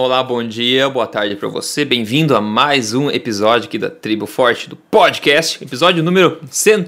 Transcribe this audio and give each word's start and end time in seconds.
Olá, 0.00 0.22
bom 0.22 0.44
dia, 0.44 0.88
boa 0.88 1.08
tarde 1.08 1.34
para 1.34 1.48
você. 1.48 1.84
Bem-vindo 1.84 2.36
a 2.36 2.40
mais 2.40 2.94
um 2.94 3.10
episódio 3.10 3.66
aqui 3.66 3.76
da 3.76 3.90
Tribo 3.90 4.26
Forte 4.26 4.68
do 4.68 4.76
podcast, 4.76 5.60
episódio 5.60 6.04
número 6.04 6.38
100 6.48 6.84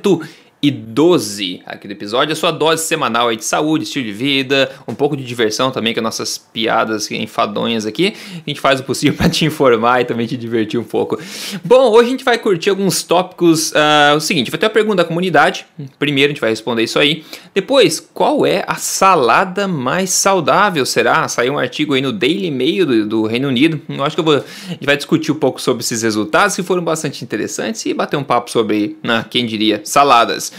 e 0.63 0.71
12 0.71 1.63
aqui 1.65 1.89
do 1.89 1.93
episódio, 1.93 2.33
a 2.33 2.37
sua 2.37 2.51
dose 2.51 2.85
semanal 2.85 3.29
aí 3.29 3.37
de 3.37 3.45
saúde, 3.45 3.85
estilo 3.85 4.05
de 4.05 4.13
vida, 4.13 4.71
um 4.87 4.95
pouco 4.95 5.17
de 5.17 5.25
diversão 5.25 5.71
também 5.71 5.95
com 5.95 6.01
as 6.01 6.05
nossas 6.05 6.37
piadas 6.37 7.11
enfadonhas 7.11 7.87
aqui. 7.87 8.15
A 8.47 8.51
gente 8.51 8.61
faz 8.61 8.81
o 8.81 8.85
possível 8.85 9.17
para 9.19 9.31
te 9.31 9.45
informar 9.45 10.03
e 10.03 10.05
também 10.05 10.27
te 10.27 10.37
divertir 10.37 10.79
um 10.79 10.85
pouco. 10.85 11.19
Bom, 11.65 11.91
hoje 11.93 12.09
a 12.09 12.11
gente 12.11 12.25
vai 12.25 12.39
curtir 12.39 12.69
alguns 12.69 13.03
tópicos. 13.03 13.73
Uh, 13.73 14.17
o 14.17 14.21
seguinte, 14.21 14.51
vai 14.51 14.61
ter 14.61 14.67
uma 14.67 14.73
pergunta 14.73 14.97
da 14.97 15.05
comunidade. 15.05 15.67
Primeiro 15.99 16.31
a 16.31 16.35
gente 16.35 16.41
vai 16.41 16.51
responder 16.51 16.83
isso 16.83 16.99
aí. 16.99 17.25
Depois, 17.55 18.01
qual 18.13 18.45
é 18.45 18.63
a 18.67 18.75
salada 18.75 19.67
mais 19.67 20.11
saudável? 20.11 20.85
Será? 20.85 21.27
Saiu 21.29 21.55
um 21.55 21.59
artigo 21.59 21.95
aí 21.95 22.03
no 22.03 22.13
Daily 22.13 22.51
Mail 22.51 22.85
do, 22.85 23.07
do 23.07 23.27
Reino 23.27 23.49
Unido. 23.49 23.81
Eu 23.89 24.05
acho 24.05 24.15
que 24.15 24.21
eu 24.21 24.25
vou, 24.25 24.35
a 24.35 24.71
gente 24.71 24.85
vai 24.85 24.97
discutir 24.97 25.33
um 25.33 25.37
pouco 25.37 25.61
sobre 25.61 25.83
esses 25.83 26.03
resultados 26.03 26.55
que 26.55 26.63
foram 26.63 26.83
bastante 26.83 27.25
interessantes 27.25 27.87
e 27.87 27.95
bater 27.95 28.17
um 28.17 28.25
papo 28.25 28.51
sobre, 28.51 28.99
né, 29.03 29.25
quem 29.31 29.47
diria, 29.47 29.81
saladas. 29.85 30.50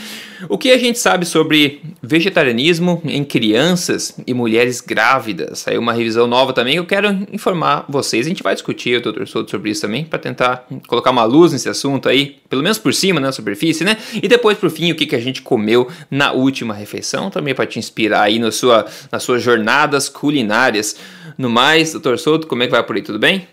O 0.50 0.58
que 0.58 0.72
a 0.72 0.78
gente 0.78 0.98
sabe 1.00 1.26
sobre 1.26 1.82
vegetarianismo 2.02 3.02
em 3.06 3.24
crianças 3.24 4.16
e 4.26 4.34
mulheres 4.34 4.82
grávidas? 4.82 5.60
Saiu 5.60 5.80
uma 5.80 5.94
revisão 5.94 6.28
nova 6.28 6.54
também 6.54 6.76
eu 6.76 6.86
quero 6.86 7.28
informar 7.32 7.86
vocês. 7.88 8.26
A 8.26 8.30
gente 8.30 8.44
vai 8.44 8.54
discutir, 8.54 9.02
Dr. 9.02 9.26
Souto, 9.26 9.52
sobre 9.52 9.72
isso 9.72 9.82
também, 9.82 10.04
para 10.04 10.20
tentar 10.20 10.68
colocar 10.88 11.12
uma 11.12 11.24
luz 11.24 11.54
nesse 11.54 11.70
assunto 11.70 12.10
aí, 12.10 12.38
pelo 12.50 12.64
menos 12.64 12.78
por 12.78 12.94
cima, 12.94 13.20
na 13.20 13.28
né, 13.28 13.32
superfície, 13.32 13.84
né? 13.84 13.98
E 14.16 14.28
depois, 14.28 14.58
por 14.58 14.70
fim, 14.70 14.92
o 14.92 14.96
que, 14.96 15.06
que 15.06 15.16
a 15.16 15.20
gente 15.20 15.42
comeu 15.42 15.90
na 16.10 16.32
última 16.32 16.74
refeição, 16.74 17.30
também 17.30 17.54
para 17.54 17.66
te 17.66 17.80
inspirar 17.80 18.24
aí 18.24 18.40
sua, 18.52 18.86
nas 19.12 19.24
suas 19.24 19.42
jornadas 19.42 20.10
culinárias. 20.10 20.96
No 21.38 21.50
mais, 21.50 21.94
Dr. 21.94 22.18
Souto, 22.18 22.48
como 22.48 22.64
é 22.64 22.66
que 22.66 22.72
vai 22.72 22.84
por 22.84 22.96
aí? 22.96 23.02
Tudo 23.02 23.20
bem? 23.20 23.48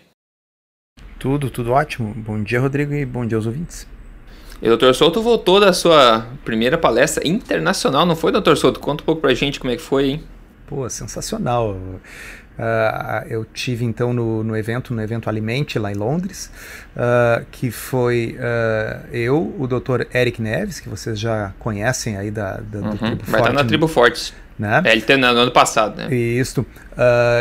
Tudo, 1.17 1.49
tudo 1.49 1.71
ótimo. 1.71 2.13
Bom 2.15 2.41
dia, 2.41 2.59
Rodrigo, 2.59 2.93
e 2.93 3.05
bom 3.05 3.25
dia 3.25 3.37
aos 3.37 3.45
ouvintes. 3.45 3.87
E 4.61 4.69
o 4.69 4.75
Dr. 4.75 4.93
Souto 4.93 5.21
voltou 5.21 5.59
da 5.59 5.71
sua 5.71 6.27
primeira 6.43 6.77
palestra 6.77 7.25
internacional, 7.27 8.05
não 8.05 8.15
foi, 8.15 8.31
Dr. 8.31 8.55
Souto? 8.55 8.79
Conta 8.79 9.03
um 9.03 9.05
pouco 9.05 9.21
pra 9.21 9.33
gente 9.33 9.59
como 9.59 9.71
é 9.71 9.75
que 9.75 9.81
foi, 9.81 10.09
hein? 10.09 10.23
Pô, 10.67 10.89
sensacional. 10.89 11.77
Uh, 12.59 13.25
eu 13.29 13.45
tive 13.45 13.85
então 13.85 14.11
no, 14.11 14.43
no, 14.43 14.55
evento, 14.55 14.93
no 14.93 15.01
evento 15.01 15.29
Alimente 15.29 15.79
lá 15.79 15.93
em 15.93 15.95
Londres, 15.95 16.51
uh, 16.93 17.45
que 17.49 17.71
foi 17.71 18.37
uh, 18.37 19.07
eu, 19.13 19.55
o 19.57 19.65
Dr. 19.65 20.01
Eric 20.13 20.41
Neves, 20.41 20.81
que 20.81 20.89
vocês 20.89 21.17
já 21.17 21.53
conhecem 21.57 22.17
aí 22.17 22.29
da, 22.29 22.57
da 22.57 22.79
uhum. 22.79 22.89
do 22.89 22.97
Tribo 22.97 23.23
Vai 23.25 23.39
estar 23.39 23.53
na 23.53 23.63
Tribo 23.63 23.87
Fortes. 23.87 24.33
Né? 24.57 24.81
É, 24.83 24.91
ele 24.91 25.01
tem 25.01 25.15
no 25.15 25.25
ano 25.25 25.51
passado, 25.51 25.95
né? 25.95 26.13
Isso. 26.13 26.65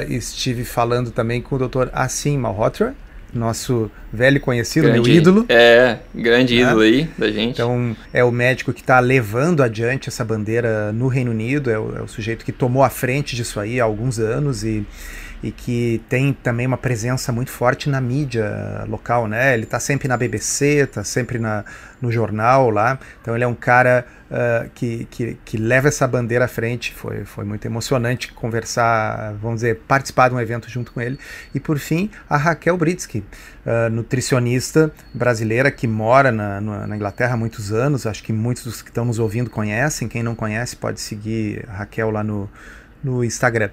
estive 0.09 0.65
falando 0.65 1.11
também 1.11 1.43
com 1.43 1.57
o 1.57 1.69
Dr. 1.69 1.89
Assim 1.93 2.39
Malhotra, 2.39 2.95
nosso 3.33 3.91
velho 4.13 4.41
conhecido, 4.41 4.89
grande, 4.89 5.09
meu 5.09 5.19
ídolo. 5.19 5.47
É, 5.49 5.99
grande 6.15 6.55
né? 6.55 6.63
ídolo 6.63 6.81
aí 6.81 7.09
da 7.17 7.31
gente. 7.31 7.53
Então, 7.53 7.97
é 8.13 8.25
o 8.25 8.31
médico 8.31 8.73
que 8.73 8.81
está 8.81 9.01
levando 9.01 9.63
adiante 9.63 10.09
essa 10.09 10.25
bandeira 10.25 10.93
no 10.93 11.09
Reino 11.09 11.31
Unido, 11.31 11.71
é 11.71 11.79
o, 11.79 11.99
é 11.99 12.03
o, 12.03 12.09
sujeito 12.09 12.45
que 12.45 12.53
tomou 12.53 12.83
a 12.83 12.91
frente 12.91 13.37
disso 13.37 13.61
aí 13.61 13.81
há 13.81 13.85
alguns 13.85 14.19
anos 14.19 14.65
e, 14.65 14.85
e 15.43 15.53
que 15.53 16.03
tem 16.09 16.33
também 16.33 16.67
uma 16.67 16.77
presença 16.77 17.31
muito 17.31 17.51
forte 17.51 17.89
na 17.89 18.01
mídia 18.01 18.85
local, 18.89 19.29
né? 19.29 19.55
Ele 19.55 19.65
está 19.65 19.79
sempre 19.79 20.09
na 20.09 20.17
BBC, 20.17 20.85
está 20.85 21.05
sempre 21.05 21.39
na, 21.39 21.65
no 22.01 22.11
jornal 22.11 22.71
lá, 22.71 22.99
então 23.21 23.35
ele 23.35 23.45
é 23.45 23.47
um 23.47 23.55
cara 23.55 24.05
uh, 24.31 24.69
que, 24.75 25.07
que, 25.11 25.39
que, 25.45 25.57
leva 25.57 25.89
essa 25.89 26.07
bandeira 26.07 26.45
à 26.45 26.49
frente. 26.49 26.93
Foi, 26.93 27.25
foi 27.25 27.45
muito 27.45 27.65
emocionante 27.67 28.33
conversar, 28.33 29.35
vamos 29.35 29.57
dizer, 29.57 29.81
participar 29.87 30.29
de 30.29 30.35
um 30.35 30.41
evento 30.41 30.69
junto 30.69 30.93
com 30.93 31.01
ele. 31.01 31.19
E 31.55 31.61
por 31.61 31.79
fim, 31.79 32.11
a 32.29 32.37
Raquel 32.37 32.77
Britsky, 32.77 33.19
uh, 33.19 33.91
nutricionista 33.91 34.93
brasileira 35.13 35.71
que 35.71 35.87
mora 35.87 36.33
na, 36.33 36.61
na, 36.61 36.97
Inglaterra 36.97 37.35
há 37.35 37.37
muitos 37.37 37.73
anos. 37.73 38.07
Acho 38.07 38.23
que 38.23 38.33
muitos 38.33 38.65
dos 38.65 38.83
que 38.83 38.91
estão 38.91 39.05
nos 39.05 39.19
ouvindo 39.19 39.51
conhecem. 39.51 40.09
Quem 40.09 40.23
não 40.23 40.35
conhece 40.35 40.77
pode 40.77 41.01
seguir 41.01 41.65
a 41.69 41.79
Raquel 41.79 42.11
lá 42.11 42.23
no, 42.25 42.51
no 43.03 43.25
Instagram. 43.25 43.71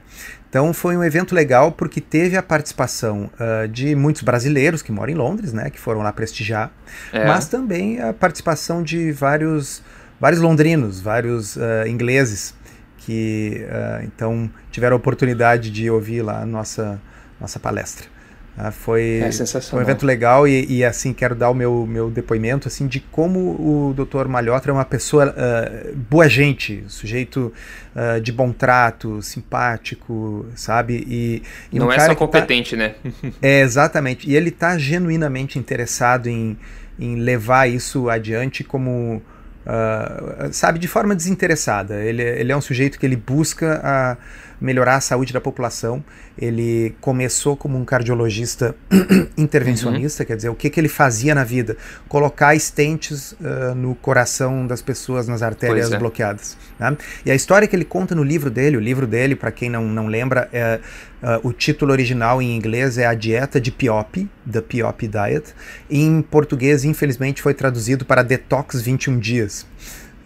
Então 0.55 0.71
foi 0.71 0.95
um 0.95 1.03
evento 1.03 1.35
legal 1.35 1.69
porque 1.73 1.99
teve 1.99 2.37
a 2.37 2.41
participação 2.41 3.29
uh, 3.33 3.67
de 3.67 3.93
muitos 3.93 4.21
brasileiros 4.21 4.81
que 4.81 4.89
moram 4.89 5.11
em 5.11 5.15
Londres, 5.15 5.51
né, 5.51 5.69
que 5.69 5.77
foram 5.77 6.01
lá 6.01 6.13
prestigiar, 6.13 6.71
é. 7.11 7.27
mas 7.27 7.49
também 7.49 7.99
a 7.99 8.13
participação 8.13 8.81
de 8.81 9.11
vários 9.11 9.83
vários 10.17 10.39
londrinos, 10.39 11.01
vários 11.01 11.57
uh, 11.57 11.85
ingleses 11.85 12.53
que 12.99 13.65
uh, 13.65 14.05
então 14.05 14.49
tiveram 14.71 14.95
a 14.95 14.97
oportunidade 14.97 15.69
de 15.69 15.89
ouvir 15.89 16.21
lá 16.21 16.43
a 16.43 16.45
nossa, 16.45 17.01
nossa 17.37 17.59
palestra. 17.59 18.14
Uh, 18.57 18.71
foi, 18.71 19.19
é 19.21 19.31
foi, 19.31 19.79
um 19.79 19.81
evento 19.81 20.05
legal 20.05 20.47
e, 20.47 20.77
e, 20.77 20.85
assim 20.85 21.11
quero 21.13 21.35
dar 21.35 21.49
o 21.49 21.53
meu, 21.53 21.85
meu 21.85 22.09
depoimento 22.09 22.69
assim 22.69 22.87
de 22.87 23.01
como 23.01 23.39
o 23.39 23.93
Dr. 23.93 24.29
Malhotra 24.29 24.71
é 24.71 24.73
uma 24.73 24.85
pessoa 24.85 25.27
uh, 25.27 25.95
boa 26.09 26.29
gente, 26.29 26.85
sujeito 26.87 27.51
uh, 27.93 28.21
de 28.21 28.31
bom 28.31 28.53
trato, 28.53 29.21
simpático, 29.21 30.45
sabe? 30.55 31.05
E, 31.05 31.43
e 31.69 31.77
não 31.77 31.87
um 31.87 31.91
é 31.91 31.99
só 31.99 32.07
tá 32.07 32.15
competente, 32.15 32.77
tá, 32.77 32.83
né? 32.83 32.95
é 33.41 33.59
exatamente. 33.59 34.29
E 34.29 34.33
ele 34.33 34.49
está 34.49 34.77
genuinamente 34.77 35.59
interessado 35.59 36.27
em, 36.27 36.57
em 36.97 37.17
levar 37.17 37.69
isso 37.69 38.09
adiante 38.09 38.63
como 38.63 39.21
Uh, 39.65 40.53
sabe, 40.53 40.77
de 40.77 40.87
forma 40.87 41.15
desinteressada. 41.15 41.95
Ele, 41.95 42.21
ele 42.21 42.51
é 42.51 42.55
um 42.55 42.61
sujeito 42.61 42.99
que 42.99 43.05
ele 43.05 43.15
busca 43.15 43.81
a 43.83 44.17
melhorar 44.61 44.95
a 44.95 45.01
saúde 45.01 45.33
da 45.33 45.41
população. 45.41 46.03
Ele 46.37 46.95
começou 47.01 47.57
como 47.57 47.77
um 47.77 47.83
cardiologista 47.83 48.75
intervencionista, 49.37 50.23
uhum. 50.23 50.27
quer 50.27 50.35
dizer, 50.35 50.49
o 50.49 50.55
que, 50.55 50.69
que 50.69 50.79
ele 50.79 50.87
fazia 50.87 51.33
na 51.33 51.43
vida? 51.43 51.75
Colocar 52.07 52.55
estentes 52.55 53.31
uh, 53.33 53.73
no 53.75 53.95
coração 53.95 54.67
das 54.67 54.81
pessoas, 54.81 55.27
nas 55.27 55.41
artérias 55.41 55.91
é. 55.91 55.97
bloqueadas. 55.97 56.57
Né? 56.79 56.95
E 57.25 57.31
a 57.31 57.35
história 57.35 57.67
que 57.67 57.75
ele 57.75 57.85
conta 57.85 58.13
no 58.13 58.23
livro 58.23 58.51
dele, 58.51 58.77
o 58.77 58.81
livro 58.81 59.07
dele, 59.07 59.35
para 59.35 59.51
quem 59.51 59.69
não, 59.69 59.83
não 59.85 60.07
lembra, 60.07 60.47
é, 60.53 60.79
uh, 61.25 61.47
o 61.47 61.51
título 61.51 61.91
original 61.91 62.41
em 62.41 62.55
inglês 62.55 62.97
é 62.97 63.05
A 63.05 63.13
Dieta 63.15 63.59
de 63.59 63.71
Piop, 63.71 64.29
The 64.49 64.61
Piop 64.61 65.07
Diet. 65.07 65.53
Em 65.89 66.21
português, 66.21 66.85
infelizmente, 66.85 67.41
foi 67.41 67.53
traduzido 67.53 68.05
para 68.05 68.21
Detox 68.21 68.81
21 68.81 69.19
Dias. 69.19 69.65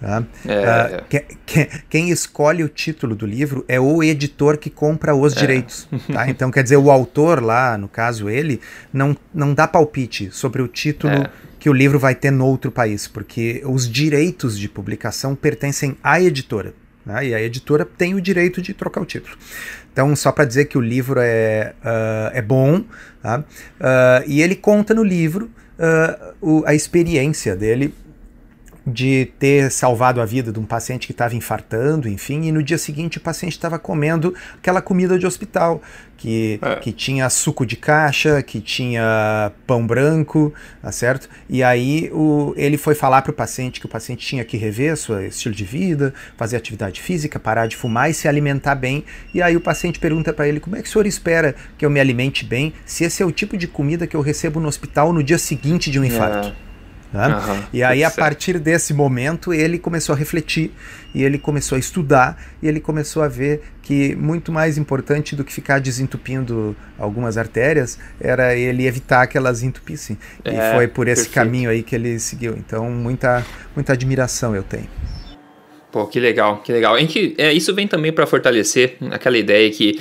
Tá? 0.01 0.23
É, 0.45 1.01
uh, 1.01 1.05
que, 1.09 1.19
que, 1.45 1.69
quem 1.89 2.09
escolhe 2.09 2.63
o 2.63 2.69
título 2.69 3.15
do 3.15 3.25
livro 3.25 3.65
é 3.67 3.79
o 3.79 4.01
editor 4.01 4.57
que 4.57 4.69
compra 4.69 5.15
os 5.15 5.35
é. 5.35 5.39
direitos. 5.39 5.87
Tá? 6.11 6.29
Então, 6.29 6.49
quer 6.49 6.63
dizer, 6.63 6.77
o 6.77 6.89
autor 6.89 7.41
lá, 7.41 7.77
no 7.77 7.87
caso 7.87 8.29
ele, 8.29 8.59
não, 8.91 9.15
não 9.33 9.53
dá 9.53 9.67
palpite 9.67 10.29
sobre 10.31 10.61
o 10.61 10.67
título 10.67 11.13
é. 11.13 11.29
que 11.59 11.69
o 11.69 11.73
livro 11.73 11.99
vai 11.99 12.15
ter 12.15 12.31
no 12.31 12.45
outro 12.45 12.71
país, 12.71 13.07
porque 13.07 13.61
os 13.65 13.89
direitos 13.89 14.57
de 14.57 14.67
publicação 14.67 15.35
pertencem 15.35 15.97
à 16.03 16.19
editora. 16.19 16.73
Né? 17.09 17.27
E 17.27 17.33
a 17.33 17.41
editora 17.41 17.83
tem 17.83 18.13
o 18.13 18.21
direito 18.21 18.61
de 18.61 18.71
trocar 18.71 19.01
o 19.01 19.05
título. 19.05 19.35
Então, 19.91 20.15
só 20.15 20.31
para 20.31 20.45
dizer 20.45 20.65
que 20.65 20.77
o 20.77 20.81
livro 20.81 21.19
é, 21.19 21.73
uh, 21.83 22.37
é 22.37 22.41
bom, 22.41 22.83
tá? 23.21 23.39
uh, 23.39 24.23
e 24.27 24.41
ele 24.41 24.55
conta 24.55 24.93
no 24.93 25.03
livro 25.03 25.49
o, 26.41 26.61
a 26.65 26.75
experiência 26.75 27.55
dele 27.55 27.93
de 28.89 29.31
ter 29.37 29.71
salvado 29.71 30.21
a 30.21 30.25
vida 30.25 30.51
de 30.51 30.59
um 30.59 30.65
paciente 30.65 31.05
que 31.05 31.11
estava 31.11 31.35
infartando, 31.35 32.09
enfim, 32.09 32.47
e 32.47 32.51
no 32.51 32.63
dia 32.63 32.77
seguinte 32.77 33.17
o 33.17 33.21
paciente 33.21 33.53
estava 33.53 33.77
comendo 33.77 34.33
aquela 34.57 34.81
comida 34.81 35.17
de 35.17 35.25
hospital, 35.25 35.81
que, 36.19 36.59
é. 36.61 36.75
que 36.75 36.91
tinha 36.91 37.29
suco 37.29 37.65
de 37.65 37.77
caixa, 37.77 38.43
que 38.43 38.59
tinha 38.59 39.51
pão 39.65 39.87
branco, 39.87 40.53
tá 40.81 40.91
certo? 40.91 41.29
E 41.47 41.63
aí 41.63 42.09
o, 42.13 42.53
ele 42.57 42.77
foi 42.77 42.93
falar 42.93 43.21
para 43.21 43.31
o 43.31 43.33
paciente 43.33 43.79
que 43.79 43.85
o 43.85 43.89
paciente 43.89 44.25
tinha 44.25 44.43
que 44.43 44.57
rever 44.57 44.97
seu 44.97 45.25
estilo 45.25 45.55
de 45.55 45.63
vida, 45.63 46.13
fazer 46.35 46.57
atividade 46.57 47.01
física, 47.01 47.39
parar 47.39 47.67
de 47.67 47.77
fumar 47.77 48.09
e 48.09 48.13
se 48.13 48.27
alimentar 48.27 48.75
bem. 48.75 49.05
E 49.33 49.41
aí 49.41 49.55
o 49.55 49.61
paciente 49.61 49.97
pergunta 49.97 50.33
para 50.33 50.47
ele, 50.47 50.59
como 50.59 50.75
é 50.75 50.81
que 50.81 50.89
o 50.89 50.91
senhor 50.91 51.07
espera 51.07 51.55
que 51.77 51.85
eu 51.85 51.89
me 51.89 51.99
alimente 51.99 52.43
bem 52.43 52.73
se 52.85 53.05
esse 53.05 53.23
é 53.23 53.25
o 53.25 53.31
tipo 53.31 53.55
de 53.55 53.67
comida 53.67 54.05
que 54.05 54.15
eu 54.15 54.21
recebo 54.21 54.59
no 54.59 54.67
hospital 54.67 55.13
no 55.13 55.23
dia 55.23 55.37
seguinte 55.37 55.89
de 55.89 55.99
um 55.99 56.03
infarto? 56.03 56.49
É. 56.49 56.68
Né? 57.11 57.27
Uhum, 57.27 57.63
e 57.73 57.83
aí, 57.83 58.03
a 58.03 58.11
partir 58.11 58.59
desse 58.59 58.93
momento, 58.93 59.51
ele 59.53 59.79
começou 59.79 60.13
a 60.13 60.17
refletir 60.17 60.71
e 61.13 61.23
ele 61.23 61.39
começou 61.39 61.75
a 61.75 61.79
estudar 61.79 62.39
e 62.61 62.67
ele 62.67 62.79
começou 62.79 63.23
a 63.23 63.27
ver 63.27 63.63
que 63.81 64.15
muito 64.15 64.51
mais 64.51 64.77
importante 64.77 65.35
do 65.35 65.43
que 65.43 65.51
ficar 65.51 65.79
desentupindo 65.79 66.75
algumas 66.99 67.37
artérias 67.37 67.97
era 68.21 68.55
ele 68.55 68.85
evitar 68.85 69.25
que 69.25 69.37
elas 69.37 69.63
entupissem. 69.63 70.17
É, 70.45 70.53
e 70.53 70.75
foi 70.75 70.87
por 70.87 71.07
esse 71.07 71.23
perfeito. 71.23 71.33
caminho 71.33 71.69
aí 71.71 71.81
que 71.81 71.95
ele 71.95 72.19
seguiu. 72.19 72.55
Então, 72.55 72.89
muita, 72.91 73.43
muita 73.75 73.93
admiração 73.93 74.55
eu 74.55 74.63
tenho. 74.63 74.87
Pô, 75.91 76.05
que 76.05 76.19
legal, 76.19 76.61
que 76.61 76.71
legal. 76.71 76.93
A 76.93 76.99
gente, 76.99 77.33
é, 77.37 77.51
isso 77.51 77.73
vem 77.73 77.87
também 77.87 78.13
para 78.13 78.27
fortalecer 78.27 78.97
aquela 79.09 79.37
ideia 79.39 79.71
que 79.71 79.99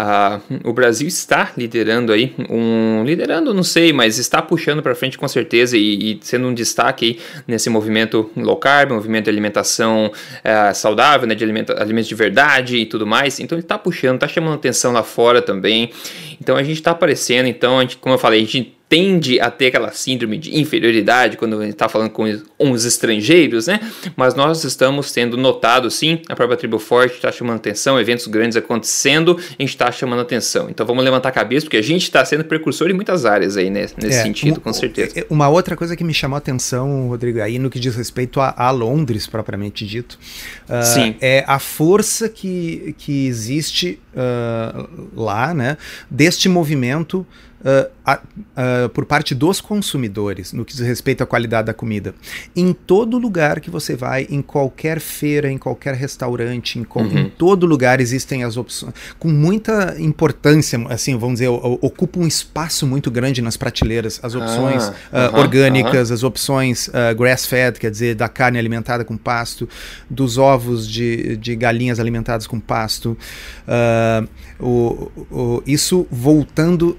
Ah, 0.00 0.40
o 0.62 0.72
Brasil 0.72 1.08
está 1.08 1.50
liderando 1.58 2.12
aí, 2.12 2.32
um 2.48 3.02
liderando, 3.04 3.52
não 3.52 3.64
sei, 3.64 3.92
mas 3.92 4.16
está 4.16 4.40
puxando 4.40 4.80
para 4.80 4.94
frente 4.94 5.18
com 5.18 5.26
certeza 5.26 5.76
e, 5.76 6.12
e, 6.12 6.18
sendo 6.22 6.46
um 6.46 6.54
destaque 6.54 7.04
aí 7.04 7.18
nesse 7.48 7.68
movimento 7.68 8.30
low 8.36 8.56
carb, 8.58 8.92
movimento 8.92 9.24
de 9.24 9.30
alimentação 9.30 10.12
é, 10.44 10.72
saudável, 10.72 11.26
né, 11.26 11.34
de 11.34 11.42
alimenta, 11.42 11.82
alimentos 11.82 12.06
de 12.06 12.14
verdade 12.14 12.76
e 12.76 12.86
tudo 12.86 13.04
mais. 13.04 13.40
Então 13.40 13.58
ele 13.58 13.64
está 13.64 13.76
puxando, 13.76 14.14
está 14.14 14.28
chamando 14.28 14.54
atenção 14.54 14.92
lá 14.92 15.02
fora 15.02 15.42
também. 15.42 15.90
Então 16.40 16.54
a 16.54 16.62
gente 16.62 16.76
está 16.76 16.92
aparecendo. 16.92 17.46
Então, 17.46 17.80
gente, 17.80 17.96
como 17.96 18.14
eu 18.14 18.20
falei, 18.20 18.38
a 18.38 18.42
gente 18.44 18.77
tende 18.88 19.38
a 19.38 19.50
ter 19.50 19.66
aquela 19.66 19.92
síndrome 19.92 20.38
de 20.38 20.58
inferioridade 20.58 21.36
quando 21.36 21.58
a 21.58 21.62
gente 21.62 21.72
está 21.72 21.88
falando 21.88 22.10
com 22.10 22.24
uns 22.58 22.84
estrangeiros, 22.84 23.66
né? 23.66 23.80
Mas 24.16 24.34
nós 24.34 24.64
estamos 24.64 25.10
sendo 25.10 25.36
notados, 25.36 25.94
sim, 25.94 26.22
a 26.28 26.34
própria 26.34 26.56
tribo 26.56 26.78
forte 26.78 27.16
está 27.16 27.30
chamando 27.30 27.56
atenção, 27.56 28.00
eventos 28.00 28.26
grandes 28.26 28.56
acontecendo, 28.56 29.38
a 29.38 29.62
gente 29.62 29.70
está 29.70 29.92
chamando 29.92 30.20
atenção. 30.20 30.70
Então 30.70 30.86
vamos 30.86 31.04
levantar 31.04 31.28
a 31.28 31.32
cabeça, 31.32 31.66
porque 31.66 31.76
a 31.76 31.82
gente 31.82 32.04
está 32.04 32.24
sendo 32.24 32.44
precursor 32.44 32.90
em 32.90 32.94
muitas 32.94 33.26
áreas 33.26 33.56
aí, 33.56 33.68
né? 33.68 33.86
Nesse 33.96 34.18
é, 34.18 34.22
sentido, 34.22 34.58
um, 34.58 34.60
com 34.60 34.72
certeza. 34.72 35.20
É, 35.20 35.26
uma 35.28 35.48
outra 35.48 35.76
coisa 35.76 35.94
que 35.94 36.02
me 36.02 36.14
chamou 36.14 36.36
a 36.36 36.38
atenção, 36.38 37.08
Rodrigo, 37.08 37.42
aí 37.42 37.58
no 37.58 37.68
que 37.68 37.78
diz 37.78 37.94
respeito 37.94 38.40
a, 38.40 38.54
a 38.56 38.70
Londres, 38.70 39.26
propriamente 39.26 39.86
dito, 39.86 40.18
uh, 40.68 40.82
sim. 40.82 41.14
é 41.20 41.44
a 41.46 41.58
força 41.58 42.28
que, 42.28 42.94
que 42.96 43.26
existe 43.26 44.00
uh, 44.14 44.88
lá, 45.14 45.52
né? 45.52 45.76
Deste 46.10 46.48
movimento 46.48 47.26
uh, 47.60 47.90
uh, 48.12 48.88
por 48.90 49.04
parte 49.04 49.34
dos 49.34 49.60
consumidores 49.60 50.52
no 50.52 50.64
que 50.64 50.72
diz 50.74 50.86
respeito 50.86 51.22
à 51.22 51.26
qualidade 51.26 51.66
da 51.66 51.74
comida. 51.74 52.14
Em 52.54 52.72
todo 52.72 53.18
lugar 53.18 53.60
que 53.60 53.70
você 53.70 53.96
vai, 53.96 54.26
em 54.30 54.42
qualquer 54.42 55.00
feira, 55.00 55.50
em 55.50 55.58
qualquer 55.58 55.94
restaurante, 55.94 56.78
em, 56.78 56.86
uhum. 56.94 57.18
em 57.18 57.28
todo 57.28 57.66
lugar 57.66 58.00
existem 58.00 58.44
as 58.44 58.56
opções, 58.56 58.92
com 59.18 59.28
muita 59.28 59.96
importância, 59.98 60.78
assim, 60.88 61.16
vamos 61.16 61.34
dizer, 61.34 61.48
ocupa 61.48 62.18
um 62.18 62.26
espaço 62.26 62.86
muito 62.86 63.10
grande 63.10 63.42
nas 63.42 63.56
prateleiras, 63.56 64.20
as 64.22 64.34
opções 64.34 64.92
ah, 65.12 65.30
uh, 65.32 65.38
orgânicas, 65.38 66.10
as 66.10 66.22
opções 66.22 66.90
grass-fed, 67.16 67.78
quer 67.78 67.90
dizer, 67.90 68.14
da 68.14 68.28
carne 68.28 68.58
alimentada 68.58 69.04
com 69.04 69.16
pasto, 69.16 69.68
dos 70.08 70.38
ovos 70.38 70.88
de, 70.88 71.36
de 71.36 71.56
galinhas 71.56 72.00
alimentadas 72.00 72.46
com 72.46 72.60
pasto, 72.60 73.16
o, 74.60 75.10
o, 75.30 75.62
isso 75.66 76.06
voltando 76.10 76.96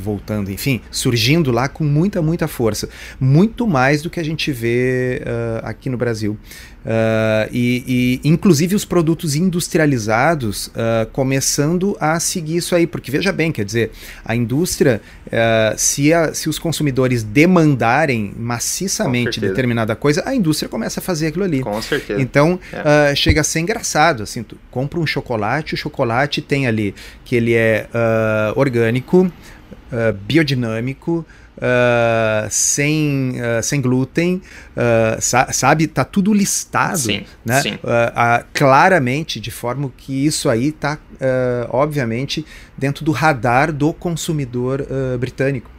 voltando, 0.00 0.50
enfim, 0.50 0.80
surgindo 0.90 1.50
lá 1.50 1.68
com 1.68 1.84
muita, 1.84 2.20
muita 2.22 2.48
força. 2.48 2.88
Muito 3.18 3.66
mais 3.66 4.02
do 4.02 4.10
que 4.10 4.20
a 4.20 4.24
gente 4.24 4.52
vê 4.52 5.22
uh, 5.22 5.66
aqui 5.66 5.88
no 5.88 5.96
Brasil. 5.96 6.38
Uh, 6.86 7.50
e, 7.50 8.20
e, 8.22 8.28
inclusive 8.28 8.76
os 8.76 8.84
produtos 8.84 9.34
industrializados 9.34 10.68
uh, 10.68 11.04
começando 11.12 11.96
a 11.98 12.20
seguir 12.20 12.58
isso 12.58 12.76
aí, 12.76 12.86
porque 12.86 13.10
veja 13.10 13.32
bem, 13.32 13.50
quer 13.50 13.64
dizer, 13.64 13.90
a 14.24 14.36
indústria, 14.36 15.02
uh, 15.26 15.76
se, 15.76 16.12
a, 16.12 16.32
se 16.32 16.48
os 16.48 16.60
consumidores 16.60 17.24
demandarem 17.24 18.32
maciçamente 18.38 19.40
determinada 19.40 19.96
coisa, 19.96 20.22
a 20.24 20.32
indústria 20.32 20.68
começa 20.68 21.00
a 21.00 21.02
fazer 21.02 21.26
aquilo 21.26 21.42
ali. 21.42 21.60
Com 21.60 21.82
certeza. 21.82 22.22
Então 22.22 22.60
é. 22.72 23.12
chega 23.16 23.40
a 23.40 23.44
ser 23.44 23.58
engraçado, 23.58 24.22
assim, 24.22 24.44
tu 24.44 24.56
compra 24.70 25.00
um 25.00 25.06
chocolate, 25.06 25.74
o 25.74 25.76
chocolate 25.76 26.40
tem 26.40 26.68
ali 26.68 26.94
que 27.24 27.34
ele 27.34 27.54
é 27.54 27.88
orgânico, 28.54 29.30
biodinâmico, 30.26 31.24
uh, 31.56 32.48
sem, 32.50 33.32
uh, 33.40 33.62
sem 33.62 33.80
glúten, 33.80 34.42
uh, 34.76 35.20
sa 35.20 35.52
sabe? 35.52 35.86
Tá 35.86 36.04
tudo 36.04 36.32
listado, 36.32 36.98
sim, 36.98 37.24
né? 37.44 37.62
Sim. 37.62 37.78
claramente, 38.52 39.40
de 39.40 39.50
forma 39.50 39.90
que 39.96 40.26
isso 40.26 40.48
aí 40.48 40.72
tá, 40.72 40.98
obviamente, 41.70 42.44
dentro 42.76 43.04
do 43.04 43.12
radar 43.12 43.72
do 43.72 43.92
consumidor 43.92 44.86
britânico. 45.18 45.70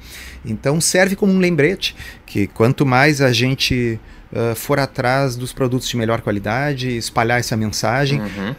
Então 0.45 0.79
serve 0.79 1.15
como 1.15 1.33
um 1.33 1.39
lembrete 1.39 1.95
que 2.25 2.47
quanto 2.47 2.85
mais 2.85 3.21
a 3.21 3.31
gente 3.31 3.99
Uh, 4.29 4.53
for 4.53 4.77
atrás 4.77 5.37
dos 5.37 5.53
produtos 5.53 5.87
de 5.87 5.95
melhor 5.95 6.19
qualidade, 6.19 6.97
espalhar 6.97 7.39
essa 7.39 7.55
mensagem. 7.55 8.19
Uhum, 8.19 8.51
uh, 8.51 8.55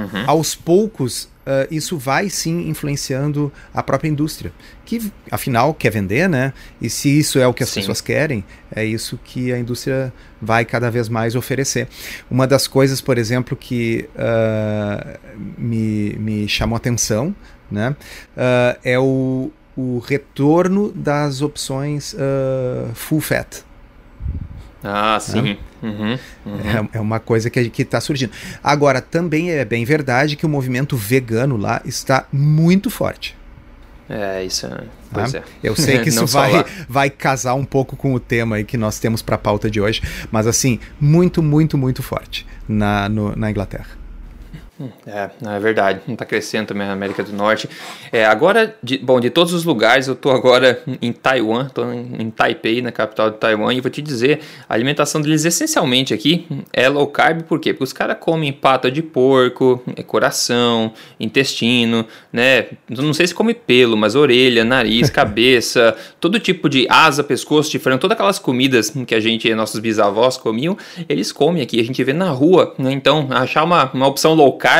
uhum. 0.00 0.24
Aos 0.26 0.54
poucos, 0.54 1.28
uh, 1.46 1.66
isso 1.70 1.98
vai 1.98 2.28
sim 2.28 2.68
influenciando 2.68 3.52
a 3.72 3.82
própria 3.82 4.08
indústria, 4.08 4.52
que 4.84 5.12
afinal 5.30 5.74
quer 5.74 5.90
vender, 5.90 6.28
né? 6.28 6.52
E 6.80 6.88
se 6.88 7.08
isso 7.18 7.38
é 7.38 7.46
o 7.46 7.54
que 7.54 7.62
as 7.62 7.68
sim. 7.68 7.80
pessoas 7.80 8.00
querem, 8.00 8.44
é 8.74 8.84
isso 8.84 9.18
que 9.22 9.52
a 9.52 9.58
indústria 9.58 10.12
vai 10.40 10.64
cada 10.64 10.90
vez 10.90 11.08
mais 11.08 11.34
oferecer. 11.34 11.88
Uma 12.30 12.46
das 12.46 12.66
coisas, 12.66 13.00
por 13.00 13.18
exemplo, 13.18 13.56
que 13.56 14.08
uh, 14.14 15.18
me, 15.58 16.14
me 16.18 16.48
chamou 16.48 16.76
atenção, 16.76 17.34
né? 17.70 17.96
Uh, 18.36 18.78
é 18.84 18.98
o, 18.98 19.50
o 19.76 19.98
retorno 19.98 20.92
das 20.92 21.42
opções 21.42 22.14
full 22.94 23.20
fat. 23.20 23.64
Ah, 24.84 25.18
sim. 25.20 25.42
Né? 25.42 25.56
Uhum, 25.82 26.18
uhum. 26.46 26.88
É, 26.92 26.98
é, 26.98 27.00
uma 27.00 27.20
coisa 27.20 27.48
que 27.48 27.82
está 27.82 28.00
surgindo. 28.00 28.32
Agora, 28.62 29.00
também 29.00 29.50
é 29.50 29.64
bem 29.64 29.84
verdade 29.84 30.36
que 30.36 30.46
o 30.46 30.48
movimento 30.48 30.96
vegano 30.96 31.56
lá 31.56 31.80
está 31.84 32.26
muito 32.32 32.90
forte. 32.90 33.36
É, 34.08 34.44
isso 34.44 34.66
é. 34.66 34.84
Pois 35.10 35.34
é. 35.34 35.42
Eu 35.62 35.76
sei 35.76 36.00
que 36.00 36.08
isso 36.10 36.26
vai, 36.26 36.64
vai 36.88 37.10
casar 37.10 37.54
um 37.54 37.64
pouco 37.64 37.96
com 37.96 38.12
o 38.12 38.20
tema 38.20 38.56
aí 38.56 38.64
que 38.64 38.76
nós 38.76 38.98
temos 38.98 39.22
para 39.22 39.36
a 39.36 39.38
pauta 39.38 39.70
de 39.70 39.80
hoje, 39.80 40.02
mas 40.30 40.46
assim, 40.46 40.78
muito, 41.00 41.42
muito, 41.42 41.78
muito 41.78 42.02
forte 42.02 42.46
na, 42.68 43.08
no, 43.08 43.34
na 43.36 43.50
Inglaterra. 43.50 44.01
É, 45.06 45.30
é 45.56 45.58
verdade, 45.58 46.00
está 46.08 46.24
crescendo 46.24 46.68
também 46.68 46.86
na 46.86 46.92
América 46.92 47.22
do 47.22 47.32
Norte. 47.32 47.68
É, 48.10 48.24
agora, 48.24 48.74
de, 48.82 48.98
bom, 48.98 49.20
de 49.20 49.30
todos 49.30 49.52
os 49.52 49.64
lugares, 49.64 50.08
eu 50.08 50.14
estou 50.14 50.32
agora 50.32 50.82
em 51.00 51.12
Taiwan, 51.12 51.66
estou 51.66 51.92
em, 51.92 52.16
em, 52.18 52.30
Taipei, 52.30 52.80
na 52.80 52.92
capital 52.92 53.30
de 53.30 53.36
Taiwan, 53.36 53.72
e 53.74 53.80
vou 53.80 53.90
te 53.90 54.00
dizer, 54.00 54.40
a 54.68 54.74
alimentação 54.74 55.20
deles 55.20 55.44
essencialmente 55.44 56.14
aqui 56.14 56.46
é 56.72 56.88
low 56.88 57.06
carb, 57.06 57.42
por 57.42 57.60
quê? 57.60 57.72
Porque 57.72 57.84
os 57.84 57.92
caras 57.92 58.16
comem 58.20 58.52
pata 58.52 58.90
de 58.90 59.02
porco, 59.02 59.82
é, 59.96 60.02
coração, 60.02 60.92
intestino, 61.18 62.06
né? 62.32 62.66
Não 62.88 63.12
sei 63.12 63.26
se 63.26 63.34
come 63.34 63.54
pelo, 63.54 63.96
mas 63.96 64.14
orelha, 64.14 64.64
nariz, 64.64 65.08
cabeça, 65.10 65.96
todo 66.20 66.38
tipo 66.38 66.68
de 66.68 66.86
asa, 66.88 67.22
pescoço, 67.22 67.70
de 67.70 67.78
frango, 67.78 68.00
todas 68.00 68.14
aquelas 68.14 68.38
comidas 68.38 68.90
que 69.06 69.14
a 69.14 69.20
gente, 69.20 69.52
nossos 69.54 69.80
bisavós 69.80 70.36
comiam, 70.36 70.76
eles 71.08 71.32
comem 71.32 71.62
aqui, 71.62 71.80
a 71.80 71.84
gente 71.84 72.02
vê 72.02 72.12
na 72.12 72.30
rua, 72.30 72.74
né? 72.78 72.92
Então, 72.92 73.28
achar 73.30 73.64
uma, 73.64 73.90
uma 73.92 74.06
opção 74.06 74.34
low 74.34 74.52
carb, 74.56 74.71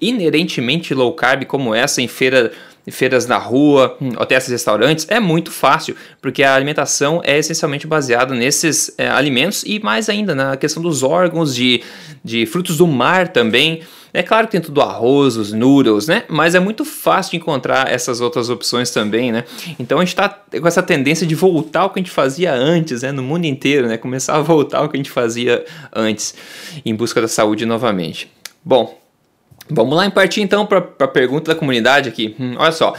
inerentemente 0.00 0.94
low 0.94 1.12
carb 1.12 1.44
como 1.44 1.74
essa 1.74 2.00
em 2.00 2.08
feira 2.08 2.52
feiras 2.90 3.26
na 3.26 3.36
rua, 3.36 3.96
até 4.18 4.36
esses 4.36 4.50
restaurantes, 4.50 5.06
é 5.08 5.20
muito 5.20 5.50
fácil, 5.50 5.96
porque 6.20 6.42
a 6.42 6.54
alimentação 6.54 7.20
é 7.24 7.38
essencialmente 7.38 7.86
baseada 7.86 8.34
nesses 8.34 8.92
é, 8.98 9.08
alimentos 9.08 9.62
e 9.66 9.78
mais 9.80 10.08
ainda 10.08 10.34
na 10.34 10.56
questão 10.56 10.82
dos 10.82 11.02
órgãos, 11.02 11.54
de, 11.54 11.82
de 12.24 12.46
frutos 12.46 12.78
do 12.78 12.86
mar 12.86 13.28
também. 13.28 13.82
É 14.12 14.22
claro 14.22 14.46
que 14.46 14.52
tem 14.52 14.60
tudo 14.60 14.80
arroz, 14.80 15.36
os 15.36 15.52
noodles, 15.52 16.08
né? 16.08 16.24
Mas 16.28 16.54
é 16.54 16.60
muito 16.60 16.82
fácil 16.82 17.36
encontrar 17.36 17.92
essas 17.92 18.22
outras 18.22 18.48
opções 18.48 18.90
também, 18.90 19.30
né? 19.30 19.44
Então 19.78 19.98
a 19.98 20.00
gente 20.00 20.08
está 20.08 20.28
com 20.28 20.66
essa 20.66 20.82
tendência 20.82 21.26
de 21.26 21.34
voltar 21.34 21.80
ao 21.80 21.90
que 21.90 22.00
a 22.00 22.02
gente 22.02 22.10
fazia 22.10 22.54
antes, 22.54 23.02
né? 23.02 23.12
No 23.12 23.22
mundo 23.22 23.44
inteiro, 23.44 23.86
né? 23.86 23.98
Começar 23.98 24.36
a 24.36 24.40
voltar 24.40 24.78
ao 24.78 24.88
que 24.88 24.96
a 24.96 24.98
gente 24.98 25.10
fazia 25.10 25.62
antes, 25.94 26.34
em 26.86 26.94
busca 26.94 27.20
da 27.20 27.28
saúde 27.28 27.66
novamente. 27.66 28.30
Bom, 28.64 28.98
Vamos 29.70 29.96
lá 29.96 30.06
em 30.06 30.10
partir 30.10 30.40
então 30.40 30.66
para 30.66 30.78
a 31.00 31.08
pergunta 31.08 31.52
da 31.52 31.58
comunidade 31.58 32.08
aqui. 32.08 32.34
Hum, 32.38 32.54
olha 32.58 32.72
só. 32.72 32.94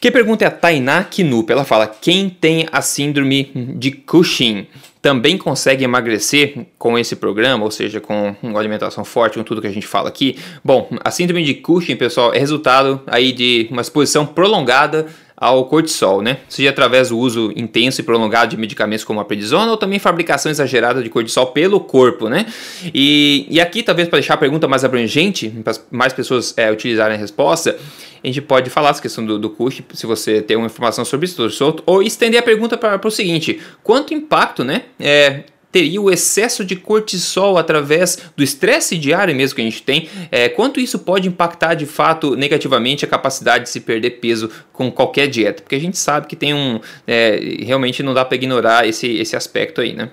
Que 0.00 0.10
pergunta 0.10 0.44
é 0.44 0.48
a 0.48 0.50
Tainá 0.50 1.04
Kinup. 1.04 1.50
Ela 1.50 1.64
fala: 1.64 1.86
quem 1.86 2.28
tem 2.28 2.66
a 2.70 2.82
síndrome 2.82 3.50
de 3.76 3.90
Cushing 3.90 4.66
também 5.00 5.38
consegue 5.38 5.84
emagrecer 5.84 6.66
com 6.78 6.98
esse 6.98 7.14
programa, 7.14 7.64
ou 7.64 7.70
seja, 7.70 8.00
com 8.00 8.34
uma 8.42 8.58
alimentação 8.58 9.04
forte, 9.04 9.38
com 9.38 9.44
tudo 9.44 9.60
que 9.60 9.66
a 9.66 9.72
gente 9.72 9.86
fala 9.86 10.08
aqui? 10.08 10.36
Bom, 10.64 10.88
a 11.04 11.10
síndrome 11.10 11.44
de 11.44 11.54
Cushing, 11.54 11.96
pessoal, 11.96 12.34
é 12.34 12.38
resultado 12.38 13.00
aí 13.06 13.32
de 13.32 13.68
uma 13.70 13.82
exposição 13.82 14.26
prolongada 14.26 15.06
ao 15.36 15.66
cortisol, 15.66 16.22
né? 16.22 16.38
Seja 16.48 16.70
através 16.70 17.10
do 17.10 17.18
uso 17.18 17.52
intenso 17.54 18.00
e 18.00 18.04
prolongado 18.04 18.50
de 18.50 18.56
medicamentos 18.56 19.04
como 19.04 19.20
a 19.20 19.24
prednisona 19.24 19.70
ou 19.70 19.76
também 19.76 19.98
fabricação 19.98 20.50
exagerada 20.50 21.02
de 21.02 21.10
cortisol 21.10 21.48
pelo 21.48 21.78
corpo, 21.78 22.28
né? 22.28 22.46
E, 22.94 23.46
e 23.50 23.60
aqui, 23.60 23.82
talvez 23.82 24.08
para 24.08 24.18
deixar 24.18 24.34
a 24.34 24.38
pergunta 24.38 24.66
mais 24.66 24.84
abrangente, 24.84 25.48
para 25.62 25.74
mais 25.90 26.12
pessoas 26.14 26.54
é, 26.56 26.70
utilizarem 26.70 27.16
a 27.16 27.20
resposta, 27.20 27.76
a 28.24 28.26
gente 28.26 28.40
pode 28.40 28.70
falar 28.70 28.90
essa 28.90 29.02
questão 29.02 29.24
do, 29.24 29.38
do 29.38 29.50
custo, 29.50 29.84
se 29.92 30.06
você 30.06 30.40
tem 30.40 30.56
uma 30.56 30.66
informação 30.66 31.04
sobre 31.04 31.26
isso, 31.26 31.46
ou 31.84 32.02
estender 32.02 32.40
a 32.40 32.42
pergunta 32.42 32.78
para 32.78 33.06
o 33.06 33.10
seguinte: 33.10 33.60
quanto 33.82 34.14
impacto, 34.14 34.64
né? 34.64 34.82
É, 34.98 35.44
teria 35.76 36.00
o 36.00 36.10
excesso 36.10 36.64
de 36.64 36.74
cortisol 36.74 37.58
através 37.58 38.16
do 38.34 38.42
estresse 38.42 38.96
diário 38.96 39.36
mesmo 39.36 39.56
que 39.56 39.60
a 39.60 39.64
gente 39.64 39.82
tem, 39.82 40.08
é, 40.32 40.48
quanto 40.48 40.80
isso 40.80 40.98
pode 40.98 41.28
impactar 41.28 41.74
de 41.74 41.84
fato 41.84 42.34
negativamente 42.34 43.04
a 43.04 43.08
capacidade 43.08 43.64
de 43.64 43.70
se 43.70 43.80
perder 43.80 44.12
peso 44.12 44.48
com 44.72 44.90
qualquer 44.90 45.28
dieta? 45.28 45.62
Porque 45.62 45.74
a 45.74 45.78
gente 45.78 45.98
sabe 45.98 46.28
que 46.28 46.34
tem 46.34 46.54
um. 46.54 46.80
É, 47.06 47.58
realmente 47.60 48.02
não 48.02 48.14
dá 48.14 48.24
para 48.24 48.36
ignorar 48.36 48.88
esse, 48.88 49.06
esse 49.06 49.36
aspecto 49.36 49.82
aí, 49.82 49.92
né? 49.92 50.10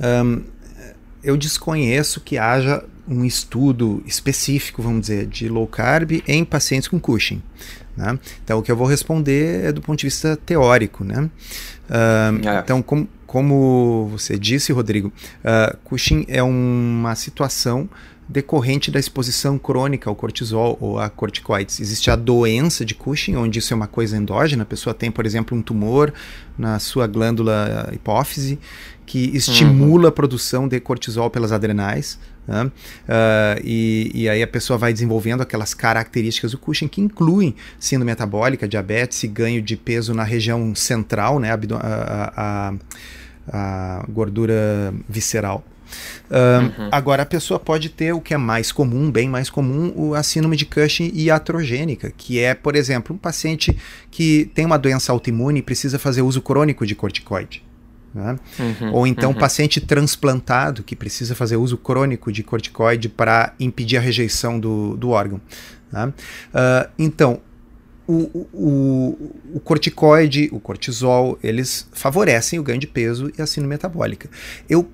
Um, 0.00 0.42
eu 1.22 1.36
desconheço 1.36 2.18
que 2.22 2.38
haja 2.38 2.82
um 3.06 3.22
estudo 3.22 4.02
específico, 4.06 4.80
vamos 4.80 5.02
dizer, 5.02 5.26
de 5.26 5.46
low 5.46 5.66
carb 5.66 6.22
em 6.26 6.42
pacientes 6.42 6.88
com 6.88 6.98
Cushing. 6.98 7.42
Né? 7.94 8.18
Então, 8.42 8.60
o 8.60 8.62
que 8.62 8.72
eu 8.72 8.76
vou 8.76 8.86
responder 8.86 9.66
é 9.66 9.72
do 9.72 9.82
ponto 9.82 9.98
de 9.98 10.06
vista 10.06 10.36
teórico. 10.36 11.04
Né? 11.04 11.28
Uh, 11.90 12.48
é. 12.48 12.58
Então, 12.60 12.80
com, 12.80 13.06
como 13.26 14.08
você 14.10 14.38
disse, 14.38 14.72
Rodrigo, 14.72 15.08
uh, 15.08 15.76
Cushing 15.84 16.24
é 16.28 16.42
uma 16.42 17.14
situação 17.14 17.88
decorrente 18.28 18.90
da 18.90 18.98
exposição 18.98 19.56
crônica 19.56 20.10
ao 20.10 20.16
cortisol 20.16 20.76
ou 20.80 20.98
a 20.98 21.08
corticoides. 21.08 21.80
Existe 21.80 22.10
a 22.10 22.16
doença 22.16 22.84
de 22.84 22.94
Cushing, 22.94 23.36
onde 23.36 23.60
isso 23.60 23.72
é 23.72 23.76
uma 23.76 23.86
coisa 23.86 24.16
endógena, 24.16 24.64
a 24.64 24.66
pessoa 24.66 24.92
tem, 24.92 25.10
por 25.10 25.24
exemplo, 25.24 25.56
um 25.56 25.62
tumor 25.62 26.12
na 26.58 26.78
sua 26.78 27.06
glândula 27.06 27.88
hipófise 27.92 28.58
que 29.04 29.36
estimula 29.36 30.04
uhum. 30.04 30.08
a 30.08 30.12
produção 30.12 30.66
de 30.66 30.80
cortisol 30.80 31.30
pelas 31.30 31.52
adrenais. 31.52 32.18
Né? 32.46 32.64
Uh, 32.64 33.60
e, 33.64 34.10
e, 34.14 34.28
aí 34.28 34.42
a 34.42 34.46
pessoa 34.46 34.78
vai 34.78 34.92
desenvolvendo 34.92 35.40
aquelas 35.40 35.74
características 35.74 36.52
do 36.52 36.58
Cushing 36.58 36.86
que 36.86 37.00
incluem 37.00 37.56
síndrome 37.78 38.12
metabólica, 38.12 38.68
diabetes 38.68 39.22
e 39.24 39.28
ganho 39.28 39.60
de 39.60 39.76
peso 39.76 40.14
na 40.14 40.22
região 40.22 40.74
central, 40.74 41.40
né? 41.40 41.50
a, 41.50 41.58
a, 42.36 42.74
a, 43.52 43.98
a 44.00 44.04
gordura 44.08 44.94
visceral. 45.08 45.64
Uh, 46.30 46.82
uhum. 46.82 46.88
Agora, 46.90 47.22
a 47.22 47.26
pessoa 47.26 47.60
pode 47.60 47.88
ter 47.88 48.12
o 48.12 48.20
que 48.20 48.34
é 48.34 48.36
mais 48.36 48.72
comum, 48.72 49.10
bem 49.10 49.28
mais 49.28 49.48
comum, 49.48 50.14
a 50.14 50.22
síndrome 50.22 50.56
de 50.56 50.66
Cushing 50.66 51.10
iatrogênica, 51.14 52.12
que 52.16 52.40
é, 52.40 52.54
por 52.54 52.74
exemplo, 52.74 53.14
um 53.14 53.18
paciente 53.18 53.76
que 54.10 54.50
tem 54.54 54.64
uma 54.64 54.78
doença 54.78 55.12
autoimune 55.12 55.60
e 55.60 55.62
precisa 55.62 55.98
fazer 55.98 56.22
uso 56.22 56.42
crônico 56.42 56.86
de 56.86 56.94
corticoide. 56.94 57.65
Né? 58.14 58.38
Uhum, 58.58 58.92
Ou 58.92 59.06
então 59.06 59.30
uhum. 59.30 59.38
paciente 59.38 59.80
transplantado 59.80 60.82
que 60.82 60.96
precisa 60.96 61.34
fazer 61.34 61.56
uso 61.56 61.76
crônico 61.76 62.32
de 62.32 62.42
corticoide 62.42 63.08
para 63.08 63.52
impedir 63.60 63.98
a 63.98 64.00
rejeição 64.00 64.58
do, 64.58 64.96
do 64.96 65.10
órgão. 65.10 65.40
Né? 65.92 66.06
Uh, 66.06 66.90
então, 66.98 67.40
o, 68.08 68.46
o, 68.52 69.32
o, 69.54 69.60
corticoide, 69.60 70.48
o 70.52 70.60
cortisol, 70.60 71.38
eles 71.42 71.88
favorecem 71.92 72.58
o 72.58 72.62
ganho 72.62 72.78
de 72.78 72.86
peso 72.86 73.32
e 73.36 73.42
a 73.42 73.46
síndrome 73.46 73.74
metabólica. 73.74 74.30
Eu, 74.68 74.88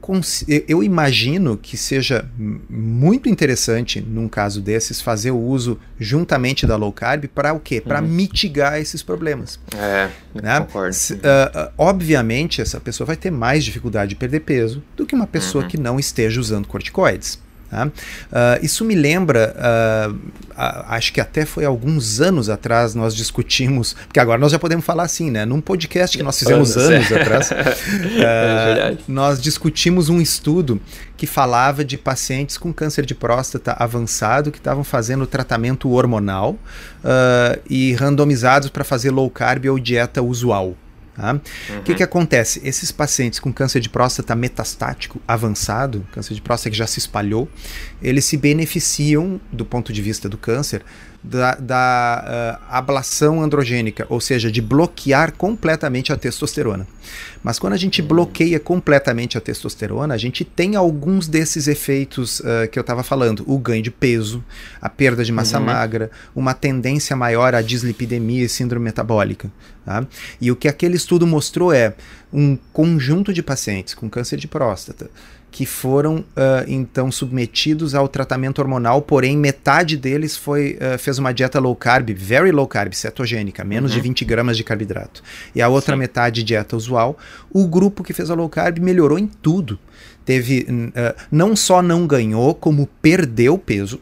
eu 0.66 0.83
imagino 0.83 1.57
que 1.57 1.76
seja 1.76 2.26
muito 2.38 3.28
interessante, 3.28 4.00
num 4.00 4.28
caso 4.28 4.62
desses, 4.62 5.00
fazer 5.00 5.31
o 5.31 5.38
uso 5.38 5.78
juntamente 6.00 6.66
da 6.66 6.76
low 6.76 6.92
carb 6.92 7.26
para 7.26 7.52
o 7.52 7.61
quê? 7.61 7.81
Para 7.81 8.00
uhum. 8.00 8.09
mitigar 8.09 8.81
esses 8.81 9.02
problemas. 9.02 9.61
É, 9.76 10.09
né? 10.35 10.61
concordo. 10.61 10.97
uh, 10.97 11.73
obviamente, 11.76 12.62
essa 12.62 12.81
pessoa 12.81 13.07
vai 13.07 13.16
ter 13.16 13.31
mais 13.31 13.62
dificuldade 13.62 14.11
de 14.11 14.16
perder 14.16 14.40
peso 14.40 14.83
do 14.97 15.04
que 15.04 15.14
uma 15.14 15.26
pessoa 15.26 15.64
uhum. 15.64 15.69
que 15.69 15.76
não 15.76 16.00
esteja 16.00 16.40
usando 16.40 16.66
corticoides. 16.66 17.38
Tá? 17.73 17.87
Uh, 17.87 17.91
isso 18.62 18.85
me 18.85 18.95
lembra, 18.95 19.57
uh, 19.57 20.12
uh, 20.12 20.85
acho 20.88 21.11
que 21.11 21.23
até 21.23 21.47
foi 21.47 21.64
alguns 21.64 22.21
anos 22.21 22.50
atrás 22.50 22.95
nós 22.95 23.17
discutimos, 23.17 23.95
porque 23.95 24.21
agora 24.21 24.38
nós 24.38 24.52
já 24.52 24.59
podemos 24.59 24.85
falar 24.85 25.05
assim, 25.05 25.31
né? 25.31 25.47
Num 25.47 25.59
podcast 25.59 26.14
que 26.14 26.23
nós 26.23 26.38
fizemos 26.38 26.76
anos, 26.76 26.93
anos 26.93 27.11
é. 27.17 27.23
atrás, 27.23 27.50
é 27.50 28.97
nós 29.09 29.41
discutimos 29.41 30.11
um 30.11 30.21
estudo 30.21 30.79
que 31.17 31.26
falava 31.26 31.83
de 31.83 31.97
pacientes 31.97 32.59
com 32.59 32.75
câncer 32.75 33.07
de 33.07 33.14
próstata 33.14 33.73
avançado 33.79 34.52
que 34.52 34.59
estavam 34.59 34.85
fazendo 34.85 35.26
tratamento 35.26 35.91
hormonal 35.91 36.59
e 37.71 37.95
randomizados 37.95 38.69
para 38.69 38.85
fazer 38.85 39.11
low 39.11 39.31
carb 39.31 39.64
ou 39.67 39.79
dieta 39.79 40.21
usual. 40.21 40.76
Tá? 41.14 41.33
O 41.33 41.73
uhum. 41.73 41.83
que, 41.83 41.95
que 41.95 42.02
acontece? 42.02 42.61
Esses 42.64 42.90
pacientes 42.90 43.38
com 43.38 43.52
câncer 43.52 43.81
de 43.81 43.88
próstata 43.88 44.35
metastático 44.35 45.21
avançado, 45.28 46.07
câncer 46.12 46.35
de 46.35 46.40
próstata 46.40 46.71
que 46.71 46.76
já 46.76 46.87
se 46.87 46.99
espalhou, 46.99 47.49
eles 48.00 48.25
se 48.25 48.37
beneficiam, 48.37 49.40
do 49.52 49.64
ponto 49.64 49.92
de 49.92 50.00
vista 50.00 50.28
do 50.28 50.38
câncer, 50.38 50.83
da, 51.23 51.55
da 51.55 52.59
uh, 52.61 52.64
ablação 52.69 53.41
androgênica, 53.41 54.07
ou 54.09 54.21
seja, 54.21 54.50
de 54.50 54.61
bloquear 54.61 55.33
completamente 55.33 56.12
a 56.12 56.17
testosterona. 56.17 56.87
Mas 57.43 57.59
quando 57.59 57.75
a 57.75 57.76
gente 57.76 58.02
bloqueia 58.02 58.59
completamente 58.59 59.38
a 59.38 59.41
testosterona, 59.41 60.14
a 60.14 60.19
gente 60.19 60.45
tem 60.45 60.75
alguns 60.75 61.29
desses 61.29 61.69
efeitos 61.69 62.41
uh, 62.41 62.69
que 62.71 62.79
eu 62.79 62.81
estava 62.81 63.02
falando: 63.02 63.45
o 63.47 63.57
ganho 63.59 63.83
de 63.83 63.91
peso, 63.91 64.45
a 64.81 64.88
perda 64.88 65.25
de 65.25 65.33
massa 65.33 65.59
uhum. 65.59 65.67
magra, 65.67 66.11
uma 66.35 66.55
tendência 66.55 67.14
maior 67.14 67.55
à 67.55 67.62
dislipidemia 67.62 68.45
e 68.45 68.49
síndrome 68.49 68.85
metabólica. 68.85 69.50
Tá? 69.85 70.05
E 70.41 70.50
o 70.50 70.57
que 70.57 70.69
aquele 70.69 70.97
estudo 70.97 71.26
mostrou 71.26 71.73
é 71.73 71.95
um 72.33 72.57
conjunto 72.73 73.33
de 73.33 73.43
pacientes 73.43 73.95
com 73.95 74.09
câncer 74.09 74.38
de 74.38 74.49
próstata 74.49 75.11
que 75.52 75.66
foram 75.66 76.21
uh, 76.21 76.64
então 76.66 77.12
submetidos 77.12 77.94
ao 77.94 78.09
tratamento 78.09 78.59
hormonal, 78.59 79.02
porém 79.02 79.37
metade 79.37 79.99
deles 79.99 80.35
foi 80.35 80.78
uh, 80.80 80.99
fez 80.99 81.18
uma 81.18 81.30
dieta 81.30 81.61
low 81.61 81.76
carb, 81.76 82.09
very 82.11 82.50
low 82.50 82.66
carb, 82.66 82.94
cetogênica, 82.94 83.62
menos 83.62 83.92
uhum. 83.92 83.99
de 83.99 84.02
20 84.02 84.25
gramas 84.25 84.56
de 84.56 84.64
carboidrato. 84.64 85.23
E 85.54 85.61
a 85.61 85.68
outra 85.68 85.94
Sim. 85.94 86.00
metade 86.00 86.42
dieta 86.42 86.75
usual. 86.75 87.18
O 87.50 87.68
grupo 87.68 88.02
que 88.02 88.14
fez 88.14 88.30
a 88.30 88.35
low 88.35 88.49
carb 88.49 88.78
melhorou 88.78 89.18
em 89.18 89.26
tudo. 89.26 89.78
Teve 90.25 90.66
uh, 90.71 91.14
não 91.30 91.54
só 91.54 91.82
não 91.82 92.06
ganhou, 92.06 92.54
como 92.54 92.88
perdeu 93.02 93.59
peso. 93.59 94.00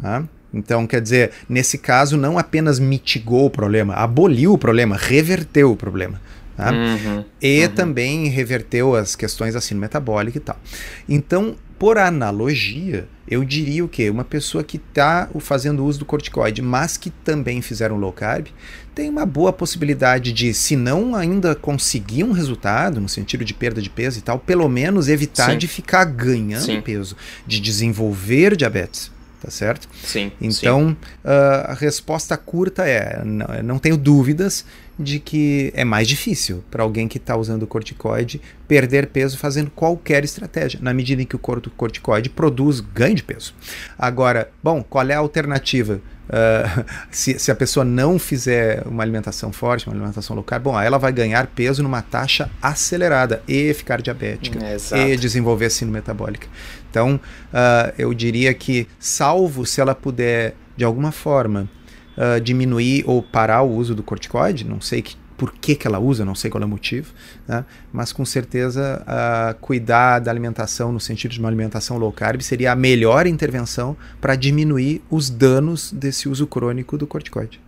Tá? 0.00 0.24
Então, 0.52 0.86
quer 0.86 1.02
dizer, 1.02 1.32
nesse 1.46 1.76
caso, 1.76 2.16
não 2.16 2.38
apenas 2.38 2.78
mitigou 2.78 3.44
o 3.44 3.50
problema, 3.50 3.94
aboliu 3.94 4.54
o 4.54 4.58
problema, 4.58 4.96
reverteu 4.96 5.72
o 5.72 5.76
problema. 5.76 6.20
Tá? 6.56 6.70
Uhum, 6.70 7.24
e 7.42 7.64
uhum. 7.64 7.68
também 7.74 8.28
reverteu 8.28 8.94
as 8.94 9.16
questões 9.16 9.56
assim 9.56 9.74
metabólica 9.74 10.38
e 10.38 10.40
tal. 10.40 10.56
Então, 11.08 11.56
por 11.78 11.98
analogia, 11.98 13.08
eu 13.28 13.44
diria 13.44 13.84
o 13.84 13.88
quê? 13.88 14.08
Uma 14.08 14.24
pessoa 14.24 14.62
que 14.62 14.76
está 14.76 15.28
fazendo 15.40 15.84
uso 15.84 15.98
do 15.98 16.04
corticoide, 16.04 16.62
mas 16.62 16.96
que 16.96 17.10
também 17.10 17.60
fizeram 17.60 17.96
low 17.96 18.12
carb, 18.12 18.46
tem 18.94 19.10
uma 19.10 19.26
boa 19.26 19.52
possibilidade 19.52 20.32
de, 20.32 20.54
se 20.54 20.76
não 20.76 21.16
ainda 21.16 21.54
conseguir 21.54 22.22
um 22.22 22.32
resultado, 22.32 23.00
no 23.00 23.08
sentido 23.08 23.44
de 23.44 23.52
perda 23.52 23.82
de 23.82 23.90
peso 23.90 24.18
e 24.18 24.22
tal, 24.22 24.38
pelo 24.38 24.68
menos 24.68 25.08
evitar 25.08 25.50
Sim. 25.50 25.58
de 25.58 25.66
ficar 25.66 26.04
ganhando 26.04 26.64
Sim. 26.64 26.80
peso, 26.80 27.16
de 27.46 27.60
desenvolver 27.60 28.56
diabetes 28.56 29.12
tá 29.44 29.50
certo? 29.50 29.86
Sim. 30.02 30.32
Então, 30.40 30.88
sim. 30.88 30.96
Uh, 31.22 31.70
a 31.70 31.74
resposta 31.74 32.34
curta 32.34 32.88
é: 32.88 33.22
não, 33.22 33.46
não, 33.62 33.78
tenho 33.78 33.98
dúvidas 33.98 34.64
de 34.98 35.18
que 35.18 35.72
é 35.74 35.84
mais 35.84 36.06
difícil 36.06 36.62
para 36.70 36.82
alguém 36.82 37.08
que 37.08 37.18
está 37.18 37.36
usando 37.36 37.66
corticoide 37.66 38.40
perder 38.68 39.08
peso 39.08 39.36
fazendo 39.36 39.70
qualquer 39.70 40.24
estratégia, 40.24 40.78
na 40.82 40.94
medida 40.94 41.22
em 41.22 41.26
que 41.26 41.36
o 41.36 41.38
corticoide 41.38 42.30
produz 42.30 42.80
ganho 42.80 43.14
de 43.14 43.22
peso. 43.22 43.54
Agora, 43.98 44.50
bom, 44.62 44.82
qual 44.82 45.08
é 45.08 45.14
a 45.14 45.18
alternativa? 45.18 46.00
Uh, 46.24 46.84
se, 47.10 47.38
se, 47.38 47.50
a 47.50 47.54
pessoa 47.54 47.84
não 47.84 48.18
fizer 48.18 48.82
uma 48.86 49.02
alimentação 49.02 49.52
forte, 49.52 49.86
uma 49.86 49.94
alimentação 49.94 50.34
low 50.34 50.44
carb, 50.44 50.62
bom, 50.62 50.80
ela 50.80 50.98
vai 50.98 51.12
ganhar 51.12 51.46
peso 51.48 51.82
numa 51.82 52.00
taxa 52.00 52.50
acelerada 52.62 53.42
e 53.46 53.74
ficar 53.74 54.00
diabética 54.00 54.58
é, 54.92 55.10
e 55.10 55.16
desenvolver 55.16 55.68
síndrome 55.70 55.98
metabólica. 55.98 56.48
Então, 56.90 57.16
uh, 57.16 57.92
eu 57.98 58.14
diria 58.14 58.54
que, 58.54 58.88
salvo 58.98 59.66
se 59.66 59.80
ela 59.80 59.94
puder, 59.94 60.54
de 60.76 60.84
alguma 60.84 61.12
forma, 61.12 61.68
uh, 62.16 62.40
diminuir 62.40 63.04
ou 63.06 63.22
parar 63.22 63.62
o 63.62 63.74
uso 63.74 63.94
do 63.94 64.02
corticoide, 64.02 64.64
não 64.64 64.80
sei 64.80 65.02
que, 65.02 65.16
por 65.36 65.52
que, 65.52 65.74
que 65.74 65.86
ela 65.86 65.98
usa, 65.98 66.24
não 66.24 66.34
sei 66.34 66.50
qual 66.50 66.62
é 66.62 66.64
o 66.64 66.68
motivo, 66.68 67.12
né? 67.46 67.64
mas 67.92 68.12
com 68.12 68.24
certeza 68.24 69.02
uh, 69.02 69.58
cuidar 69.60 70.20
da 70.20 70.30
alimentação 70.30 70.92
no 70.92 71.00
sentido 71.00 71.32
de 71.32 71.40
uma 71.40 71.48
alimentação 71.48 71.98
low 71.98 72.12
carb 72.12 72.40
seria 72.40 72.72
a 72.72 72.76
melhor 72.76 73.26
intervenção 73.26 73.96
para 74.20 74.36
diminuir 74.36 75.02
os 75.10 75.30
danos 75.30 75.92
desse 75.92 76.28
uso 76.28 76.46
crônico 76.46 76.96
do 76.96 77.06
corticoide. 77.06 77.63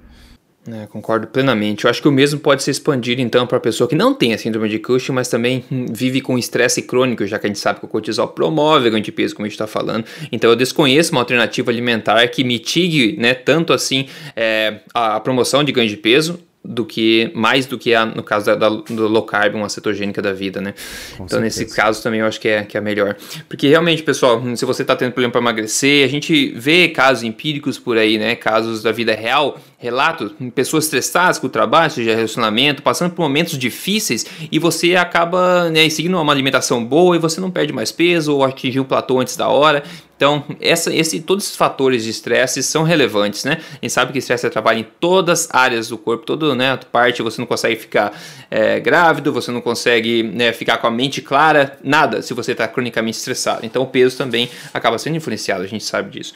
É, 0.69 0.87
concordo 0.87 1.27
plenamente. 1.27 1.85
Eu 1.85 1.91
acho 1.91 2.03
que 2.03 2.09
o 2.09 2.13
mesmo 2.13 2.41
pode 2.41 2.63
ser 2.63 2.73
expandido 2.73 3.21
então 3.21 3.47
para 3.47 3.59
a 3.59 3.61
pessoa 3.61 3.89
que 3.89 3.95
não 3.95 4.13
tem 4.13 4.35
a 4.35 4.39
síndrome 4.39 4.69
de 4.69 4.79
Cushing, 4.79 5.13
mas 5.13 5.29
também 5.29 5.65
hum, 5.71 5.87
vive 5.91 6.21
com 6.21 6.37
estresse 6.37 6.83
crônico, 6.83 7.27
já 7.27 7.39
que 7.39 7.47
a 7.47 7.49
gente 7.49 7.59
sabe 7.59 7.79
que 7.79 7.85
o 7.85 7.89
cortisol 7.89 8.29
promove 8.29 8.91
ganho 8.91 9.03
de 9.03 9.13
peso, 9.13 9.35
como 9.35 9.47
a 9.47 9.49
gente 9.49 9.55
está 9.55 9.67
falando. 9.67 10.05
Então 10.33 10.51
eu 10.51 10.57
desconheço 10.57 11.13
uma 11.13 11.21
alternativa 11.21 11.71
alimentar 11.71 12.27
que 12.29 12.43
mitigue, 12.43 13.17
né, 13.19 13.35
tanto 13.35 13.73
assim 13.73 14.09
é, 14.35 14.81
a 14.93 15.21
promoção 15.21 15.63
de 15.63 15.71
ganho 15.73 15.89
de 15.89 15.97
peso 15.97 16.41
do 16.67 16.85
que 16.85 17.31
mais 17.35 17.67
do 17.67 17.79
que 17.79 17.95
a, 17.95 18.05
no 18.05 18.23
caso 18.23 18.47
da, 18.47 18.55
da, 18.57 18.69
do 18.69 19.07
low 19.07 19.23
carb, 19.23 19.55
uma 19.55 19.69
cetogênica 19.69 20.21
da 20.21 20.33
vida, 20.33 20.61
né? 20.61 20.75
Com 21.17 21.25
então, 21.25 21.39
certeza. 21.39 21.61
nesse 21.61 21.77
caso 21.77 22.03
também 22.03 22.21
eu 22.21 22.27
acho 22.27 22.41
que 22.41 22.49
é, 22.49 22.65
que 22.65 22.77
é 22.77 22.81
melhor. 22.81 23.17
Porque 23.49 23.69
realmente, 23.69 24.03
pessoal, 24.03 24.43
se 24.57 24.65
você 24.65 24.83
está 24.83 24.97
tendo 24.97 25.13
problema 25.13 25.31
para 25.31 25.41
emagrecer, 25.41 26.05
a 26.05 26.09
gente 26.09 26.53
vê 26.57 26.89
casos 26.89 27.23
empíricos 27.23 27.79
por 27.79 27.97
aí, 27.97 28.19
né? 28.19 28.35
Casos 28.35 28.83
da 28.83 28.93
vida 28.93 29.15
real 29.15 29.61
relatos, 29.79 30.33
pessoas 30.55 30.85
estressadas 30.85 31.39
com 31.39 31.47
o 31.47 31.51
trabalho, 31.51 31.91
seja 31.91 32.15
relacionamento, 32.15 32.83
passando 32.83 33.13
por 33.13 33.23
momentos 33.23 33.59
difíceis 33.59 34.25
e 34.51 34.59
você 34.59 34.97
acaba 34.97 35.69
né, 35.69 35.89
seguindo 35.91 36.19
uma 36.19 36.33
alimentação 36.33 36.83
boa 36.83 37.15
e 37.15 37.19
você 37.19 37.41
não 37.41 37.51
perde 37.51 37.73
mais 37.73 37.93
peso 37.93 38.35
ou 38.35 38.45
atingir 38.45 38.81
um 38.81 38.85
platô 38.85 39.21
antes 39.21 39.37
da 39.37 39.49
hora. 39.49 39.83
Então, 40.17 40.43
essa, 40.63 40.95
esse, 40.95 41.21
todos 41.21 41.45
esses 41.45 41.57
fatores 41.57 42.05
de 42.05 42.09
estresse 42.09 42.63
são 42.63 42.85
relevantes, 42.85 43.45
né? 43.45 43.59
A 43.73 43.75
gente 43.83 43.93
sabe 43.93 44.13
que 44.13 44.19
estresse 44.19 44.49
trabalha 44.49 44.79
em 44.79 44.87
todas 44.99 45.41
as 45.41 45.55
áreas 45.55 45.89
do 45.89 45.99
corpo, 45.99 46.25
toda 46.25 46.55
né, 46.55 46.79
parte 46.91 47.21
você 47.21 47.39
não 47.39 47.47
consegue 47.47 47.77
ficar 47.77 48.19
é, 48.51 48.81
grávido, 48.81 49.31
você 49.31 49.51
não 49.51 49.61
consegue 49.61 50.23
né, 50.23 50.55
ficar 50.55 50.79
com 50.79 50.87
a 50.87 50.91
mente 50.91 51.21
clara, 51.21 51.79
nada 51.85 52.23
se 52.23 52.33
você 52.33 52.53
está 52.53 52.67
cronicamente 52.67 53.19
estressado. 53.19 53.67
Então, 53.67 53.83
o 53.83 53.87
peso 53.87 54.17
também 54.17 54.49
acaba 54.73 54.97
sendo 54.97 55.17
influenciado, 55.17 55.65
a 55.65 55.67
gente 55.67 55.85
sabe 55.85 56.19
disso. 56.19 56.33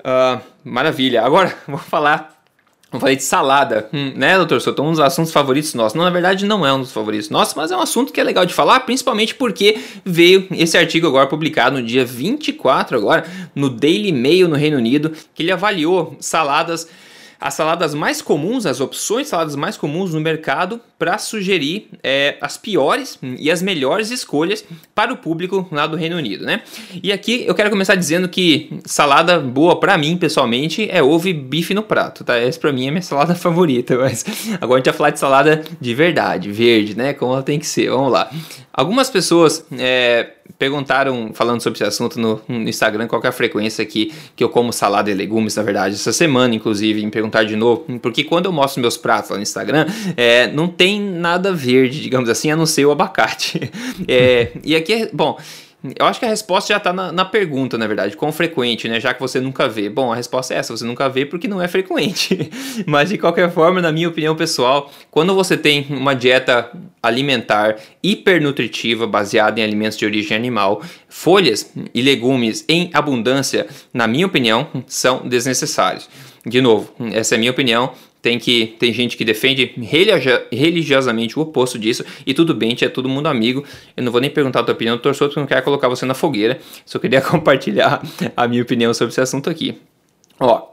Uh, 0.00 0.40
maravilha. 0.64 1.22
Agora, 1.22 1.56
vou 1.66 1.78
falar 1.78 2.31
eu 2.92 3.00
falei 3.00 3.16
de 3.16 3.22
salada, 3.22 3.88
hum, 3.92 4.12
né, 4.14 4.36
doutor 4.36 4.60
Soto? 4.60 4.82
Um 4.82 4.90
dos 4.90 5.00
assuntos 5.00 5.32
favoritos 5.32 5.72
nossos. 5.74 5.94
Não, 5.94 6.04
na 6.04 6.10
verdade, 6.10 6.44
não 6.44 6.66
é 6.66 6.72
um 6.72 6.80
dos 6.80 6.92
favoritos 6.92 7.30
nossos, 7.30 7.54
mas 7.54 7.70
é 7.70 7.76
um 7.76 7.80
assunto 7.80 8.12
que 8.12 8.20
é 8.20 8.24
legal 8.24 8.44
de 8.44 8.52
falar, 8.52 8.80
principalmente 8.80 9.34
porque 9.34 9.80
veio 10.04 10.46
esse 10.50 10.76
artigo 10.76 11.06
agora 11.06 11.26
publicado 11.26 11.80
no 11.80 11.86
dia 11.86 12.04
24, 12.04 12.96
agora, 12.96 13.24
no 13.54 13.70
Daily 13.70 14.12
Mail 14.12 14.48
no 14.48 14.56
Reino 14.56 14.76
Unido, 14.76 15.12
que 15.34 15.42
ele 15.42 15.52
avaliou 15.52 16.16
saladas 16.20 16.88
as 17.40 17.54
saladas 17.54 17.92
mais 17.92 18.22
comuns, 18.22 18.66
as 18.66 18.80
opções 18.80 19.24
de 19.24 19.30
saladas 19.30 19.56
mais 19.56 19.76
comuns 19.76 20.14
no 20.14 20.20
mercado 20.20 20.80
para 21.02 21.18
sugerir 21.18 21.88
é, 22.00 22.36
as 22.40 22.56
piores 22.56 23.18
e 23.20 23.50
as 23.50 23.60
melhores 23.60 24.12
escolhas 24.12 24.64
para 24.94 25.12
o 25.12 25.16
público 25.16 25.66
lá 25.72 25.84
do 25.84 25.96
Reino 25.96 26.16
Unido, 26.16 26.44
né? 26.44 26.62
E 27.02 27.10
aqui 27.10 27.42
eu 27.44 27.56
quero 27.56 27.70
começar 27.70 27.96
dizendo 27.96 28.28
que 28.28 28.78
salada 28.84 29.40
boa 29.40 29.80
para 29.80 29.98
mim, 29.98 30.16
pessoalmente, 30.16 30.88
é 30.88 31.02
ovo 31.02 31.26
e 31.26 31.32
bife 31.32 31.74
no 31.74 31.82
prato, 31.82 32.22
tá? 32.22 32.36
Essa 32.36 32.60
para 32.60 32.72
mim 32.72 32.86
é 32.86 32.92
minha 32.92 33.02
salada 33.02 33.34
favorita, 33.34 33.98
mas 33.98 34.24
agora 34.60 34.74
a 34.74 34.78
gente 34.78 34.90
vai 34.90 34.94
falar 34.94 35.10
de 35.10 35.18
salada 35.18 35.64
de 35.80 35.92
verdade, 35.92 36.52
verde, 36.52 36.96
né? 36.96 37.12
Como 37.12 37.32
ela 37.32 37.42
tem 37.42 37.58
que 37.58 37.66
ser. 37.66 37.90
Vamos 37.90 38.12
lá. 38.12 38.30
Algumas 38.72 39.10
pessoas 39.10 39.66
é, 39.76 40.30
perguntaram, 40.58 41.30
falando 41.34 41.60
sobre 41.60 41.76
esse 41.76 41.84
assunto 41.84 42.18
no, 42.18 42.40
no, 42.48 42.68
Instagram, 42.68 43.06
qual 43.06 43.20
é 43.22 43.28
a 43.28 43.32
frequência 43.32 43.84
que, 43.84 44.12
que 44.34 44.42
eu 44.42 44.48
como 44.48 44.72
salada 44.72 45.10
e 45.10 45.14
legumes, 45.14 45.56
na 45.56 45.62
verdade, 45.62 45.94
essa 45.94 46.12
semana, 46.12 46.54
inclusive, 46.54 47.04
me 47.04 47.10
perguntar 47.10 47.44
de 47.44 47.54
novo, 47.54 47.84
porque 48.00 48.24
quando 48.24 48.46
eu 48.46 48.52
mostro 48.52 48.80
meus 48.80 48.96
pratos 48.96 49.30
lá 49.30 49.36
no 49.36 49.42
Instagram, 49.42 49.86
é, 50.16 50.46
não 50.46 50.68
tem 50.68 50.91
nada 51.00 51.52
verde, 51.52 52.00
digamos 52.00 52.28
assim, 52.28 52.50
a 52.50 52.56
não 52.56 52.66
ser 52.66 52.84
o 52.86 52.90
abacate. 52.90 53.70
É, 54.08 54.52
e 54.64 54.74
aqui, 54.74 54.92
é, 54.94 55.10
bom, 55.12 55.38
eu 55.98 56.06
acho 56.06 56.20
que 56.20 56.24
a 56.24 56.28
resposta 56.28 56.72
já 56.72 56.76
está 56.76 56.92
na, 56.92 57.10
na, 57.10 57.24
pergunta, 57.24 57.76
na 57.76 57.88
verdade, 57.88 58.16
quão 58.16 58.30
frequente, 58.30 58.88
né? 58.88 59.00
Já 59.00 59.12
que 59.12 59.20
você 59.20 59.40
nunca 59.40 59.68
vê. 59.68 59.88
Bom, 59.88 60.12
a 60.12 60.16
resposta 60.16 60.54
é 60.54 60.58
essa: 60.58 60.76
você 60.76 60.84
nunca 60.84 61.08
vê 61.08 61.26
porque 61.26 61.48
não 61.48 61.60
é 61.60 61.66
frequente. 61.66 62.50
Mas 62.86 63.08
de 63.08 63.18
qualquer 63.18 63.50
forma, 63.50 63.82
na 63.82 63.90
minha 63.90 64.08
opinião 64.08 64.36
pessoal, 64.36 64.92
quando 65.10 65.34
você 65.34 65.56
tem 65.56 65.86
uma 65.90 66.14
dieta 66.14 66.70
alimentar 67.02 67.76
hipernutritiva 68.00 69.08
baseada 69.08 69.58
em 69.60 69.64
alimentos 69.64 69.98
de 69.98 70.04
origem 70.04 70.36
animal, 70.36 70.80
folhas 71.08 71.72
e 71.92 72.00
legumes 72.00 72.64
em 72.68 72.88
abundância, 72.94 73.66
na 73.92 74.06
minha 74.06 74.26
opinião, 74.26 74.68
são 74.86 75.26
desnecessários. 75.26 76.08
De 76.46 76.60
novo, 76.60 76.92
essa 77.12 77.34
é 77.34 77.36
a 77.36 77.38
minha 77.38 77.50
opinião 77.50 77.92
tem 78.22 78.38
que 78.38 78.76
tem 78.78 78.92
gente 78.92 79.16
que 79.16 79.24
defende 79.24 79.74
religiosamente 80.50 81.36
o 81.36 81.42
oposto 81.42 81.76
disso 81.76 82.04
e 82.24 82.32
tudo 82.32 82.54
bem, 82.54 82.76
é 82.80 82.88
todo 82.88 83.08
mundo 83.08 83.26
amigo. 83.26 83.64
Eu 83.96 84.04
não 84.04 84.12
vou 84.12 84.20
nem 84.20 84.30
perguntar 84.30 84.60
a 84.60 84.62
tua 84.62 84.74
opinião, 84.74 84.96
torço 84.96 85.24
porque 85.24 85.40
não 85.40 85.46
quero 85.46 85.62
colocar 85.62 85.88
você 85.88 86.06
na 86.06 86.14
fogueira. 86.14 86.60
Só 86.86 87.00
queria 87.00 87.20
compartilhar 87.22 88.00
a 88.36 88.46
minha 88.46 88.62
opinião 88.62 88.94
sobre 88.94 89.10
esse 89.10 89.20
assunto 89.20 89.50
aqui. 89.50 89.76
Ó, 90.38 90.68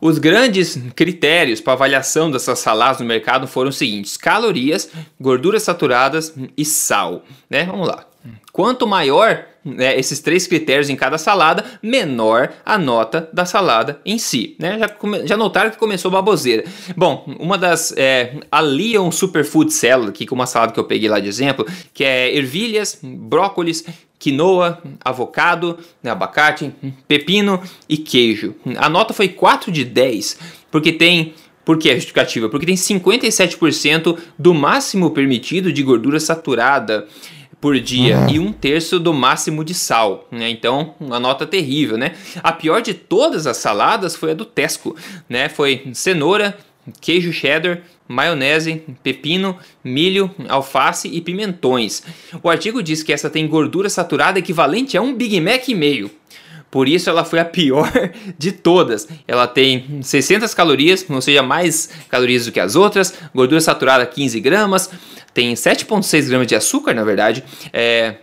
os 0.00 0.18
grandes 0.18 0.78
critérios 0.94 1.60
para 1.60 1.74
avaliação 1.74 2.30
dessas 2.30 2.58
saladas 2.58 3.00
no 3.00 3.06
mercado 3.06 3.46
foram 3.46 3.68
os 3.68 3.76
seguintes: 3.76 4.16
calorias, 4.16 4.90
gorduras 5.20 5.62
saturadas 5.62 6.34
e 6.56 6.64
sal, 6.64 7.24
né? 7.48 7.64
Vamos 7.64 7.88
lá. 7.88 8.06
Quanto 8.52 8.86
maior 8.86 9.44
né, 9.66 9.98
esses 9.98 10.20
três 10.20 10.46
critérios 10.46 10.88
em 10.88 10.94
cada 10.94 11.18
salada, 11.18 11.64
menor 11.82 12.52
a 12.64 12.78
nota 12.78 13.28
da 13.32 13.44
salada 13.44 14.00
em 14.06 14.16
si. 14.16 14.54
Né? 14.60 14.78
Já, 14.78 14.96
já 15.24 15.36
notaram 15.36 15.70
que 15.70 15.76
começou 15.76 16.08
baboseira. 16.08 16.64
Bom, 16.96 17.24
uma 17.40 17.58
das. 17.58 17.92
É, 17.96 18.34
a 18.50 18.60
Leon 18.60 19.10
Superfood 19.10 19.72
Salad, 19.72 20.10
aqui 20.10 20.24
com 20.24 20.36
uma 20.36 20.46
salada 20.46 20.72
que 20.72 20.78
eu 20.78 20.84
peguei 20.84 21.08
lá 21.08 21.18
de 21.18 21.28
exemplo, 21.28 21.66
que 21.92 22.04
é 22.04 22.34
ervilhas, 22.36 23.00
brócolis, 23.02 23.84
quinoa, 24.18 24.80
avocado, 25.04 25.78
né, 26.02 26.10
abacate, 26.10 26.72
pepino 27.08 27.60
e 27.88 27.96
queijo. 27.96 28.54
A 28.76 28.88
nota 28.88 29.12
foi 29.12 29.28
4 29.28 29.72
de 29.72 29.84
10, 29.84 30.38
porque 30.70 30.92
tem. 30.92 31.34
Por 31.64 31.78
que 31.78 31.90
a 31.90 31.94
justificativa? 31.96 32.48
Porque 32.48 32.64
tem 32.64 32.76
57% 32.76 34.16
do 34.38 34.54
máximo 34.54 35.10
permitido 35.10 35.72
de 35.72 35.82
gordura 35.82 36.20
saturada 36.20 37.08
por 37.60 37.78
dia 37.80 38.18
uhum. 38.18 38.28
e 38.30 38.38
um 38.38 38.52
terço 38.52 39.00
do 39.00 39.12
máximo 39.12 39.64
de 39.64 39.74
sal, 39.74 40.28
né? 40.30 40.48
Então, 40.50 40.94
uma 41.00 41.18
nota 41.18 41.46
terrível, 41.46 41.96
né? 41.96 42.12
A 42.42 42.52
pior 42.52 42.80
de 42.82 42.94
todas 42.94 43.46
as 43.46 43.56
saladas 43.56 44.14
foi 44.14 44.32
a 44.32 44.34
do 44.34 44.44
Tesco, 44.44 44.94
né? 45.28 45.48
Foi 45.48 45.88
cenoura, 45.94 46.56
queijo 47.00 47.32
cheddar, 47.32 47.82
maionese, 48.06 48.82
pepino, 49.02 49.56
milho, 49.82 50.30
alface 50.48 51.08
e 51.08 51.20
pimentões. 51.20 52.02
O 52.42 52.48
artigo 52.48 52.82
diz 52.82 53.02
que 53.02 53.12
essa 53.12 53.30
tem 53.30 53.46
gordura 53.48 53.88
saturada 53.88 54.38
equivalente 54.38 54.96
a 54.96 55.02
um 55.02 55.14
Big 55.14 55.40
Mac 55.40 55.68
e 55.68 55.74
meio. 55.74 56.10
Por 56.70 56.88
isso 56.88 57.08
ela 57.08 57.24
foi 57.24 57.38
a 57.38 57.44
pior 57.44 57.90
de 58.36 58.52
todas. 58.52 59.08
Ela 59.26 59.46
tem 59.46 60.02
600 60.02 60.52
calorias, 60.52 61.06
ou 61.08 61.20
seja, 61.20 61.42
mais 61.42 61.90
calorias 62.08 62.44
do 62.44 62.52
que 62.52 62.60
as 62.60 62.76
outras, 62.76 63.14
gordura 63.34 63.60
saturada 63.60 64.04
15 64.04 64.40
gramas, 64.40 64.90
tem 65.36 65.52
7,6 65.52 66.30
gramas 66.30 66.46
de 66.46 66.54
açúcar, 66.54 66.94
na 66.94 67.04
verdade, 67.04 67.44
é, 67.70 68.14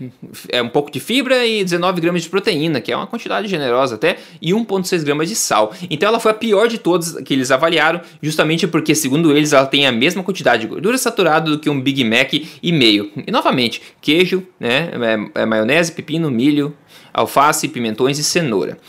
é 0.50 0.64
um 0.64 0.68
pouco 0.68 0.90
de 0.90 1.00
fibra 1.00 1.46
e 1.46 1.64
19 1.64 2.02
gramas 2.02 2.24
de 2.24 2.30
proteína, 2.30 2.82
que 2.82 2.92
é 2.92 2.98
uma 2.98 3.06
quantidade 3.06 3.48
generosa 3.48 3.94
até, 3.94 4.18
e 4.42 4.52
1,6 4.52 5.04
gramas 5.04 5.30
de 5.30 5.36
sal. 5.36 5.72
Então 5.92 6.10
ela 6.10 6.20
foi 6.20 6.32
a 6.32 6.34
pior 6.34 6.68
de 6.68 6.80
todas 6.80 7.14
que 7.22 7.32
eles 7.32 7.52
avaliaram, 7.52 8.02
justamente 8.20 8.66
porque, 8.66 8.96
segundo 8.96 9.32
eles, 9.32 9.54
ela 9.54 9.68
tem 9.68 9.86
a 9.86 9.92
mesma 9.92 10.24
quantidade 10.24 10.64
de 10.64 10.68
gordura 10.68 10.98
saturada 10.98 11.52
do 11.52 11.60
que 11.60 11.70
um 11.70 11.80
Big 11.80 12.04
Mac 12.04 12.34
e 12.34 12.72
meio. 12.72 13.12
E 13.28 13.30
novamente, 13.30 13.80
queijo, 14.02 14.48
né, 14.60 14.90
é, 15.36 15.42
é 15.44 15.46
maionese, 15.46 15.92
pepino, 15.92 16.32
milho, 16.32 16.76
alface, 17.14 17.68
pimentões 17.68 18.18
e 18.18 18.24
cenoura. 18.24 18.80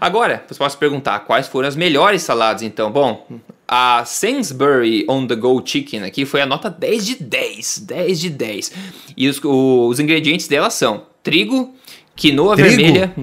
Agora, 0.00 0.44
você 0.46 0.58
pode 0.58 0.76
perguntar 0.76 1.20
quais 1.20 1.46
foram 1.48 1.68
as 1.68 1.76
melhores 1.76 2.22
saladas, 2.22 2.62
então. 2.62 2.90
Bom, 2.90 3.26
a 3.66 4.04
Sainsbury 4.04 5.04
On 5.08 5.26
The 5.26 5.36
Go 5.36 5.62
Chicken 5.64 6.02
aqui 6.02 6.24
foi 6.24 6.40
a 6.42 6.46
nota 6.46 6.68
10 6.70 7.06
de 7.06 7.22
10. 7.22 7.78
10 7.86 8.20
de 8.20 8.30
10. 8.30 8.72
E 9.16 9.28
os, 9.28 9.40
os 9.42 9.98
ingredientes 10.00 10.48
dela 10.48 10.70
são 10.70 11.06
trigo, 11.22 11.74
quinoa 12.14 12.56
trigo? 12.56 12.70
vermelha. 12.70 13.14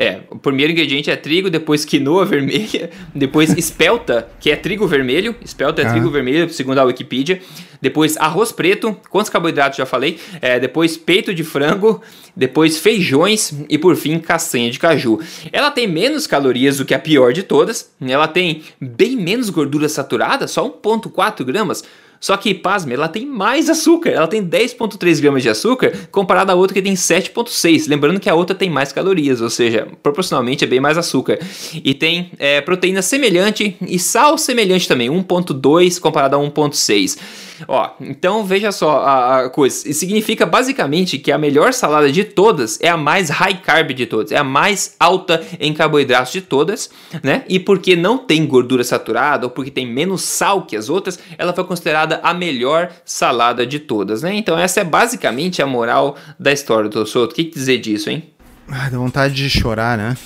É, 0.00 0.20
o 0.30 0.38
primeiro 0.38 0.70
ingrediente 0.70 1.10
é 1.10 1.16
trigo, 1.16 1.50
depois 1.50 1.84
quinoa 1.84 2.24
vermelha, 2.24 2.88
depois 3.12 3.50
espelta, 3.58 4.30
que 4.38 4.48
é 4.48 4.54
trigo 4.54 4.86
vermelho, 4.86 5.34
espelta 5.44 5.82
é 5.82 5.86
ah. 5.86 5.90
trigo 5.90 6.08
vermelho, 6.08 6.48
segundo 6.50 6.78
a 6.78 6.84
Wikipedia, 6.84 7.40
depois 7.82 8.16
arroz 8.16 8.52
preto, 8.52 8.96
quantos 9.10 9.28
carboidratos 9.28 9.76
já 9.76 9.84
falei, 9.84 10.20
é, 10.40 10.60
depois 10.60 10.96
peito 10.96 11.34
de 11.34 11.42
frango, 11.42 12.00
depois 12.36 12.78
feijões 12.78 13.52
e 13.68 13.76
por 13.76 13.96
fim 13.96 14.20
castanha 14.20 14.70
de 14.70 14.78
caju. 14.78 15.18
Ela 15.52 15.72
tem 15.72 15.88
menos 15.88 16.28
calorias 16.28 16.78
do 16.78 16.84
que 16.84 16.94
a 16.94 16.98
pior 17.00 17.32
de 17.32 17.42
todas, 17.42 17.90
ela 18.00 18.28
tem 18.28 18.62
bem 18.80 19.16
menos 19.16 19.50
gordura 19.50 19.88
saturada, 19.88 20.46
só 20.46 20.64
1,4 20.64 21.44
gramas, 21.44 21.82
só 22.20 22.36
que, 22.36 22.54
pasme, 22.54 22.94
ela 22.94 23.08
tem 23.08 23.24
mais 23.24 23.70
açúcar. 23.70 24.10
Ela 24.10 24.26
tem 24.26 24.44
10,3 24.44 25.20
gramas 25.20 25.42
de 25.42 25.48
açúcar 25.48 25.92
comparada 26.10 26.52
à 26.52 26.54
outra 26.56 26.74
que 26.74 26.82
tem 26.82 26.94
7,6. 26.94 27.88
Lembrando 27.88 28.20
que 28.20 28.28
a 28.28 28.34
outra 28.34 28.54
tem 28.54 28.68
mais 28.70 28.92
calorias, 28.92 29.40
ou 29.40 29.50
seja, 29.50 29.86
proporcionalmente 30.02 30.64
é 30.64 30.66
bem 30.66 30.80
mais 30.80 30.98
açúcar. 30.98 31.38
E 31.72 31.94
tem 31.94 32.32
é, 32.38 32.60
proteína 32.60 33.02
semelhante 33.02 33.76
e 33.80 33.98
sal 33.98 34.36
semelhante 34.36 34.88
também, 34.88 35.08
1,2 35.08 36.00
comparado 36.00 36.36
a 36.36 36.38
1,6. 36.38 37.18
Ó, 37.66 37.90
então 38.00 38.44
veja 38.44 38.70
só 38.70 38.98
a, 38.98 39.40
a 39.40 39.50
coisa. 39.50 39.88
Isso 39.88 40.00
significa 40.00 40.46
basicamente 40.46 41.18
que 41.18 41.32
a 41.32 41.38
melhor 41.38 41.72
salada 41.72 42.10
de 42.12 42.22
todas 42.24 42.78
é 42.80 42.88
a 42.88 42.96
mais 42.96 43.30
high 43.30 43.60
carb 43.60 43.92
de 43.92 44.06
todas, 44.06 44.30
é 44.30 44.36
a 44.36 44.44
mais 44.44 44.94
alta 45.00 45.44
em 45.58 45.72
carboidratos 45.72 46.32
de 46.32 46.40
todas, 46.40 46.90
né? 47.22 47.44
E 47.48 47.58
porque 47.58 47.96
não 47.96 48.18
tem 48.18 48.46
gordura 48.46 48.84
saturada 48.84 49.46
ou 49.46 49.50
porque 49.50 49.70
tem 49.70 49.86
menos 49.86 50.22
sal 50.22 50.62
que 50.62 50.76
as 50.76 50.88
outras, 50.88 51.18
ela 51.36 51.52
foi 51.52 51.64
considerada 51.64 52.07
a 52.16 52.34
melhor 52.34 52.90
salada 53.04 53.66
de 53.66 53.78
todas, 53.78 54.22
né? 54.22 54.34
Então 54.34 54.58
essa 54.58 54.80
é 54.80 54.84
basicamente 54.84 55.62
a 55.62 55.66
moral 55.66 56.16
da 56.38 56.52
história 56.52 56.88
do 56.88 57.06
Soto. 57.06 57.32
O 57.32 57.34
que 57.34 57.44
dizer 57.44 57.78
disso, 57.78 58.10
hein? 58.10 58.30
Ah, 58.70 58.88
dá 58.90 58.98
vontade 58.98 59.34
de 59.34 59.48
chorar, 59.48 59.96
né? 59.96 60.16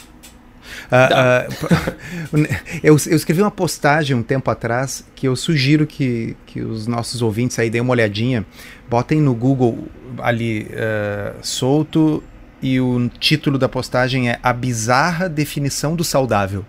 Uh, 0.91 1.49
uh, 1.49 2.47
eu, 2.83 2.97
eu, 3.07 3.17
escrevi 3.17 3.41
uma 3.41 3.51
postagem 3.51 4.17
um 4.17 4.23
tempo 4.23 4.51
atrás 4.51 5.07
que 5.15 5.27
eu 5.27 5.37
sugiro 5.37 5.87
que, 5.87 6.37
que 6.47 6.61
os 6.61 6.87
nossos 6.87 7.23
ouvintes 7.23 7.59
aí 7.59 7.71
deem 7.71 7.83
uma 7.83 7.93
olhadinha. 7.93 8.45
Botem 8.89 9.21
no 9.21 9.35
Google 9.35 9.87
ali 10.19 10.69
uh, 10.73 11.35
solto 11.41 12.23
e 12.61 12.81
o 12.81 13.09
título 13.19 13.59
da 13.59 13.69
postagem 13.69 14.31
é 14.31 14.39
A 14.43 14.53
Bizarra 14.53 15.29
Definição 15.29 15.97
do 15.97 16.05
Saudável. 16.05 16.65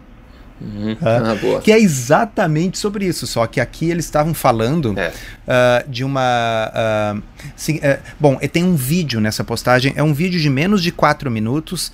Uhum. 0.64 0.96
Ah, 1.02 1.60
que 1.62 1.72
é 1.72 1.80
exatamente 1.80 2.78
sobre 2.78 3.06
isso, 3.06 3.28
só 3.28 3.46
que 3.46 3.60
aqui 3.60 3.90
eles 3.92 4.06
estavam 4.06 4.34
falando 4.34 4.98
é. 4.98 5.10
uh, 5.10 5.90
de 5.90 6.04
uma. 6.04 6.72
Uh, 6.74 7.22
sim, 7.56 7.78
uh, 7.78 8.00
bom, 8.20 8.38
tem 8.38 8.64
um 8.64 8.76
vídeo 8.76 9.20
nessa 9.20 9.44
postagem, 9.44 9.94
é 9.96 10.02
um 10.02 10.14
vídeo 10.14 10.40
de 10.40 10.50
menos 10.50 10.82
de 10.82 10.92
4 10.92 11.30
minutos. 11.30 11.92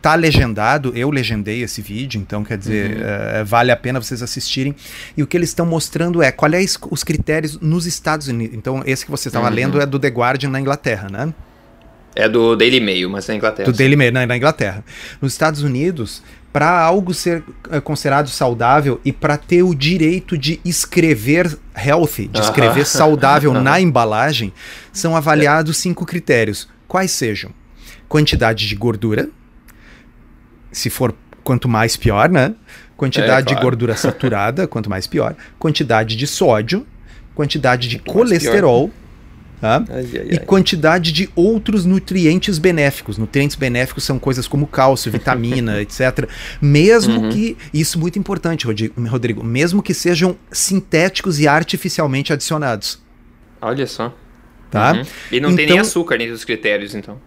Tá 0.00 0.16
legendado, 0.16 0.92
eu 0.96 1.10
legendei 1.10 1.62
esse 1.62 1.80
vídeo, 1.80 2.20
então 2.20 2.42
quer 2.42 2.58
dizer, 2.58 2.96
uhum. 2.96 3.44
vale 3.44 3.70
a 3.70 3.76
pena 3.76 4.00
vocês 4.00 4.20
assistirem. 4.20 4.74
E 5.16 5.22
o 5.22 5.28
que 5.28 5.36
eles 5.36 5.50
estão 5.50 5.64
mostrando 5.64 6.20
é 6.20 6.32
qual 6.32 6.52
é 6.52 6.58
os 6.90 7.04
critérios 7.04 7.60
nos 7.60 7.86
Estados 7.86 8.26
Unidos. 8.26 8.56
Então, 8.56 8.82
esse 8.84 9.04
que 9.04 9.12
você 9.12 9.28
estava 9.28 9.46
uhum. 9.46 9.54
lendo 9.54 9.80
é 9.80 9.86
do 9.86 10.00
The 10.00 10.08
Guardian 10.08 10.50
na 10.50 10.58
Inglaterra, 10.58 11.08
né? 11.08 11.32
É 12.14 12.28
do 12.28 12.56
Daily 12.56 12.80
Mail, 12.80 13.08
mas 13.10 13.26
na 13.26 13.36
Inglaterra. 13.36 13.70
Do 13.70 13.76
Daily 13.76 13.94
Mail, 13.94 14.12
na, 14.12 14.26
na 14.26 14.36
Inglaterra. 14.36 14.84
Nos 15.20 15.32
Estados 15.32 15.62
Unidos, 15.62 16.22
para 16.52 16.78
algo 16.78 17.14
ser 17.14 17.42
eh, 17.70 17.80
considerado 17.80 18.28
saudável 18.28 19.00
e 19.04 19.10
para 19.10 19.38
ter 19.38 19.62
o 19.62 19.74
direito 19.74 20.36
de 20.36 20.60
escrever 20.64 21.58
healthy, 21.74 22.28
de 22.28 22.40
escrever 22.40 22.84
saudável 22.84 23.54
na 23.60 23.80
embalagem, 23.80 24.52
são 24.92 25.16
avaliados 25.16 25.78
cinco 25.78 26.04
critérios. 26.04 26.68
Quais 26.86 27.10
sejam? 27.10 27.50
Quantidade 28.06 28.68
de 28.68 28.74
gordura, 28.74 29.30
se 30.70 30.90
for 30.90 31.14
quanto 31.42 31.68
mais 31.68 31.96
pior, 31.96 32.28
né? 32.28 32.54
Quantidade 32.96 33.30
é, 33.30 33.42
claro. 33.42 33.56
de 33.56 33.62
gordura 33.62 33.96
saturada, 33.96 34.68
quanto 34.68 34.90
mais 34.90 35.06
pior. 35.06 35.34
Quantidade 35.58 36.14
de 36.14 36.26
sódio, 36.26 36.86
quantidade 37.34 37.88
de 37.88 37.98
colesterol 37.98 38.90
Tá? 39.62 39.84
Ai, 39.90 40.04
ai, 40.14 40.26
e 40.28 40.38
quantidade 40.40 41.12
de 41.12 41.30
outros 41.36 41.84
nutrientes 41.84 42.58
benéficos. 42.58 43.16
Nutrientes 43.16 43.54
benéficos 43.54 44.02
são 44.02 44.18
coisas 44.18 44.48
como 44.48 44.66
cálcio, 44.66 45.06
vitamina, 45.12 45.80
etc. 45.80 46.28
Mesmo 46.60 47.20
uhum. 47.20 47.28
que, 47.30 47.56
isso 47.72 47.96
é 47.96 48.00
muito 48.00 48.18
importante, 48.18 48.66
Rodrigo, 48.66 49.44
mesmo 49.44 49.80
que 49.80 49.94
sejam 49.94 50.36
sintéticos 50.50 51.38
e 51.38 51.46
artificialmente 51.46 52.32
adicionados. 52.32 53.00
Olha 53.60 53.86
só. 53.86 54.12
Tá? 54.68 54.94
Uhum. 54.94 55.02
E 55.30 55.38
não 55.38 55.50
então, 55.50 55.56
tem 55.56 55.66
nem 55.66 55.74
então 55.76 55.80
açúcar 55.80 56.18
os 56.20 56.44
critérios, 56.44 56.96
então. 56.96 57.20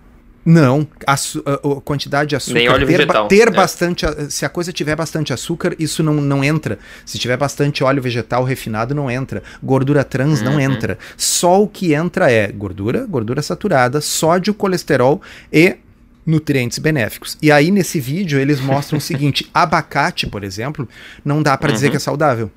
Não, 0.46 0.88
a, 1.08 1.14
a, 1.14 1.82
quantidade 1.84 2.30
de 2.30 2.36
açúcar. 2.36 2.60
Nem 2.60 2.70
óleo 2.70 2.86
ter, 2.86 2.98
vegetal. 2.98 3.28
ter 3.28 3.48
é. 3.48 3.52
bastante. 3.52 4.06
Se 4.30 4.46
a 4.46 4.50
coisa 4.50 4.72
tiver 4.72 4.96
bastante 4.96 5.34
açúcar, 5.34 5.76
isso 5.80 6.04
não, 6.04 6.14
não 6.14 6.44
entra. 6.44 6.78
Se 7.04 7.18
tiver 7.18 7.36
bastante 7.36 7.84
óleo 7.84 8.00
vegetal 8.00 8.44
refinado, 8.44 8.94
não 8.94 9.10
entra. 9.10 9.42
Gordura 9.64 10.04
trans 10.04 10.40
uhum. 10.42 10.46
não 10.46 10.60
entra. 10.60 11.00
Só 11.18 11.64
o 11.64 11.68
que 11.68 11.96
entra 11.96 12.32
é 12.32 12.52
gordura, 12.52 13.08
gordura 13.08 13.42
saturada, 13.42 14.00
sódio, 14.00 14.54
colesterol 14.54 15.20
e 15.52 15.78
nutrientes 16.24 16.78
benéficos. 16.78 17.36
E 17.42 17.52
aí, 17.52 17.72
nesse 17.72 18.00
vídeo, 18.00 18.40
eles 18.40 18.60
mostram 18.60 19.00
o 19.00 19.02
seguinte: 19.02 19.50
abacate, 19.52 20.28
por 20.28 20.44
exemplo, 20.44 20.88
não 21.24 21.42
dá 21.42 21.58
para 21.58 21.70
uhum. 21.70 21.74
dizer 21.74 21.90
que 21.90 21.98
é 21.98 22.00
saudável. 22.00 22.52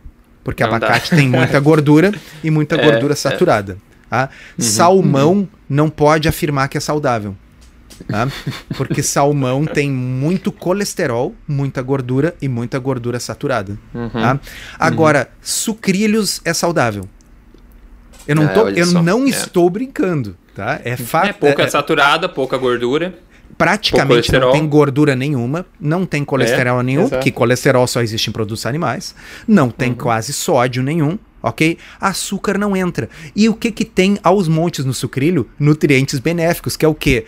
Porque 0.44 0.62
não 0.62 0.74
abacate 0.74 1.10
dá. 1.10 1.16
tem 1.16 1.28
muita 1.28 1.58
gordura 1.60 2.12
e 2.44 2.50
muita 2.50 2.76
é, 2.76 2.84
gordura 2.84 3.14
é. 3.14 3.16
saturada. 3.16 3.78
Tá? 4.10 4.28
Uhum. 4.58 4.64
Salmão 4.64 5.32
uhum. 5.32 5.48
não 5.68 5.88
pode 5.88 6.28
afirmar 6.28 6.68
que 6.68 6.76
é 6.76 6.80
saudável. 6.80 7.34
Tá? 8.06 8.28
Porque 8.76 9.02
salmão 9.02 9.64
tem 9.64 9.90
muito 9.90 10.52
colesterol, 10.52 11.34
muita 11.46 11.82
gordura 11.82 12.34
e 12.40 12.48
muita 12.48 12.78
gordura 12.78 13.18
saturada. 13.18 13.78
Uhum. 13.94 14.08
Tá? 14.10 14.40
Agora, 14.78 15.20
uhum. 15.30 15.38
sucrilhos 15.42 16.40
é 16.44 16.52
saudável. 16.52 17.08
Eu 18.26 18.34
não, 18.34 18.44
é, 18.44 18.48
tô, 18.48 18.68
eu 18.68 18.86
não 19.02 19.24
é. 19.24 19.30
estou 19.30 19.70
brincando, 19.70 20.36
tá? 20.54 20.78
É 20.84 20.96
fato. 20.96 21.28
É 21.28 21.32
pouca 21.32 21.62
é, 21.62 21.68
saturada, 21.68 22.28
pouca 22.28 22.58
gordura. 22.58 23.18
Praticamente 23.56 24.30
não 24.30 24.52
tem 24.52 24.68
gordura 24.68 25.16
nenhuma, 25.16 25.64
não 25.80 26.04
tem 26.04 26.24
colesterol 26.24 26.80
é, 26.80 26.82
nenhum, 26.82 27.02
exato. 27.02 27.16
porque 27.16 27.32
colesterol 27.32 27.86
só 27.86 28.02
existe 28.02 28.28
em 28.28 28.32
produtos 28.32 28.66
animais, 28.66 29.14
não 29.48 29.70
tem 29.70 29.90
uhum. 29.90 29.96
quase 29.96 30.32
sódio 30.32 30.82
nenhum, 30.82 31.18
ok? 31.42 31.78
Açúcar 32.00 32.58
não 32.58 32.76
entra. 32.76 33.08
E 33.34 33.48
o 33.48 33.54
que 33.54 33.72
que 33.72 33.84
tem 33.84 34.18
aos 34.22 34.46
montes 34.46 34.84
no 34.84 34.92
sucrilho? 34.92 35.48
Nutrientes 35.58 36.18
benéficos, 36.18 36.76
que 36.76 36.84
é 36.84 36.88
o 36.88 36.94
quê? 36.94 37.24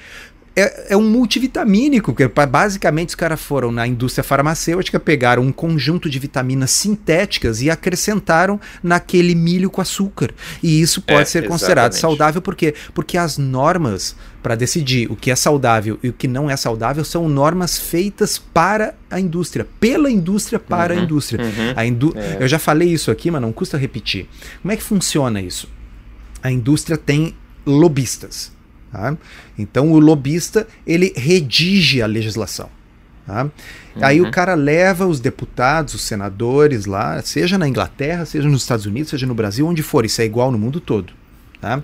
É, 0.55 0.93
é, 0.93 0.97
um 0.97 1.09
multivitamínico, 1.09 2.15
que 2.15 2.27
basicamente 2.29 3.11
os 3.11 3.15
caras 3.15 3.41
foram 3.41 3.71
na 3.71 3.87
indústria 3.87 4.25
farmacêutica, 4.25 4.99
pegaram 4.99 5.43
um 5.43 5.53
conjunto 5.53 6.11
de 6.11 6.19
vitaminas 6.19 6.71
sintéticas 6.71 7.63
e 7.63 7.71
acrescentaram 7.71 8.61
naquele 8.83 9.35
milho 9.35 9.71
com 9.71 9.81
açúcar. 9.81 10.31
E 10.63 10.81
isso 10.81 11.03
pode 11.03 11.23
é, 11.23 11.25
ser 11.25 11.47
considerado 11.47 11.93
exatamente. 11.93 12.01
saudável 12.01 12.43
por 12.43 12.57
quê? 12.57 12.75
Porque 12.93 13.17
as 13.17 13.39
normas 13.39 14.17
para 14.43 14.55
decidir 14.55 15.11
o 15.11 15.17
que 15.17 15.31
é 15.31 15.37
saudável 15.37 15.99
e 16.03 16.09
o 16.09 16.13
que 16.13 16.27
não 16.27 16.51
é 16.51 16.57
saudável 16.57 17.05
são 17.05 17.29
normas 17.29 17.79
feitas 17.79 18.39
para 18.39 18.95
a 19.11 19.21
indústria, 19.21 19.67
pela 19.79 20.11
indústria 20.11 20.59
para 20.59 20.95
uhum, 20.95 21.01
a 21.01 21.03
indústria. 21.05 21.45
Uhum, 21.45 21.73
a 21.77 21.87
indú 21.87 22.13
é. 22.17 22.39
Eu 22.41 22.49
já 22.49 22.59
falei 22.59 22.89
isso 22.89 23.11
aqui, 23.11 23.31
mas 23.31 23.41
não 23.41 23.53
custa 23.53 23.77
repetir. 23.77 24.27
Como 24.63 24.73
é 24.73 24.77
que 24.77 24.83
funciona 24.83 25.41
isso? 25.41 25.69
A 26.43 26.51
indústria 26.51 26.97
tem 26.97 27.37
lobistas. 27.67 28.51
Tá? 28.93 29.17
Então 29.59 29.93
o 29.93 29.99
lobista 30.01 30.67
ele 30.87 31.13
redige 31.17 32.03
a 32.03 32.07
legislação. 32.07 32.69
Tá? 33.27 33.45
Uhum. 33.45 33.51
Aí 34.01 34.21
o 34.21 34.25
uhum. 34.25 34.31
cara 34.31 34.55
leva 34.55 35.07
os 35.07 35.21
deputados, 35.21 35.95
os 35.95 36.03
senadores 36.03 36.87
lá, 36.87 37.21
seja 37.23 37.57
na 37.57 37.69
Inglaterra, 37.69 38.25
seja 38.25 38.49
nos 38.49 38.63
Estados 38.63 38.87
Unidos, 38.87 39.11
seja 39.11 39.27
no 39.27 39.35
Brasil, 39.35 39.67
onde 39.67 39.83
for, 39.83 40.05
isso 40.05 40.21
é 40.21 40.25
igual 40.25 40.51
no 40.51 40.59
mundo 40.59 40.81
todo. 40.81 41.13
Tá? 41.61 41.83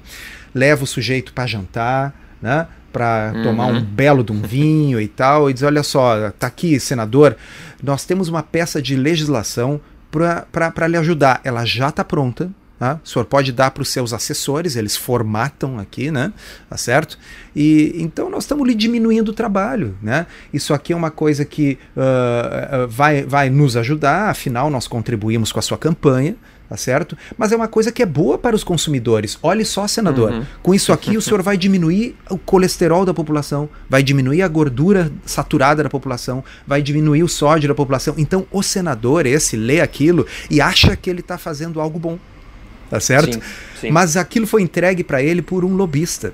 Leva 0.55 0.85
o 0.85 0.87
sujeito 0.87 1.33
para 1.33 1.47
jantar, 1.47 2.15
né? 2.43 2.67
para 2.97 3.33
uhum. 3.35 3.43
tomar 3.43 3.67
um 3.67 3.85
belo 3.85 4.25
de 4.25 4.33
um 4.33 4.41
vinho 4.41 4.99
e 4.99 5.07
tal, 5.07 5.51
e 5.51 5.53
diz: 5.53 5.63
olha 5.63 5.83
só, 5.83 6.31
tá 6.31 6.47
aqui, 6.47 6.81
senador, 6.81 7.37
nós 7.83 8.07
temos 8.07 8.29
uma 8.29 8.43
peça 8.43 8.81
de 8.81 8.97
legislação 8.97 9.79
para 10.11 10.87
lhe 10.87 10.97
ajudar. 10.97 11.43
Ela 11.45 11.67
já 11.67 11.91
está 11.91 12.03
pronta, 12.03 12.51
Tá? 12.79 13.01
O 13.03 13.09
senhor 13.09 13.25
pode 13.25 13.53
dar 13.53 13.71
para 13.71 13.83
os 13.83 13.89
seus 13.89 14.13
assessores, 14.13 14.77
eles 14.77 14.95
formatam 14.97 15.79
aqui, 15.79 16.11
né? 16.11 16.31
Tá 16.69 16.77
certo? 16.77 17.19
E 17.55 17.95
então 17.97 18.29
nós 18.29 18.45
estamos 18.45 18.69
lhe 18.69 18.75
diminuindo 18.75 19.31
o 19.31 19.33
trabalho, 19.33 19.97
né? 20.03 20.27
Isso 20.53 20.75
aqui 20.75 20.93
é 20.93 20.97
uma 20.97 21.11
coisa 21.11 21.43
que 21.43 21.79
uh, 21.97 22.87
vai, 22.87 23.23
vai 23.23 23.49
nos 23.49 23.79
ajudar, 23.79 24.29
afinal 24.29 24.69
nós 24.69 24.87
contribuímos 24.87 25.53
com 25.53 25.59
a 25.59 25.63
sua 25.63 25.79
campanha, 25.79 26.37
tá 26.69 26.77
certo? 26.77 27.17
Mas 27.39 27.51
é 27.51 27.57
uma 27.57 27.67
coisa 27.67 27.91
que 27.91 28.03
é 28.03 28.07
boa 28.07 28.37
para 28.37 28.55
os 28.55 28.63
consumidores. 28.63 29.39
Olhe 29.43 29.65
só, 29.65 29.89
senador, 29.89 30.33
uhum. 30.33 30.45
com 30.63 30.75
isso 30.75 30.93
aqui 30.93 31.17
o 31.17 31.23
senhor 31.23 31.41
vai 31.41 31.57
diminuir 31.57 32.15
o 32.29 32.37
colesterol 32.37 33.07
da 33.07 33.15
população, 33.15 33.71
vai 33.89 34.03
diminuir 34.03 34.43
a 34.43 34.49
gordura 34.49 35.11
saturada 35.25 35.83
da 35.83 35.89
população, 35.89 36.45
vai 36.67 36.83
diminuir 36.83 37.23
o 37.23 37.29
sódio 37.29 37.69
da 37.69 37.75
população. 37.75 38.15
Então 38.19 38.47
o 38.53 38.63
senador 38.63 39.25
esse 39.25 39.57
lê 39.57 39.81
aquilo 39.81 40.27
e 40.51 40.61
acha 40.61 40.95
que 40.95 41.09
ele 41.09 41.21
está 41.21 41.39
fazendo 41.39 41.81
algo 41.81 41.99
bom 41.99 42.19
tá 42.89 43.01
certo? 43.01 43.35
Sim, 43.35 43.41
sim. 43.81 43.91
Mas 43.91 44.17
aquilo 44.17 44.47
foi 44.47 44.63
entregue 44.63 45.03
para 45.05 45.23
ele 45.23 45.43
por 45.43 45.65
um 45.65 45.75
lobista. 45.75 46.33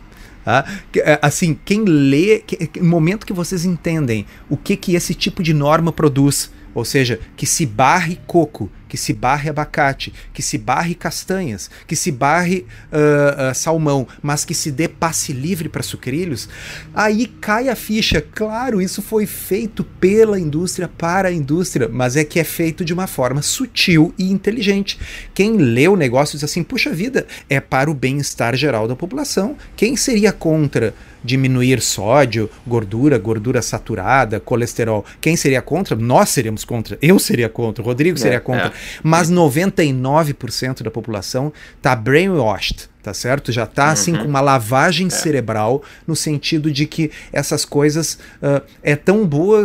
É, 0.96 1.18
assim, 1.22 1.56
quem 1.64 1.84
lê, 1.84 2.40
que, 2.40 2.80
no 2.80 2.88
momento 2.88 3.24
que 3.24 3.32
vocês 3.32 3.64
entendem 3.64 4.26
o 4.50 4.56
que, 4.56 4.76
que 4.76 4.94
esse 4.94 5.14
tipo 5.14 5.42
de 5.42 5.54
norma 5.54 5.92
produz, 5.92 6.50
ou 6.74 6.84
seja, 6.84 7.20
que 7.36 7.46
se 7.46 7.64
barre 7.64 8.18
coco, 8.26 8.70
que 8.92 8.98
se 8.98 9.14
barre 9.14 9.48
abacate, 9.48 10.12
que 10.34 10.42
se 10.42 10.58
barre 10.58 10.94
castanhas, 10.94 11.70
que 11.86 11.96
se 11.96 12.12
barre 12.12 12.66
uh, 12.92 13.50
uh, 13.50 13.54
salmão, 13.54 14.06
mas 14.20 14.44
que 14.44 14.52
se 14.52 14.70
dê 14.70 14.86
passe 14.86 15.32
livre 15.32 15.66
para 15.66 15.82
sucrilhos, 15.82 16.46
aí 16.92 17.26
cai 17.26 17.70
a 17.70 17.74
ficha. 17.74 18.20
Claro, 18.20 18.82
isso 18.82 19.00
foi 19.00 19.24
feito 19.24 19.82
pela 19.82 20.38
indústria 20.38 20.86
para 20.86 21.30
a 21.30 21.32
indústria, 21.32 21.88
mas 21.90 22.16
é 22.16 22.22
que 22.22 22.38
é 22.38 22.44
feito 22.44 22.84
de 22.84 22.92
uma 22.92 23.06
forma 23.06 23.40
sutil 23.40 24.12
e 24.18 24.30
inteligente. 24.30 25.00
Quem 25.32 25.56
lê 25.56 25.88
o 25.88 25.96
negócio 25.96 26.36
diz 26.36 26.44
assim: 26.44 26.62
puxa 26.62 26.90
vida, 26.90 27.26
é 27.48 27.60
para 27.60 27.90
o 27.90 27.94
bem-estar 27.94 28.54
geral 28.56 28.86
da 28.86 28.94
população. 28.94 29.56
Quem 29.74 29.96
seria 29.96 30.32
contra? 30.32 30.92
Diminuir 31.24 31.80
sódio, 31.80 32.50
gordura, 32.66 33.18
gordura 33.18 33.62
saturada, 33.62 34.40
colesterol. 34.40 35.04
Quem 35.20 35.36
seria 35.36 35.62
contra? 35.62 35.96
Nós 35.96 36.28
seríamos 36.30 36.64
contra. 36.64 36.98
Eu 37.00 37.18
seria 37.18 37.48
contra. 37.48 37.82
O 37.82 37.86
Rodrigo 37.86 38.18
seria 38.18 38.36
é, 38.36 38.40
contra. 38.40 38.68
É. 38.68 38.72
Mas 39.02 39.30
99% 39.30 40.82
da 40.82 40.90
população 40.90 41.52
está 41.78 41.94
brainwashed 41.94 42.91
tá 43.02 43.12
certo? 43.12 43.50
Já 43.50 43.66
tá 43.66 43.90
assim 43.90 44.12
uhum. 44.12 44.22
com 44.22 44.28
uma 44.28 44.40
lavagem 44.40 45.08
é. 45.08 45.10
cerebral 45.10 45.82
no 46.06 46.14
sentido 46.14 46.70
de 46.70 46.86
que 46.86 47.10
essas 47.32 47.64
coisas 47.64 48.18
uh, 48.42 48.62
é 48.82 48.94
tão 48.94 49.26
boa, 49.26 49.60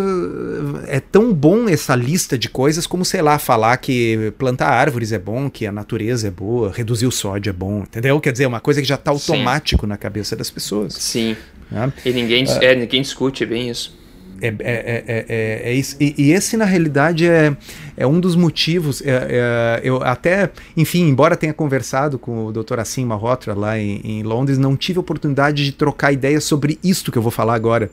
é 0.88 1.00
tão 1.00 1.34
bom 1.34 1.70
essa 1.70 1.96
lista 1.96 2.38
de 2.38 2.50
coisas 2.50 2.88
como 2.88 3.06
sei 3.06 3.22
lá 3.22 3.38
falar 3.38 3.78
que 3.78 4.34
plantar 4.38 4.70
árvores 4.70 5.12
é 5.12 5.20
bom, 5.20 5.50
que 5.50 5.66
a 5.66 5.72
natureza 5.72 6.28
é 6.28 6.32
boa, 6.32 6.72
reduzir 6.72 7.06
o 7.06 7.12
sódio 7.12 7.50
é 7.50 7.54
bom, 7.54 7.82
entendeu? 7.82 8.20
Quer 8.20 8.32
dizer, 8.32 8.46
é 8.46 8.48
uma 8.48 8.60
coisa 8.60 8.82
que 8.82 8.88
já 8.88 8.98
tá 8.98 9.12
automático 9.12 9.86
Sim. 9.86 9.90
na 9.90 9.98
cabeça 9.98 10.36
das 10.36 10.50
pessoas. 10.50 10.94
Sim. 10.94 11.36
Né? 11.70 11.92
E 12.06 12.12
ninguém, 12.12 12.46
uh, 12.46 12.60
é, 12.62 12.76
ninguém 12.76 13.02
discute 13.02 13.46
bem 13.46 13.70
isso. 13.70 13.96
É, 14.42 14.48
é, 14.48 14.54
é, 14.60 15.26
é, 15.28 15.62
é, 15.72 15.74
isso. 15.74 15.96
E, 16.00 16.14
e, 16.18 16.32
esse, 16.32 16.58
na 16.58 16.66
realidade, 16.66 17.28
é, 17.28 17.56
é 17.96 18.08
um 18.08 18.20
dos 18.20 18.36
motivos. 18.36 19.02
É, 19.06 19.82
eu 19.84 20.02
até, 20.04 20.50
enfim, 20.76 21.08
embora 21.08 21.36
tenha 21.36 21.54
conversado 21.54 22.20
com 22.20 22.46
o 22.46 22.52
Dr. 22.52 22.80
Assim 22.80 23.06
Malhotra 23.06 23.54
lá 23.54 23.78
em, 23.78 24.02
em, 24.04 24.24
Londres, 24.24 24.58
não 24.58 24.76
tive 24.76 25.00
oportunidade 25.00 25.66
de 25.66 25.72
trocar 25.72 26.12
ideias 26.12 26.44
sobre 26.44 26.80
isto 26.84 27.12
que 27.12 27.18
eu 27.18 27.22
vou 27.22 27.32
falar 27.32 27.56
agora. 27.56 27.90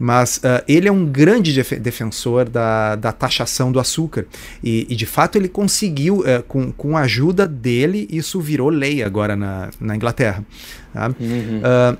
Mas 0.00 0.36
uh, 0.38 0.62
ele 0.68 0.86
é 0.86 0.92
um 0.92 1.04
grande 1.04 1.52
def 1.52 1.72
defensor 1.72 2.48
da, 2.48 2.94
da 2.94 3.10
taxação 3.10 3.72
do 3.72 3.80
açúcar. 3.80 4.26
E, 4.62 4.86
e 4.88 4.94
de 4.94 5.06
fato 5.06 5.36
ele 5.36 5.48
conseguiu, 5.48 6.20
uh, 6.20 6.42
com, 6.46 6.70
com 6.70 6.96
a 6.96 7.00
ajuda 7.00 7.48
dele, 7.48 8.06
isso 8.08 8.40
virou 8.40 8.68
lei 8.68 9.02
agora 9.02 9.34
na, 9.34 9.70
na 9.80 9.96
Inglaterra. 9.96 10.44
Tá? 10.92 11.08
Uhum. 11.18 11.58
Uh, 11.58 11.98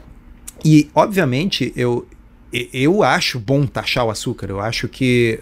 e, 0.64 0.88
obviamente, 0.94 1.72
eu, 1.76 2.06
eu 2.52 3.02
acho 3.02 3.38
bom 3.38 3.66
taxar 3.66 4.06
o 4.06 4.10
açúcar. 4.10 4.48
Eu 4.48 4.60
acho 4.60 4.88
que 4.88 5.38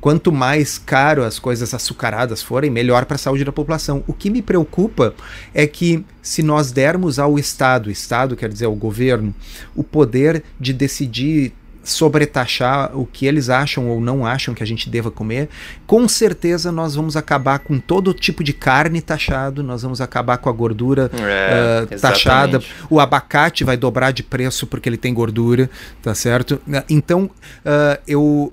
quanto 0.00 0.30
mais 0.30 0.76
caro 0.76 1.24
as 1.24 1.38
coisas 1.38 1.72
açucaradas 1.72 2.42
forem, 2.42 2.70
melhor 2.70 3.06
para 3.06 3.14
a 3.14 3.18
saúde 3.18 3.42
da 3.42 3.52
população. 3.52 4.04
O 4.06 4.12
que 4.12 4.28
me 4.28 4.42
preocupa 4.42 5.14
é 5.54 5.66
que 5.66 6.04
se 6.20 6.42
nós 6.42 6.70
dermos 6.70 7.18
ao 7.18 7.38
Estado, 7.38 7.90
Estado 7.90 8.36
quer 8.36 8.50
dizer 8.50 8.66
ao 8.66 8.74
governo, 8.74 9.34
o 9.74 9.82
poder 9.82 10.44
de 10.60 10.72
decidir 10.74 11.54
sobretaxar 11.84 12.90
o 12.98 13.06
que 13.06 13.26
eles 13.26 13.48
acham 13.48 13.88
ou 13.88 14.00
não 14.00 14.26
acham 14.26 14.54
que 14.54 14.62
a 14.62 14.66
gente 14.66 14.88
deva 14.88 15.10
comer, 15.10 15.48
com 15.86 16.08
certeza 16.08 16.72
nós 16.72 16.94
vamos 16.94 17.16
acabar 17.16 17.58
com 17.60 17.78
todo 17.78 18.12
tipo 18.12 18.42
de 18.42 18.52
carne 18.52 19.00
taxado, 19.00 19.62
nós 19.62 19.82
vamos 19.82 20.00
acabar 20.00 20.38
com 20.38 20.48
a 20.48 20.52
gordura 20.52 21.10
é, 21.12 21.94
uh, 21.94 22.00
taxada, 22.00 22.62
o 22.90 22.98
abacate 22.98 23.62
vai 23.62 23.76
dobrar 23.76 24.12
de 24.12 24.22
preço 24.22 24.66
porque 24.66 24.88
ele 24.88 24.96
tem 24.96 25.12
gordura, 25.12 25.70
tá 26.02 26.14
certo? 26.14 26.60
Então, 26.88 27.24
uh, 27.24 28.00
eu 28.06 28.52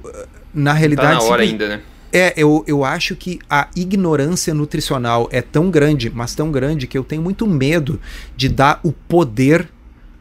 na 0.54 0.74
realidade. 0.74 1.20
Tá 1.20 1.26
na 1.26 1.32
hora 1.32 1.44
ainda, 1.44 1.68
né? 1.68 1.82
É, 2.14 2.34
eu, 2.36 2.64
eu 2.68 2.84
acho 2.84 3.16
que 3.16 3.40
a 3.50 3.70
ignorância 3.74 4.54
nutricional 4.54 5.30
é 5.32 5.42
tão 5.42 5.72
grande, 5.72 6.12
mas 6.14 6.36
tão 6.36 6.52
grande, 6.52 6.86
que 6.86 6.98
eu 6.98 7.06
tenho 7.06 7.22
muito 7.22 7.48
medo 7.48 8.02
de 8.36 8.50
dar 8.50 8.82
o 8.84 8.92
poder 8.92 9.70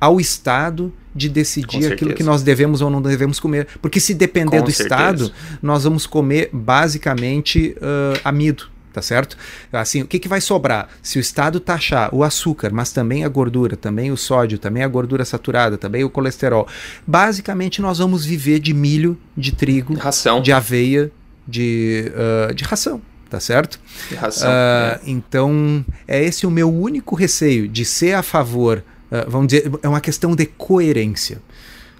ao 0.00 0.20
Estado 0.20 0.92
de 1.14 1.28
decidir 1.28 1.92
aquilo 1.92 2.14
que 2.14 2.22
nós 2.22 2.42
devemos 2.42 2.80
ou 2.80 2.90
não 2.90 3.02
devemos 3.02 3.40
comer. 3.40 3.66
Porque 3.80 3.98
se 4.00 4.14
depender 4.14 4.58
Com 4.58 4.64
do 4.64 4.70
certeza. 4.70 4.94
Estado, 4.94 5.32
nós 5.62 5.84
vamos 5.84 6.06
comer 6.06 6.50
basicamente 6.52 7.76
uh, 7.78 8.20
amido 8.24 8.68
tá 8.92 9.00
certo? 9.00 9.36
Assim, 9.72 10.02
o 10.02 10.06
que, 10.06 10.18
que 10.18 10.28
vai 10.28 10.40
sobrar? 10.40 10.88
Se 11.02 11.18
o 11.18 11.20
Estado 11.20 11.60
taxar 11.60 12.14
o 12.14 12.22
açúcar, 12.24 12.70
mas 12.72 12.92
também 12.92 13.24
a 13.24 13.28
gordura, 13.28 13.76
também 13.76 14.10
o 14.10 14.16
sódio, 14.16 14.58
também 14.58 14.82
a 14.82 14.88
gordura 14.88 15.24
saturada, 15.24 15.78
também 15.78 16.04
o 16.04 16.10
colesterol, 16.10 16.66
basicamente 17.06 17.80
nós 17.80 17.98
vamos 17.98 18.24
viver 18.24 18.58
de 18.58 18.74
milho, 18.74 19.18
de 19.36 19.52
trigo, 19.52 19.94
ração. 19.94 20.42
de 20.42 20.52
aveia, 20.52 21.10
de, 21.46 22.12
uh, 22.50 22.54
de 22.54 22.64
ração. 22.64 23.00
Tá 23.28 23.38
certo? 23.38 23.78
De 24.08 24.16
ração. 24.16 24.48
Uh, 24.48 24.52
é. 24.52 25.00
Então, 25.06 25.84
é 26.08 26.20
esse 26.20 26.48
o 26.48 26.50
meu 26.50 26.68
único 26.68 27.14
receio 27.14 27.68
de 27.68 27.84
ser 27.84 28.14
a 28.14 28.24
favor. 28.24 28.82
Uh, 29.10 29.28
vamos 29.28 29.48
dizer, 29.48 29.70
é 29.82 29.88
uma 29.88 30.00
questão 30.00 30.34
de 30.34 30.46
coerência. 30.46 31.42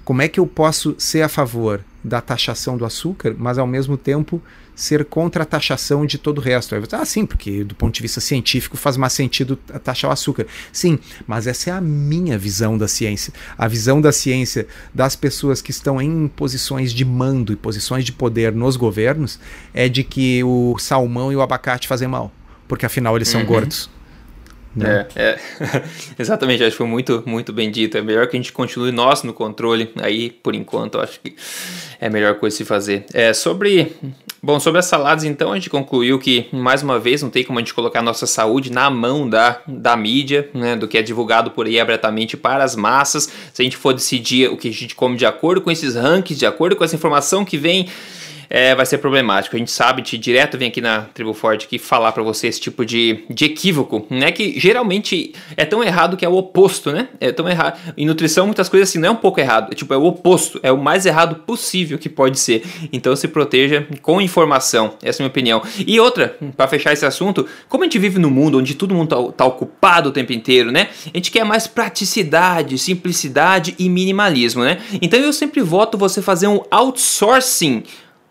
Como 0.04 0.22
é 0.22 0.28
que 0.28 0.40
eu 0.40 0.46
posso 0.46 0.94
ser 0.98 1.22
a 1.22 1.28
favor 1.28 1.84
da 2.02 2.20
taxação 2.20 2.76
do 2.76 2.84
açúcar, 2.84 3.34
mas 3.38 3.58
ao 3.58 3.66
mesmo 3.66 3.96
tempo 3.96 4.42
ser 4.80 5.04
contra 5.04 5.42
a 5.42 5.46
taxação 5.46 6.06
de 6.06 6.16
todo 6.16 6.38
o 6.38 6.40
resto. 6.40 6.74
Aí 6.74 6.80
você, 6.80 6.96
ah, 6.96 7.04
sim, 7.04 7.26
porque 7.26 7.62
do 7.62 7.74
ponto 7.74 7.94
de 7.94 8.00
vista 8.00 8.20
científico 8.20 8.76
faz 8.76 8.96
mais 8.96 9.12
sentido 9.12 9.56
taxar 9.84 10.08
o 10.08 10.12
açúcar. 10.12 10.46
Sim, 10.72 10.98
mas 11.26 11.46
essa 11.46 11.70
é 11.70 11.72
a 11.72 11.80
minha 11.80 12.38
visão 12.38 12.78
da 12.78 12.88
ciência. 12.88 13.32
A 13.58 13.68
visão 13.68 14.00
da 14.00 14.10
ciência 14.10 14.66
das 14.94 15.14
pessoas 15.14 15.60
que 15.60 15.70
estão 15.70 16.00
em 16.00 16.28
posições 16.28 16.92
de 16.92 17.04
mando 17.04 17.52
e 17.52 17.56
posições 17.56 18.04
de 18.04 18.12
poder 18.12 18.52
nos 18.54 18.76
governos 18.76 19.38
é 19.74 19.88
de 19.88 20.02
que 20.02 20.42
o 20.42 20.76
salmão 20.78 21.30
e 21.30 21.36
o 21.36 21.42
abacate 21.42 21.86
fazem 21.86 22.08
mal, 22.08 22.32
porque 22.66 22.86
afinal 22.86 23.14
eles 23.16 23.28
são 23.28 23.42
uhum. 23.42 23.46
gordos. 23.46 23.90
Né? 24.74 25.06
É, 25.16 25.22
é. 25.22 25.38
exatamente, 26.18 26.62
acho 26.62 26.72
que 26.72 26.78
foi 26.78 26.86
muito, 26.86 27.22
muito 27.26 27.52
bem 27.52 27.70
dito. 27.70 27.98
É 27.98 28.02
melhor 28.02 28.26
que 28.28 28.36
a 28.36 28.38
gente 28.38 28.52
continue 28.52 28.92
nós 28.92 29.22
no 29.22 29.32
controle. 29.32 29.90
Aí, 30.00 30.30
por 30.30 30.54
enquanto, 30.54 31.00
acho 31.00 31.20
que 31.20 31.34
é 32.00 32.06
a 32.06 32.10
melhor 32.10 32.36
coisa 32.36 32.56
se 32.56 32.64
fazer. 32.64 33.04
É, 33.12 33.32
sobre. 33.32 33.92
Bom, 34.42 34.58
sobre 34.58 34.78
as 34.78 34.86
saladas, 34.86 35.24
então, 35.24 35.52
a 35.52 35.56
gente 35.56 35.68
concluiu 35.68 36.18
que, 36.18 36.48
mais 36.50 36.82
uma 36.82 36.98
vez, 36.98 37.20
não 37.20 37.28
tem 37.28 37.44
como 37.44 37.58
a 37.58 37.62
gente 37.62 37.74
colocar 37.74 37.98
a 37.98 38.02
nossa 38.02 38.26
saúde 38.26 38.72
na 38.72 38.88
mão 38.88 39.28
da, 39.28 39.60
da 39.66 39.94
mídia, 39.94 40.48
né, 40.54 40.74
do 40.74 40.88
que 40.88 40.96
é 40.96 41.02
divulgado 41.02 41.50
por 41.50 41.66
aí 41.66 41.78
abertamente 41.78 42.38
para 42.38 42.64
as 42.64 42.74
massas. 42.74 43.30
Se 43.52 43.60
a 43.60 43.62
gente 43.62 43.76
for 43.76 43.92
decidir 43.92 44.50
o 44.50 44.56
que 44.56 44.68
a 44.68 44.72
gente 44.72 44.94
come 44.94 45.16
de 45.16 45.26
acordo 45.26 45.60
com 45.60 45.70
esses 45.70 45.94
rankings, 45.94 46.38
de 46.38 46.46
acordo 46.46 46.74
com 46.74 46.82
essa 46.82 46.96
informação 46.96 47.44
que 47.44 47.58
vem 47.58 47.86
é, 48.50 48.74
vai 48.74 48.84
ser 48.84 48.98
problemático. 48.98 49.54
A 49.54 49.58
gente 49.58 49.70
sabe, 49.70 50.02
de 50.02 50.18
direto 50.18 50.58
vem 50.58 50.68
aqui 50.68 50.80
na 50.80 51.02
Tribo 51.02 51.32
Forte 51.32 51.68
que 51.68 51.78
falar 51.78 52.10
para 52.10 52.22
você 52.24 52.48
esse 52.48 52.60
tipo 52.60 52.84
de, 52.84 53.24
de 53.30 53.44
equívoco, 53.44 54.04
né? 54.10 54.32
Que 54.32 54.58
geralmente 54.58 55.32
é 55.56 55.64
tão 55.64 55.84
errado 55.84 56.16
que 56.16 56.24
é 56.24 56.28
o 56.28 56.34
oposto, 56.34 56.90
né? 56.90 57.08
É 57.20 57.30
tão 57.30 57.48
errado. 57.48 57.78
Em 57.96 58.04
nutrição, 58.04 58.46
muitas 58.46 58.68
coisas 58.68 58.88
assim 58.88 58.98
não 58.98 59.08
é 59.08 59.12
um 59.12 59.16
pouco 59.16 59.38
errado, 59.38 59.70
é, 59.70 59.74
tipo, 59.76 59.94
é 59.94 59.96
o 59.96 60.04
oposto, 60.04 60.58
é 60.64 60.72
o 60.72 60.78
mais 60.78 61.06
errado 61.06 61.36
possível 61.46 61.96
que 61.96 62.08
pode 62.08 62.40
ser. 62.40 62.64
Então 62.92 63.14
se 63.14 63.28
proteja 63.28 63.86
com 64.02 64.20
informação, 64.20 64.94
essa 65.02 65.18
é 65.18 65.22
a 65.22 65.24
minha 65.24 65.30
opinião. 65.30 65.62
E 65.86 66.00
outra, 66.00 66.36
para 66.56 66.66
fechar 66.66 66.92
esse 66.92 67.06
assunto, 67.06 67.46
como 67.68 67.84
a 67.84 67.86
gente 67.86 67.98
vive 67.98 68.18
num 68.18 68.30
mundo 68.30 68.58
onde 68.58 68.74
todo 68.74 68.94
mundo 68.94 69.08
tá, 69.08 69.32
tá 69.32 69.44
ocupado 69.44 70.08
o 70.08 70.12
tempo 70.12 70.32
inteiro, 70.32 70.72
né? 70.72 70.88
A 71.06 71.16
gente 71.16 71.30
quer 71.30 71.44
mais 71.44 71.68
praticidade, 71.68 72.76
simplicidade 72.78 73.76
e 73.78 73.88
minimalismo, 73.88 74.64
né? 74.64 74.78
Então 75.00 75.20
eu 75.20 75.32
sempre 75.32 75.60
voto 75.60 75.96
você 75.96 76.20
fazer 76.20 76.48
um 76.48 76.62
outsourcing 76.70 77.84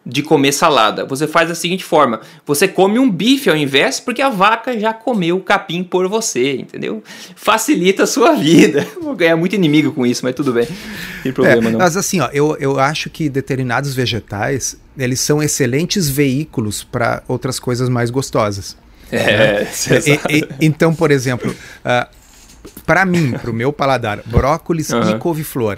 de 0.10 0.24
comer 0.24 0.52
salada. 0.52 1.06
Você 1.06 1.28
faz 1.28 1.48
da 1.48 1.56
seguinte 1.56 1.84
forma: 1.84 2.22
você 2.46 2.68
come 2.68 3.00
um 3.00 3.10
bife 3.10 3.50
ao 3.50 3.56
invés, 3.56 4.00
porque 4.00 4.22
a 4.22 4.30
vaca 4.30 4.78
já 4.80 4.94
comeu 4.94 5.38
o 5.38 5.42
capim 5.42 5.84
por 5.84 6.08
você, 6.08 6.56
entendeu? 6.56 7.04
Facilita 7.36 8.04
a 8.04 8.08
sua 8.08 8.34
vida. 8.34 8.86
Vou 9.02 9.16
ganhar 9.16 9.38
muito 9.38 9.56
inimigo 9.56 9.92
com 9.92 10.06
isso, 10.06 10.24
mas 10.24 10.36
tudo 10.36 10.52
bem. 10.52 10.68
Não 10.68 11.24
tem 11.24 11.32
problema 11.32 11.70
é, 11.70 11.72
não. 11.72 11.80
Mas 11.80 11.96
assim, 11.96 12.20
ó, 12.20 12.30
eu, 12.34 12.58
eu 12.60 12.80
acho 12.80 13.10
que 13.10 13.30
determinados 13.30 13.94
vegetais, 13.94 14.78
eles 14.98 15.20
são 15.20 15.42
excelentes 15.42 16.10
veículos 16.10 16.84
para 16.84 17.24
outras 17.28 17.60
coisas 17.60 17.88
mais 17.88 18.10
gostosas. 18.10 18.76
É, 19.12 19.64
né? 19.64 19.68
e, 20.30 20.38
e, 20.38 20.48
então, 20.62 20.94
por 20.94 21.12
exemplo, 21.12 21.52
uh, 21.52 22.19
para 22.90 23.06
mim, 23.06 23.34
para 23.34 23.52
o 23.52 23.54
meu 23.54 23.72
paladar, 23.72 24.20
brócolis 24.26 24.90
uhum. 24.90 25.12
e 25.12 25.20
couve-flor, 25.20 25.78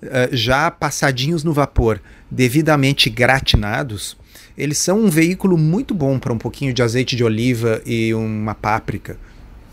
uh, 0.00 0.08
já 0.30 0.70
passadinhos 0.70 1.42
no 1.42 1.52
vapor, 1.52 2.00
devidamente 2.30 3.10
gratinados, 3.10 4.16
eles 4.56 4.78
são 4.78 5.00
um 5.00 5.10
veículo 5.10 5.58
muito 5.58 5.92
bom 5.92 6.20
para 6.20 6.32
um 6.32 6.38
pouquinho 6.38 6.72
de 6.72 6.80
azeite 6.80 7.16
de 7.16 7.24
oliva 7.24 7.82
e 7.84 8.14
uma 8.14 8.54
páprica. 8.54 9.16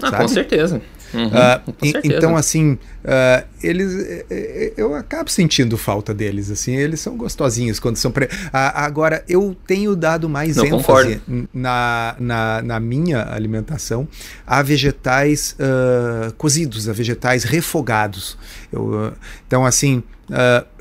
Ah, 0.01 0.13
com 0.13 0.27
certeza. 0.27 0.81
Uhum, 1.13 1.27
uh, 1.27 1.75
então, 2.03 2.35
assim, 2.35 2.73
uh, 2.73 3.47
eles. 3.63 3.95
Eh, 3.95 4.25
eh, 4.29 4.73
eu 4.77 4.93
acabo 4.93 5.29
sentindo 5.29 5.77
falta 5.77 6.13
deles, 6.13 6.51
assim, 6.51 6.75
eles 6.75 6.99
são 6.99 7.17
gostosinhos 7.17 7.79
quando 7.79 7.97
são. 7.97 8.11
Pre... 8.11 8.25
Uh, 8.25 8.29
agora, 8.53 9.23
eu 9.27 9.55
tenho 9.65 9.95
dado 9.95 10.29
mais 10.29 10.57
Não, 10.57 10.65
ênfase 10.65 11.21
na, 11.53 12.15
na, 12.19 12.61
na, 12.61 12.79
minha 12.79 13.31
alimentação 13.33 14.07
a 14.45 14.61
vegetais 14.61 15.55
cozidos, 16.37 16.87
a 16.87 16.93
vegetais 16.93 17.43
refogados. 17.43 18.37
Eu, 18.71 19.13
então, 19.47 19.65
assim, 19.65 20.03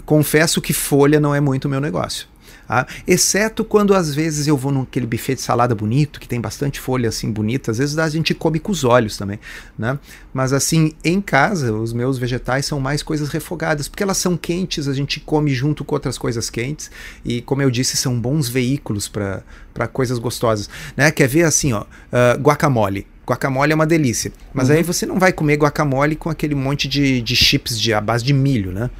confesso 0.04 0.60
que 0.60 0.72
folha 0.72 1.20
não 1.20 1.34
é 1.34 1.40
muito 1.40 1.68
meu 1.68 1.80
negócio. 1.80 2.26
Ah, 2.68 2.86
exceto 3.06 3.64
quando 3.64 3.94
às 3.94 4.14
vezes 4.14 4.46
eu 4.46 4.56
vou 4.56 4.70
naquele 4.70 5.06
buffet 5.06 5.36
de 5.36 5.40
salada 5.40 5.74
bonito, 5.74 6.20
que 6.20 6.28
tem 6.28 6.38
bastante 6.40 6.78
folha 6.78 7.08
assim 7.08 7.32
bonita, 7.32 7.70
às 7.70 7.78
vezes 7.78 7.96
a 7.98 8.08
gente 8.10 8.34
come 8.34 8.58
com 8.58 8.70
os 8.70 8.84
olhos 8.84 9.16
também, 9.16 9.40
né? 9.78 9.98
Mas 10.34 10.52
assim, 10.52 10.92
em 11.02 11.20
casa, 11.20 11.72
os 11.72 11.92
meus 11.94 12.18
vegetais 12.18 12.66
são 12.66 12.78
mais 12.78 13.02
coisas 13.02 13.30
refogadas, 13.30 13.88
porque 13.88 14.02
elas 14.02 14.18
são 14.18 14.36
quentes, 14.36 14.86
a 14.86 14.92
gente 14.92 15.18
come 15.20 15.52
junto 15.54 15.82
com 15.84 15.94
outras 15.94 16.18
coisas 16.18 16.50
quentes, 16.50 16.90
e 17.24 17.40
como 17.40 17.62
eu 17.62 17.70
disse, 17.70 17.96
são 17.96 18.20
bons 18.20 18.48
veículos 18.48 19.08
para 19.08 19.88
coisas 19.90 20.18
gostosas. 20.18 20.68
Né? 20.96 21.10
Quer 21.10 21.26
ver 21.26 21.44
assim, 21.44 21.72
ó, 21.72 21.82
uh, 21.82 22.38
guacamole. 22.38 23.06
Guacamole 23.26 23.72
é 23.72 23.74
uma 23.74 23.86
delícia. 23.86 24.32
Mas 24.54 24.68
uhum. 24.68 24.76
aí 24.76 24.82
você 24.82 25.04
não 25.06 25.18
vai 25.18 25.32
comer 25.32 25.56
guacamole 25.56 26.16
com 26.16 26.30
aquele 26.30 26.54
monte 26.54 26.88
de, 26.88 27.20
de 27.20 27.36
chips 27.36 27.78
de, 27.78 27.92
à 27.92 28.00
base 28.00 28.24
de 28.24 28.32
milho, 28.32 28.72
né? 28.72 28.90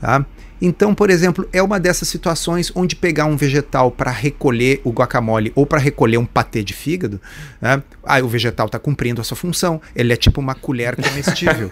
Tá? 0.00 0.24
Então, 0.60 0.94
por 0.94 1.10
exemplo, 1.10 1.48
é 1.52 1.62
uma 1.62 1.78
dessas 1.78 2.08
situações 2.08 2.72
onde 2.74 2.96
pegar 2.96 3.26
um 3.26 3.36
vegetal 3.36 3.90
para 3.90 4.10
recolher 4.10 4.80
o 4.84 4.90
guacamole 4.90 5.52
ou 5.54 5.64
para 5.64 5.78
recolher 5.78 6.18
um 6.18 6.26
patê 6.26 6.62
de 6.62 6.74
fígado, 6.74 7.20
né? 7.60 7.82
aí 8.04 8.22
o 8.22 8.28
vegetal 8.28 8.66
está 8.66 8.78
cumprindo 8.78 9.20
a 9.20 9.24
sua 9.24 9.36
função. 9.36 9.80
Ele 9.94 10.12
é 10.12 10.16
tipo 10.16 10.40
uma 10.40 10.54
colher 10.54 10.96
comestível. 10.96 11.68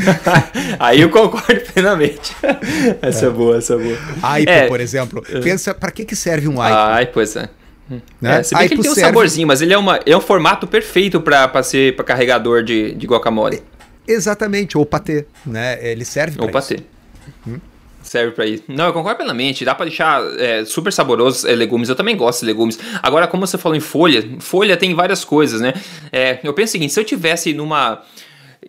aí 0.78 1.00
eu 1.00 1.10
concordo 1.10 1.60
plenamente. 1.72 2.34
essa 3.02 3.26
é, 3.26 3.28
é 3.28 3.32
boa, 3.32 3.58
essa 3.58 3.74
é 3.74 3.78
boa. 3.78 3.98
Aipo, 4.22 4.50
é. 4.50 4.66
por 4.66 4.80
exemplo. 4.80 5.22
É. 5.28 5.40
Pensa, 5.40 5.74
para 5.74 5.90
que, 5.90 6.04
que 6.04 6.16
serve 6.16 6.48
um 6.48 6.60
aipo? 6.60 6.78
Ai, 6.78 7.06
pois 7.06 7.36
é. 7.36 7.48
Né? 8.20 8.40
É, 8.40 8.42
se 8.42 8.54
bem 8.54 8.68
que 8.68 8.74
ele 8.74 8.82
tem 8.82 8.90
um 8.90 8.94
serve... 8.94 9.08
saborzinho, 9.08 9.48
mas 9.48 9.62
ele 9.62 9.72
é, 9.72 9.78
uma, 9.78 9.98
é 10.04 10.16
um 10.16 10.20
formato 10.20 10.66
perfeito 10.66 11.20
para 11.20 11.62
ser 11.62 11.96
para 11.96 12.04
carregador 12.04 12.62
de, 12.62 12.94
de 12.94 13.06
guacamole. 13.06 13.62
Exatamente, 14.06 14.76
ou 14.76 14.86
patê, 14.86 15.26
né? 15.44 15.78
Ele 15.82 16.04
serve 16.04 16.36
para 16.36 16.46
Ou 16.46 16.50
patê. 16.50 16.80
Hum? 17.46 17.58
Serve 18.08 18.32
para 18.32 18.46
isso. 18.46 18.62
Não, 18.68 18.86
eu 18.86 18.92
concordo 18.92 19.16
plenamente. 19.16 19.64
Dá 19.64 19.74
para 19.74 19.86
deixar 19.86 20.22
é, 20.38 20.64
super 20.64 20.92
saborosos 20.92 21.44
é, 21.44 21.54
legumes. 21.54 21.88
Eu 21.88 21.96
também 21.96 22.16
gosto 22.16 22.40
de 22.40 22.46
legumes. 22.46 22.78
Agora, 23.02 23.26
como 23.26 23.46
você 23.46 23.58
falou 23.58 23.76
em 23.76 23.80
folha, 23.80 24.28
folha 24.40 24.76
tem 24.76 24.94
várias 24.94 25.24
coisas, 25.24 25.60
né? 25.60 25.74
É, 26.12 26.38
eu 26.42 26.52
penso 26.52 26.70
o 26.70 26.72
seguinte: 26.72 26.92
se 26.92 27.00
eu 27.00 27.04
tivesse 27.04 27.52
numa 27.52 28.02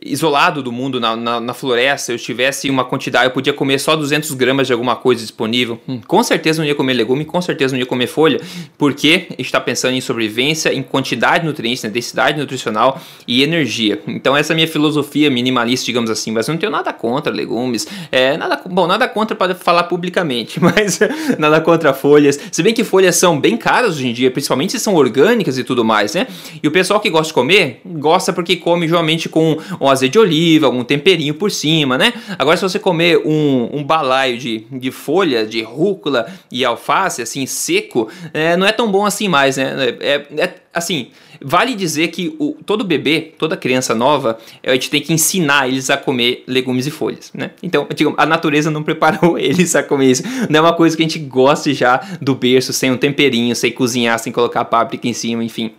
isolado 0.02 0.64
do 0.64 0.72
mundo, 0.72 1.00
na, 1.00 1.16
na, 1.16 1.40
na, 1.40 1.54
floresta, 1.54 2.12
eu 2.12 2.18
tivesse 2.18 2.70
uma 2.70 2.86
quantidade, 2.86 3.26
eu 3.26 3.32
podia 3.32 3.52
comer 3.52 3.80
só 3.80 3.96
200 3.96 4.32
gramas 4.34 4.68
de 4.68 4.74
alguma 4.74 4.96
coisa 4.96 5.22
disponível, 5.22 5.80
hum, 5.88 6.00
com 6.08 6.24
certeza 6.24 6.62
não 6.62 6.68
ia 6.68 6.76
comer 6.76 6.94
legume, 6.94 7.26
com 7.26 7.42
certeza 7.42 7.74
não 7.74 7.80
ia 7.80 7.86
comer 7.86 8.08
folha, 8.08 8.40
porque 8.78 9.28
está 9.38 9.60
pensando 9.60 9.94
em 9.94 10.02
sobrevivência, 10.02 10.74
em 10.74 10.82
quantidade 10.82 11.42
de 11.42 11.48
nutrientes, 11.48 11.84
né, 11.84 11.90
densidade 11.90 12.40
nutricional 12.40 13.02
e 13.28 13.44
energia. 13.44 14.00
Então 14.08 14.38
essa 14.38 14.54
é 14.54 14.54
a 14.54 14.56
minha 14.56 14.68
filosofia 14.68 15.30
minimalista, 15.30 15.86
digamos 15.86 16.10
assim, 16.10 16.32
mas 16.32 16.48
eu 16.48 16.54
não 16.54 16.60
tenho 16.60 16.72
nada 16.72 16.94
contra 16.94 17.32
legumes, 17.32 17.88
é, 18.12 18.38
nada, 18.38 18.62
bom, 18.66 18.88
nada 18.88 19.08
contra 19.08 19.36
para 19.36 19.54
falar 19.54 19.84
publicamente, 19.84 20.60
mas 20.64 21.00
nada 21.38 21.60
contra 21.60 21.94
folhas, 21.94 22.40
se 22.52 22.64
bem 22.64 22.74
que 22.74 22.86
folhas 22.86 23.18
são 23.18 23.40
bem 23.40 23.58
caras 23.58 23.96
hoje 23.96 24.08
em 24.08 24.14
dia, 24.14 24.32
principalmente 24.32 24.72
se 24.72 24.80
são 24.80 24.96
orgânicas 24.96 25.58
e 25.58 25.64
tudo 25.64 25.84
mais, 25.84 26.14
né? 26.14 26.28
E 26.64 26.68
o 26.68 26.72
pessoal 26.72 27.02
que 27.02 27.10
gosta 27.10 27.28
de 27.28 27.34
comer, 27.34 27.82
gosta 27.86 28.32
porque 28.32 28.56
come 28.56 28.88
geralmente 28.88 29.28
com 29.28 29.58
um 29.90 29.92
azeite 29.92 30.14
de 30.14 30.20
oliva, 30.20 30.66
algum 30.66 30.84
temperinho 30.84 31.34
por 31.34 31.52
cima, 31.52 31.98
né? 31.98 32.14
Agora, 32.38 32.56
se 32.58 32.64
você 32.64 32.80
comer 32.80 33.18
um, 33.26 33.70
um 33.74 33.84
balaio 33.84 34.38
de, 34.38 34.66
de 34.72 34.92
folha, 34.92 35.46
de 35.46 35.62
rúcula 35.62 36.28
e 36.52 36.64
alface, 36.64 37.22
assim, 37.22 37.46
seco, 37.46 38.10
é, 38.34 38.56
não 38.56 38.66
é 38.66 38.72
tão 38.72 38.92
bom 38.92 39.06
assim 39.06 39.28
mais, 39.28 39.58
né? 39.58 39.76
É, 40.00 40.26
é 40.38 40.54
assim, 40.74 41.08
vale 41.42 41.76
dizer 41.76 42.10
que 42.10 42.36
o, 42.40 42.56
todo 42.66 42.84
bebê, 42.84 43.34
toda 43.38 43.58
criança 43.58 43.96
nova, 43.96 44.38
a 44.66 44.74
gente 44.74 44.90
tem 44.90 45.02
que 45.02 45.12
ensinar 45.14 45.68
eles 45.68 45.90
a 45.90 45.98
comer 45.98 46.44
legumes 46.48 46.86
e 46.88 46.92
folhas, 46.92 47.32
né? 47.34 47.52
Então, 47.62 47.88
digo, 47.96 48.14
a 48.18 48.26
natureza 48.26 48.70
não 48.70 48.84
preparou 48.84 49.38
eles 49.40 49.76
a 49.76 49.84
comer 49.84 50.12
isso. 50.12 50.24
Não 50.50 50.60
é 50.60 50.62
uma 50.62 50.74
coisa 50.74 50.96
que 50.96 51.04
a 51.04 51.08
gente 51.08 51.20
goste 51.20 51.74
já 51.74 52.02
do 52.22 52.36
berço, 52.36 52.72
sem 52.74 52.92
um 52.92 52.98
temperinho, 52.98 53.56
sem 53.56 53.72
cozinhar, 53.72 54.20
sem 54.20 54.32
colocar 54.32 54.66
páprica 54.66 55.08
em 55.08 55.14
cima, 55.14 55.44
enfim 55.44 55.74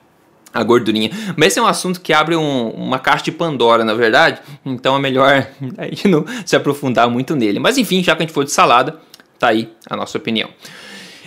a 0.52 0.62
gordurinha. 0.62 1.10
Mas 1.36 1.48
esse 1.48 1.58
é 1.58 1.62
um 1.62 1.66
assunto 1.66 2.00
que 2.00 2.12
abre 2.12 2.36
um, 2.36 2.70
uma 2.70 2.98
caixa 2.98 3.24
de 3.24 3.32
Pandora, 3.32 3.84
na 3.84 3.94
verdade. 3.94 4.40
Então 4.64 4.96
é 4.96 4.98
melhor 4.98 5.46
a 5.78 5.84
gente 5.84 6.08
não 6.08 6.24
se 6.44 6.56
aprofundar 6.56 7.08
muito 7.08 7.36
nele. 7.36 7.58
Mas 7.58 7.78
enfim, 7.78 8.02
já 8.02 8.14
que 8.14 8.22
a 8.22 8.26
gente 8.26 8.34
for 8.34 8.44
de 8.44 8.50
salada, 8.50 8.96
tá 9.38 9.48
aí 9.48 9.68
a 9.88 9.96
nossa 9.96 10.18
opinião. 10.18 10.48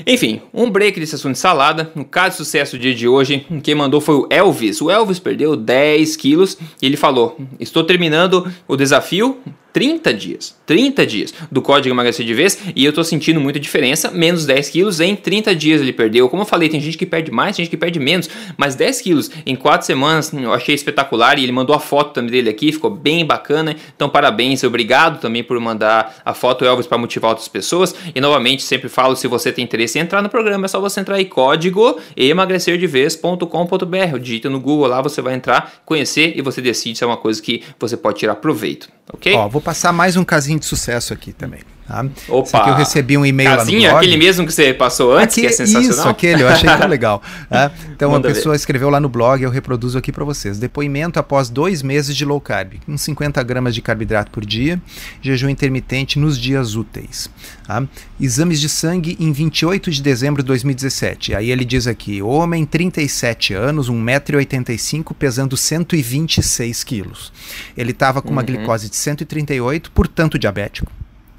Enfim, 0.07 0.41
um 0.53 0.69
break 0.69 0.99
desse 0.99 1.15
assunto 1.15 1.33
de 1.33 1.39
salada. 1.39 1.91
No 1.93 2.03
caso 2.03 2.31
de 2.31 2.37
sucesso 2.37 2.77
do 2.77 2.81
dia 2.81 2.95
de 2.95 3.07
hoje, 3.07 3.45
quem 3.61 3.75
mandou 3.75 4.01
foi 4.01 4.15
o 4.15 4.27
Elvis. 4.29 4.81
O 4.81 4.89
Elvis 4.89 5.19
perdeu 5.19 5.55
10 5.55 6.15
quilos 6.15 6.57
e 6.81 6.85
ele 6.85 6.97
falou: 6.97 7.37
Estou 7.59 7.83
terminando 7.83 8.51
o 8.67 8.75
desafio 8.75 9.39
30 9.73 10.13
dias. 10.13 10.55
30 10.65 11.05
dias 11.05 11.33
do 11.51 11.61
código 11.61 11.93
emagrecer 11.93 12.25
de 12.25 12.33
vez 12.33 12.57
e 12.75 12.85
eu 12.85 12.93
tô 12.93 13.03
sentindo 13.03 13.41
muita 13.41 13.59
diferença, 13.59 14.11
menos 14.11 14.45
10 14.45 14.69
quilos 14.69 14.99
em 15.01 15.15
30 15.15 15.55
dias 15.55 15.81
ele 15.81 15.91
perdeu. 15.91 16.29
Como 16.29 16.43
eu 16.43 16.45
falei, 16.45 16.69
tem 16.69 16.79
gente 16.79 16.97
que 16.97 17.05
perde 17.05 17.31
mais, 17.31 17.55
tem 17.55 17.65
gente 17.65 17.71
que 17.71 17.77
perde 17.77 17.99
menos, 17.99 18.29
mas 18.55 18.75
10 18.75 19.01
quilos 19.01 19.31
em 19.45 19.55
4 19.55 19.85
semanas 19.85 20.31
eu 20.31 20.53
achei 20.53 20.75
espetacular 20.75 21.37
e 21.37 21.43
ele 21.43 21.51
mandou 21.51 21.75
a 21.75 21.79
foto 21.79 22.13
também 22.13 22.31
dele 22.31 22.49
aqui, 22.49 22.71
ficou 22.71 22.89
bem 22.89 23.25
bacana. 23.25 23.75
Então, 23.95 24.09
parabéns, 24.09 24.63
obrigado 24.63 25.19
também 25.19 25.43
por 25.43 25.59
mandar 25.59 26.15
a 26.23 26.33
foto 26.33 26.63
Elvis 26.63 26.87
para 26.87 26.97
motivar 26.97 27.31
outras 27.31 27.47
pessoas. 27.47 27.95
E 28.13 28.21
novamente, 28.21 28.63
sempre 28.63 28.89
falo, 28.89 29.15
se 29.15 29.27
você 29.27 29.51
tem 29.51 29.63
interesse 29.63 29.97
em 29.97 30.01
entrar 30.01 30.21
no 30.21 30.29
programa, 30.29 30.65
é 30.65 30.67
só 30.67 30.79
você 30.79 30.99
entrar 30.99 31.15
aí, 31.15 31.25
código 31.25 31.99
emagrecerdevez.com.br. 32.15 34.19
Digita 34.21 34.49
no 34.49 34.59
Google 34.59 34.87
lá, 34.87 35.01
você 35.01 35.21
vai 35.21 35.33
entrar, 35.33 35.73
conhecer 35.85 36.33
e 36.35 36.41
você 36.41 36.61
decide 36.61 36.97
se 36.97 37.03
é 37.03 37.07
uma 37.07 37.17
coisa 37.17 37.41
que 37.41 37.63
você 37.79 37.97
pode 37.97 38.19
tirar 38.19 38.35
proveito, 38.35 38.89
ok? 39.11 39.33
Ó, 39.33 39.47
vou 39.47 39.61
passar 39.63 39.93
mais 39.93 40.15
um 40.17 40.23
casinho 40.23 40.59
de 40.59 40.65
sucesso 40.65 41.13
aqui 41.13 41.31
também. 41.31 41.61
Tá? 41.87 42.05
Opa! 42.29 42.59
Aqui 42.59 42.69
eu 42.69 42.75
recebi 42.75 43.17
um 43.17 43.25
e-mail 43.25 43.49
Casinha, 43.49 43.79
lá 43.79 43.85
no 43.85 43.91
blog. 43.91 44.05
aquele 44.05 44.17
mesmo 44.17 44.45
que 44.45 44.53
você 44.53 44.73
passou 44.73 45.15
antes, 45.15 45.35
que 45.35 45.45
é 45.45 45.51
sensacional. 45.51 45.89
Isso, 45.89 46.07
aquele, 46.07 46.43
eu 46.43 46.47
achei 46.47 46.69
tão 46.69 46.87
legal. 46.87 47.21
Tá? 47.49 47.71
Então, 47.93 48.11
Manda 48.11 48.27
uma 48.27 48.33
pessoa 48.33 48.53
ver. 48.53 48.57
escreveu 48.57 48.89
lá 48.89 48.99
no 48.99 49.09
blog, 49.09 49.43
eu 49.43 49.49
reproduzo 49.49 49.97
aqui 49.97 50.11
para 50.11 50.23
vocês. 50.23 50.57
Depoimento 50.57 51.19
após 51.19 51.49
dois 51.49 51.81
meses 51.81 52.15
de 52.15 52.23
low 52.23 52.39
carb, 52.39 52.75
uns 52.87 53.01
50 53.01 53.41
gramas 53.43 53.75
de 53.75 53.81
carboidrato 53.81 54.31
por 54.31 54.45
dia, 54.45 54.81
jejum 55.21 55.49
intermitente 55.49 56.17
nos 56.17 56.39
dias 56.39 56.75
úteis. 56.75 57.29
Tá? 57.67 57.83
Exames 58.19 58.61
de 58.61 58.69
sangue 58.69 59.17
em 59.19 59.31
28 59.31 59.91
de 59.91 60.01
dezembro 60.01 60.41
de 60.41 60.47
2017. 60.47 61.35
Aí 61.35 61.51
ele 61.51 61.65
diz 61.65 61.85
aqui, 61.85 62.21
homem, 62.21 62.65
37 62.65 63.53
anos, 63.53 63.89
1,85m, 63.89 65.13
pesando 65.13 65.57
126 65.57 66.83
quilos. 66.83 67.33
Ele 67.75 67.91
estava 67.91 68.21
com 68.21 68.29
uma 68.29 68.41
uhum. 68.41 68.47
glicose 68.47 68.89
de 68.89 68.95
138, 68.95 69.91
portanto 69.91 70.39
diabético. 70.39 70.91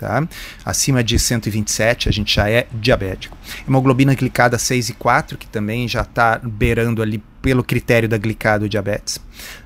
Tá? 0.05 0.29
Acima 0.67 1.03
de 1.03 1.19
127 1.19 2.11
a 2.11 2.13
gente 2.13 2.35
já 2.35 2.47
é 2.47 2.67
diabético. 2.71 3.39
Hemoglobina 3.67 4.15
glicada 4.15 4.59
6,4, 4.59 5.39
que 5.39 5.47
também 5.47 5.89
já 5.89 6.03
está 6.03 6.39
beirando 6.45 7.01
ali 7.01 7.23
pelo 7.45 7.63
critério 7.63 8.09
da 8.09 8.17
glicado 8.17 8.71
diabetes. 8.71 9.21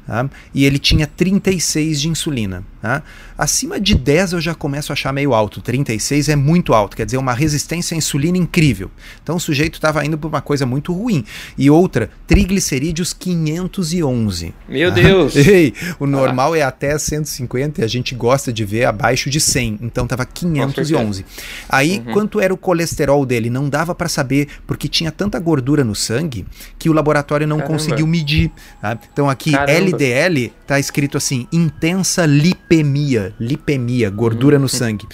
Tá? 0.04 0.28
E 0.54 0.64
ele 0.64 0.78
tinha 0.78 1.06
36 1.06 2.00
de 2.00 2.08
insulina. 2.08 2.64
Tá? 2.80 3.02
Acima 3.36 3.78
de 3.78 3.94
10 3.94 4.32
eu 4.32 4.40
já 4.40 4.54
começo 4.54 4.90
a 4.90 4.94
achar 4.94 5.12
meio 5.12 5.34
alto. 5.34 5.60
36 5.60 6.30
é 6.30 6.34
muito 6.34 6.72
alto, 6.72 6.96
quer 6.96 7.04
dizer, 7.04 7.18
uma 7.18 7.34
resistência 7.34 7.94
à 7.94 7.98
insulina 7.98 8.38
incrível. 8.38 8.90
Então 9.22 9.36
o 9.36 9.40
sujeito 9.40 9.74
estava 9.74 10.04
indo 10.04 10.16
por 10.16 10.28
uma 10.28 10.40
coisa 10.40 10.64
muito 10.64 10.92
ruim. 10.94 11.24
E 11.58 11.70
outra, 11.70 12.10
triglicerídeos 12.26 13.12
511. 13.12 14.54
Meu 14.66 14.88
tá? 14.88 14.94
Deus! 14.96 15.36
Ei, 15.46 15.74
o 16.00 16.06
normal 16.06 16.54
ah. 16.54 16.58
é 16.58 16.62
até 16.62 16.98
150 16.98 17.82
e 17.82 17.84
a 17.84 17.86
gente 17.86 18.14
gosta 18.14 18.52
de 18.52 18.64
ver 18.64 18.86
abaixo 18.86 19.28
de 19.28 19.38
100. 19.38 19.78
Então 19.82 20.04
estava 20.04 20.24
511. 20.24 21.24
Aí, 21.68 21.98
uhum. 21.98 22.12
quanto 22.12 22.40
era 22.40 22.52
o 22.52 22.56
colesterol 22.56 23.26
dele? 23.26 23.50
Não 23.50 23.68
dava 23.68 23.94
para 23.94 24.08
saber, 24.08 24.48
porque 24.66 24.88
tinha 24.88 25.12
tanta 25.12 25.38
gordura 25.38 25.84
no 25.84 25.94
sangue 25.94 26.46
que 26.78 26.88
o 26.88 26.92
laboratório 26.92 27.46
não 27.46 27.58
Caramba. 27.58 27.67
Conseguiu 27.72 28.06
medir. 28.06 28.50
Tá? 28.80 28.98
Então 29.12 29.28
aqui 29.28 29.52
Caramba. 29.52 29.72
LDL 29.72 30.52
tá 30.66 30.78
escrito 30.78 31.16
assim: 31.16 31.46
intensa 31.52 32.26
lipemia, 32.26 33.34
lipemia, 33.38 34.10
gordura 34.10 34.56
hum. 34.56 34.62
no 34.62 34.68
sangue. 34.68 35.06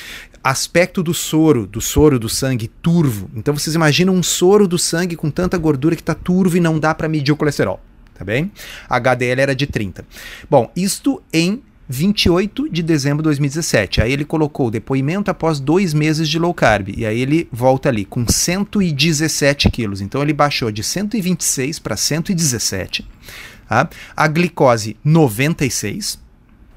Aspecto 0.43 1.03
do 1.03 1.14
soro, 1.14 1.67
do 1.67 1.81
soro 1.81 2.19
do 2.19 2.29
sangue, 2.29 2.69
turvo. 2.69 3.31
Então 3.35 3.57
vocês 3.57 3.75
imaginam 3.75 4.14
um 4.14 4.23
soro 4.23 4.69
do 4.69 4.79
sangue 4.79 5.17
com 5.17 5.31
tanta 5.31 5.57
gordura 5.57 5.97
que 5.97 6.03
tá 6.03 6.14
turvo 6.14 6.57
e 6.57 6.61
não 6.61 6.79
dá 6.79 6.95
para 6.95 7.09
medir 7.09 7.33
o 7.33 7.37
colesterol, 7.37 7.81
tá 8.12 8.25
bem? 8.25 8.53
HDL 8.88 9.40
era 9.40 9.55
de 9.55 9.67
30. 9.67 10.05
Bom, 10.51 10.71
isto 10.77 11.23
em 11.33 11.62
28 11.88 12.68
de 12.70 12.83
dezembro 12.83 13.18
de 13.18 13.25
2017. 13.25 14.01
Aí 14.01 14.12
ele 14.12 14.25
colocou 14.25 14.70
depoimento 14.70 15.31
após 15.31 15.61
dois 15.61 15.92
meses 15.92 16.29
de 16.29 16.38
low 16.38 16.55
carb. 16.55 16.88
E 16.97 17.05
aí 17.05 17.20
ele 17.20 17.49
volta 17.53 17.88
ali 17.88 18.05
com 18.05 18.27
117 18.27 19.70
quilos. 19.70 20.01
Então 20.01 20.23
ele 20.23 20.33
baixou 20.33 20.70
de 20.70 20.83
126 20.83 21.79
para 21.79 21.97
117. 21.97 23.07
Tá? 23.68 23.88
A 24.16 24.29
glicose 24.29 24.97
96. 25.05 26.23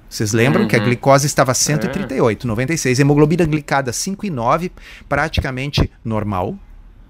Vocês 0.09 0.31
lembram 0.31 0.63
uhum. 0.63 0.67
que 0.67 0.75
a 0.75 0.79
uhum. 0.79 0.85
glicose 0.85 1.27
estava 1.27 1.53
138, 1.53 2.45
é. 2.45 2.47
96. 2.47 2.99
Hemoglobina 2.99 3.45
glicada 3.45 3.91
5,9, 3.91 4.71
praticamente 5.07 5.89
normal. 6.03 6.57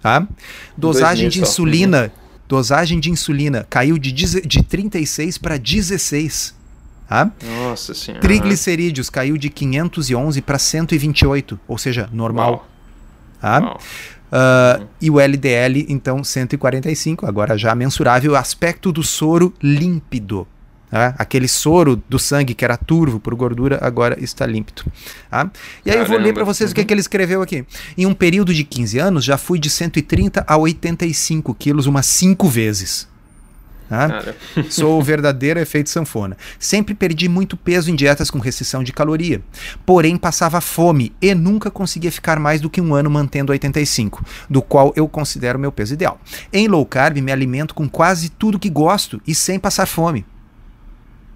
Tá? 0.01 0.27
Dosagem 0.75 1.29
de 1.29 1.41
insulina, 1.41 2.11
dosagem 2.47 2.99
de 2.99 3.11
insulina 3.11 3.65
caiu 3.69 3.97
de, 3.97 4.11
de 4.11 4.63
36 4.63 5.37
para 5.37 5.57
16. 5.57 6.56
Tá? 7.07 7.31
Nossa 7.43 7.93
senhora. 7.93 8.21
Triglicerídeos 8.21 9.09
caiu 9.09 9.37
de 9.37 9.49
511 9.49 10.41
para 10.41 10.59
128, 10.59 11.59
ou 11.67 11.77
seja, 11.77 12.09
normal. 12.11 12.67
Tá? 13.39 13.77
Uh, 14.27 14.81
uhum. 14.81 14.87
E 15.01 15.09
o 15.09 15.19
LDL, 15.19 15.85
então, 15.87 16.21
145, 16.23 17.25
agora 17.25 17.57
já 17.57 17.73
mensurável. 17.73 18.35
Aspecto 18.35 18.91
do 18.91 19.03
soro 19.03 19.53
límpido. 19.61 20.45
Tá? 20.89 21.15
Aquele 21.17 21.47
soro 21.47 22.01
do 22.09 22.19
sangue 22.19 22.53
que 22.53 22.65
era 22.65 22.75
turvo 22.75 23.19
por 23.19 23.33
gordura, 23.35 23.79
agora 23.81 24.21
está 24.21 24.45
límpido. 24.45 24.83
Tá? 25.29 25.49
E 25.85 25.89
aí 25.89 25.95
Caramba. 25.95 26.03
eu 26.03 26.07
vou 26.07 26.17
ler 26.17 26.33
para 26.33 26.43
vocês 26.43 26.69
uhum. 26.69 26.71
o 26.73 26.75
que, 26.75 26.81
é 26.81 26.83
que 26.83 26.93
ele 26.93 27.01
escreveu 27.01 27.41
aqui. 27.41 27.65
Em 27.97 28.05
um 28.05 28.13
período 28.13 28.53
de 28.53 28.65
15 28.65 28.99
anos, 28.99 29.23
já 29.23 29.37
fui 29.37 29.59
de 29.59 29.69
130 29.69 30.43
a 30.45 30.57
85 30.57 31.53
quilos 31.53 31.87
umas 31.87 32.05
5 32.05 32.47
vezes. 32.49 33.07
Tá? 33.89 34.33
Sou 34.69 34.99
o 34.99 35.03
verdadeiro 35.03 35.59
efeito 35.59 35.89
sanfona. 35.89 36.37
Sempre 36.59 36.93
perdi 36.93 37.29
muito 37.29 37.55
peso 37.55 37.89
em 37.89 37.95
dietas 37.95 38.29
com 38.29 38.39
restrição 38.39 38.83
de 38.83 38.91
caloria. 38.91 39.41
Porém, 39.85 40.17
passava 40.17 40.59
fome 40.61 41.13
e 41.21 41.33
nunca 41.33 41.71
conseguia 41.71 42.11
ficar 42.11 42.39
mais 42.39 42.61
do 42.61 42.69
que 42.69 42.81
um 42.81 42.93
ano 42.93 43.09
mantendo 43.09 43.51
85, 43.51 44.25
do 44.49 44.61
qual 44.61 44.93
eu 44.95 45.07
considero 45.07 45.59
meu 45.59 45.71
peso 45.71 45.93
ideal. 45.93 46.19
Em 46.51 46.67
low 46.67 46.85
carb, 46.85 47.17
me 47.17 47.31
alimento 47.31 47.73
com 47.73 47.87
quase 47.87 48.29
tudo 48.29 48.59
que 48.59 48.69
gosto 48.69 49.21
e 49.25 49.33
sem 49.33 49.59
passar 49.59 49.85
fome. 49.85 50.25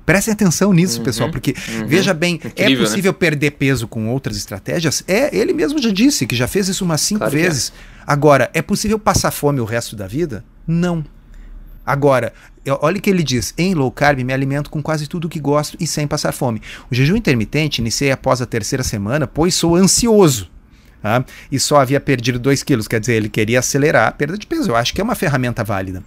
Prestem 0.06 0.34
atenção 0.34 0.74
nisso, 0.74 0.98
uhum, 0.98 1.06
pessoal, 1.06 1.30
porque 1.30 1.56
uhum. 1.70 1.88
veja 1.88 2.14
bem, 2.14 2.40
é 2.44 2.48
Incrível, 2.48 2.84
é 2.84 2.86
possível 2.86 3.12
né? 3.12 3.18
perder 3.18 3.52
peso 3.52 3.88
com 3.88 4.10
outras 4.10 4.36
estratégias? 4.36 5.04
É, 5.08 5.36
ele 5.36 5.54
mesmo 5.54 5.82
já 5.82 5.92
disse 5.92 6.26
que 6.26 6.36
já 6.36 6.48
fez 6.48 6.68
isso 6.68 6.84
umas 6.84 7.02
cinco 7.02 7.20
claro 7.20 7.38
é. 7.38 7.42
vezes. 7.42 7.70
É. 7.70 8.02
Agora, 8.06 8.50
é 8.54 8.62
possível 8.62 8.98
passar 8.98 9.32
fome 9.32 9.60
o 9.60 9.66
resto 9.66 9.96
da 9.96 10.08
vida? 10.08 10.44
Não. 10.68 11.06
Agora, 11.86 12.34
olha 12.82 12.98
o 12.98 13.02
que 13.02 13.10
ele 13.10 13.24
diz: 13.24 13.54
em 13.58 13.74
low 13.74 13.92
carb 13.92 14.20
me 14.20 14.34
alimento 14.34 14.70
com 14.70 14.82
quase 14.82 15.08
tudo 15.08 15.30
que 15.30 15.40
gosto 15.40 15.78
e 15.80 15.88
sem 15.88 16.08
passar 16.08 16.32
fome. 16.32 16.62
O 16.92 16.96
jejum 16.96 17.16
intermitente 17.16 17.82
iniciei 17.82 18.12
após 18.12 18.42
a 18.42 18.46
terceira 18.46 18.84
semana, 18.84 19.28
pois 19.28 19.56
sou 19.56 19.76
ansioso. 19.76 20.50
Tá? 21.02 21.26
E 21.52 21.60
só 21.60 21.80
havia 21.80 22.00
perdido 22.00 22.38
2 22.38 22.62
quilos, 22.62 22.88
quer 22.88 23.00
dizer, 23.00 23.16
ele 23.16 23.28
queria 23.28 23.58
acelerar 23.58 24.08
a 24.08 24.12
perda 24.12 24.38
de 24.38 24.46
peso. 24.46 24.70
Eu 24.70 24.76
acho 24.76 24.94
que 24.94 25.02
é 25.02 25.04
uma 25.04 25.16
ferramenta 25.16 25.64
válida. 25.64 26.04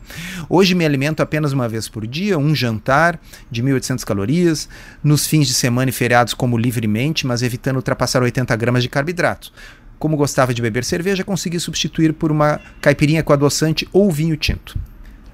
Hoje 0.48 0.72
me 0.72 0.84
alimento 0.84 1.20
apenas 1.20 1.52
uma 1.52 1.68
vez 1.68 1.88
por 1.88 2.06
dia, 2.06 2.38
um 2.38 2.54
jantar 2.54 3.20
de 3.50 3.60
1.800 3.60 4.04
calorias, 4.04 4.68
nos 5.02 5.26
fins 5.26 5.48
de 5.48 5.54
semana 5.54 5.90
e 5.90 5.92
feriados 5.92 6.32
como 6.32 6.56
livremente, 6.56 7.26
mas 7.26 7.42
evitando 7.42 7.74
ultrapassar 7.74 8.22
80 8.22 8.54
gramas 8.54 8.84
de 8.84 8.88
carboidratos. 8.88 9.52
Como 9.98 10.16
gostava 10.16 10.54
de 10.54 10.62
beber 10.62 10.84
cerveja, 10.84 11.24
consegui 11.24 11.58
substituir 11.58 12.12
por 12.12 12.30
uma 12.30 12.60
caipirinha 12.80 13.24
com 13.24 13.32
adoçante 13.32 13.88
ou 13.92 14.12
vinho 14.12 14.36
tinto. 14.36 14.78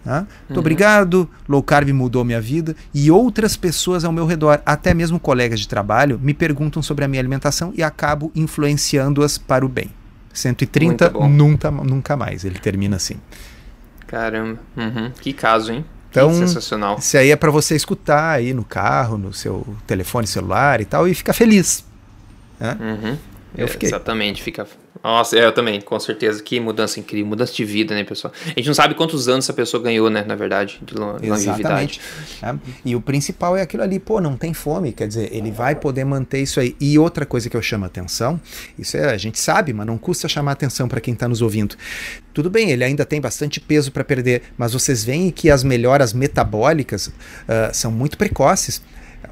Tá? 0.04 0.20
Muito 0.20 0.30
uhum. 0.50 0.58
obrigado, 0.58 1.30
low 1.46 1.62
carb 1.62 1.88
mudou 1.90 2.24
minha 2.24 2.40
vida 2.40 2.74
e 2.94 3.10
outras 3.10 3.56
pessoas 3.56 4.02
ao 4.02 4.10
meu 4.10 4.24
redor, 4.24 4.62
até 4.64 4.94
mesmo 4.94 5.20
colegas 5.20 5.60
de 5.60 5.68
trabalho, 5.68 6.18
me 6.22 6.32
perguntam 6.32 6.82
sobre 6.82 7.04
a 7.04 7.08
minha 7.08 7.20
alimentação 7.20 7.72
e 7.76 7.82
acabo 7.82 8.32
influenciando-as 8.34 9.36
para 9.36 9.64
o 9.64 9.68
bem. 9.68 9.90
130 10.32 11.10
nunca, 11.28 11.70
nunca 11.70 12.16
mais, 12.16 12.44
ele 12.44 12.58
termina 12.58 12.96
assim. 12.96 13.16
Caramba, 14.06 14.58
uhum. 14.76 15.10
que 15.20 15.32
caso, 15.32 15.72
hein? 15.72 15.84
Então, 16.10 16.32
sensacional. 16.34 16.96
Isso 16.98 17.16
aí 17.16 17.30
é 17.30 17.36
para 17.36 17.50
você 17.50 17.76
escutar 17.76 18.30
aí 18.30 18.52
no 18.52 18.64
carro, 18.64 19.16
no 19.16 19.32
seu 19.32 19.76
telefone 19.86 20.26
celular 20.26 20.80
e 20.80 20.84
tal, 20.84 21.06
e 21.06 21.14
ficar 21.14 21.32
feliz. 21.32 21.84
Né? 22.58 22.76
Uhum. 22.80 23.18
Eu 23.56 23.68
fiquei. 23.68 23.88
exatamente, 23.88 24.42
fica. 24.42 24.66
Nossa, 25.02 25.36
é, 25.38 25.44
eu 25.46 25.52
também, 25.52 25.80
com 25.80 25.98
certeza. 25.98 26.42
Que 26.42 26.60
mudança 26.60 27.00
incrível, 27.00 27.26
mudança 27.26 27.52
de 27.52 27.64
vida, 27.64 27.94
né, 27.94 28.04
pessoal? 28.04 28.32
A 28.44 28.48
gente 28.48 28.66
não 28.66 28.74
sabe 28.74 28.94
quantos 28.94 29.28
anos 29.28 29.44
essa 29.44 29.52
pessoa 29.52 29.82
ganhou, 29.82 30.10
né, 30.10 30.22
na 30.26 30.34
verdade, 30.34 30.80
de 30.82 30.94
longevidade. 30.94 32.00
É. 32.42 32.54
E 32.84 32.94
o 32.94 33.00
principal 33.00 33.56
é 33.56 33.62
aquilo 33.62 33.82
ali, 33.82 33.98
pô, 33.98 34.20
não 34.20 34.36
tem 34.36 34.52
fome, 34.52 34.92
quer 34.92 35.08
dizer, 35.08 35.30
ele 35.32 35.50
vai 35.50 35.74
poder 35.74 36.04
manter 36.04 36.40
isso 36.40 36.60
aí. 36.60 36.76
E 36.78 36.98
outra 36.98 37.24
coisa 37.24 37.48
que 37.48 37.56
eu 37.56 37.62
chamo 37.62 37.84
atenção, 37.86 38.40
isso 38.78 38.96
é, 38.96 39.10
a 39.10 39.16
gente 39.16 39.38
sabe, 39.38 39.72
mas 39.72 39.86
não 39.86 39.96
custa 39.96 40.28
chamar 40.28 40.52
atenção 40.52 40.86
para 40.86 41.00
quem 41.00 41.14
está 41.14 41.26
nos 41.26 41.40
ouvindo. 41.40 41.76
Tudo 42.34 42.50
bem, 42.50 42.70
ele 42.70 42.84
ainda 42.84 43.04
tem 43.04 43.20
bastante 43.20 43.58
peso 43.58 43.90
para 43.90 44.04
perder, 44.04 44.42
mas 44.56 44.72
vocês 44.72 45.02
veem 45.02 45.30
que 45.30 45.50
as 45.50 45.64
melhoras 45.64 46.12
metabólicas 46.12 47.06
uh, 47.06 47.12
são 47.72 47.90
muito 47.90 48.18
precoces. 48.18 48.82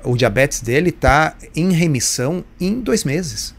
O 0.02 0.16
diabetes 0.16 0.60
dele 0.60 0.90
está 0.90 1.36
em 1.54 1.72
remissão 1.72 2.44
em 2.60 2.80
dois 2.80 3.04
meses. 3.04 3.57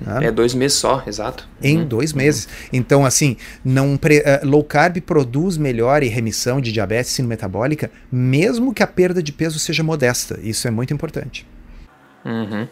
Né? 0.00 0.26
É 0.26 0.32
dois 0.32 0.54
meses 0.54 0.76
só, 0.76 1.02
exato. 1.06 1.48
Em 1.62 1.78
uhum. 1.78 1.86
dois 1.86 2.12
meses. 2.12 2.48
Então, 2.72 3.04
assim, 3.04 3.36
não 3.64 3.96
pre, 3.96 4.18
uh, 4.18 4.46
low 4.46 4.64
carb 4.64 5.00
produz 5.00 5.56
melhor 5.56 6.02
e 6.02 6.08
remissão 6.08 6.60
de 6.60 6.72
diabetes 6.72 7.10
sino 7.12 7.28
metabólica, 7.28 7.90
mesmo 8.10 8.74
que 8.74 8.82
a 8.82 8.86
perda 8.86 9.22
de 9.22 9.32
peso 9.32 9.58
seja 9.58 9.82
modesta. 9.82 10.38
Isso 10.42 10.66
é 10.66 10.70
muito 10.70 10.92
importante. 10.92 11.46
Uhum. 12.24 12.66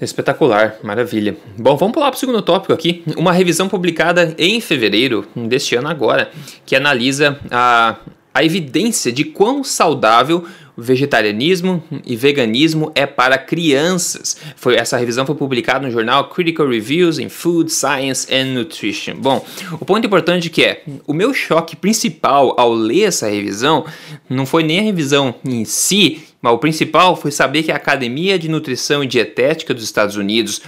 Espetacular, 0.00 0.76
maravilha. 0.82 1.36
Bom, 1.56 1.76
vamos 1.76 1.94
pular 1.94 2.10
para 2.10 2.16
o 2.16 2.20
segundo 2.20 2.42
tópico 2.42 2.72
aqui. 2.72 3.04
Uma 3.16 3.32
revisão 3.32 3.68
publicada 3.68 4.34
em 4.36 4.60
fevereiro 4.60 5.26
deste 5.48 5.76
ano 5.76 5.88
agora, 5.88 6.30
que 6.66 6.74
analisa 6.74 7.38
a, 7.50 7.96
a 8.34 8.44
evidência 8.44 9.12
de 9.12 9.24
quão 9.24 9.62
saudável 9.62 10.44
vegetarianismo 10.76 11.82
e 12.04 12.16
veganismo 12.16 12.90
é 12.94 13.06
para 13.06 13.38
crianças. 13.38 14.36
Foi 14.56 14.76
essa 14.76 14.96
revisão 14.96 15.24
foi 15.24 15.34
publicada 15.34 15.86
no 15.86 15.92
jornal 15.92 16.28
Critical 16.28 16.68
Reviews 16.68 17.18
in 17.18 17.28
Food 17.28 17.72
Science 17.72 18.32
and 18.32 18.54
Nutrition. 18.54 19.14
Bom, 19.16 19.44
o 19.72 19.84
ponto 19.84 20.06
importante 20.06 20.50
que 20.50 20.64
é, 20.64 20.82
o 21.06 21.12
meu 21.12 21.32
choque 21.32 21.76
principal 21.76 22.54
ao 22.58 22.72
ler 22.72 23.04
essa 23.04 23.28
revisão 23.28 23.84
não 24.28 24.44
foi 24.44 24.62
nem 24.62 24.80
a 24.80 24.82
revisão 24.82 25.34
em 25.44 25.64
si, 25.64 26.22
mas 26.44 26.52
o 26.52 26.58
principal 26.58 27.16
foi 27.16 27.30
saber 27.30 27.62
que 27.62 27.72
a 27.72 27.76
Academia 27.76 28.38
de 28.38 28.50
Nutrição 28.50 29.02
e 29.02 29.06
Dietética 29.06 29.72
dos 29.72 29.82
Estados 29.82 30.16
Unidos 30.16 30.60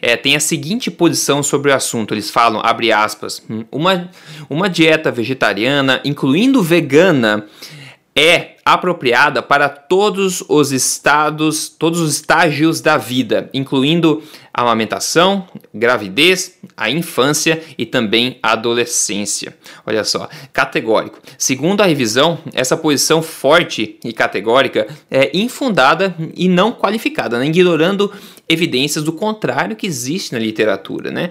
é, 0.00 0.16
tem 0.16 0.36
a 0.36 0.40
seguinte 0.40 0.88
posição 0.88 1.42
sobre 1.42 1.72
o 1.72 1.74
assunto. 1.74 2.14
Eles 2.14 2.30
falam, 2.30 2.60
abre 2.62 2.92
aspas, 2.92 3.42
uma, 3.72 4.08
uma 4.48 4.68
dieta 4.70 5.10
vegetariana, 5.10 6.00
incluindo 6.04 6.62
vegana, 6.62 7.44
é 8.16 8.56
apropriada 8.64 9.42
para 9.42 9.68
todos 9.68 10.42
os 10.48 10.72
estados, 10.72 11.68
todos 11.68 12.00
os 12.00 12.14
estágios 12.14 12.80
da 12.80 12.96
vida, 12.96 13.50
incluindo 13.52 14.22
a 14.52 14.62
amamentação, 14.62 15.46
gravidez, 15.72 16.58
a 16.74 16.90
infância 16.90 17.62
e 17.76 17.84
também 17.84 18.38
a 18.42 18.52
adolescência. 18.52 19.54
Olha 19.86 20.02
só, 20.02 20.28
categórico. 20.52 21.20
Segundo 21.36 21.82
a 21.82 21.86
revisão, 21.86 22.38
essa 22.54 22.76
posição 22.76 23.20
forte 23.22 24.00
e 24.02 24.12
categórica 24.14 24.88
é 25.10 25.30
infundada 25.36 26.16
e 26.34 26.48
não 26.48 26.72
qualificada, 26.72 27.38
né? 27.38 27.46
ignorando 27.46 28.10
evidências 28.48 29.04
do 29.04 29.12
contrário 29.12 29.74
que 29.74 29.86
existe 29.86 30.32
na 30.32 30.38
literatura, 30.38 31.10
né? 31.10 31.30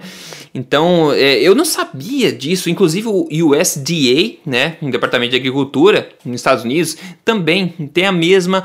Então, 0.54 1.12
é, 1.12 1.38
eu 1.40 1.54
não 1.54 1.64
sabia 1.64 2.30
disso. 2.30 2.68
Inclusive, 2.68 3.08
o 3.08 3.26
USDA, 3.30 4.38
né, 4.44 4.76
o 4.82 4.90
Departamento 4.90 5.30
de 5.30 5.36
Agricultura 5.36 6.08
nos 6.24 6.36
Estados 6.36 6.64
Unidos, 6.64 6.96
também 7.24 7.68
tem 7.92 8.06
a 8.06 8.12
mesma, 8.12 8.62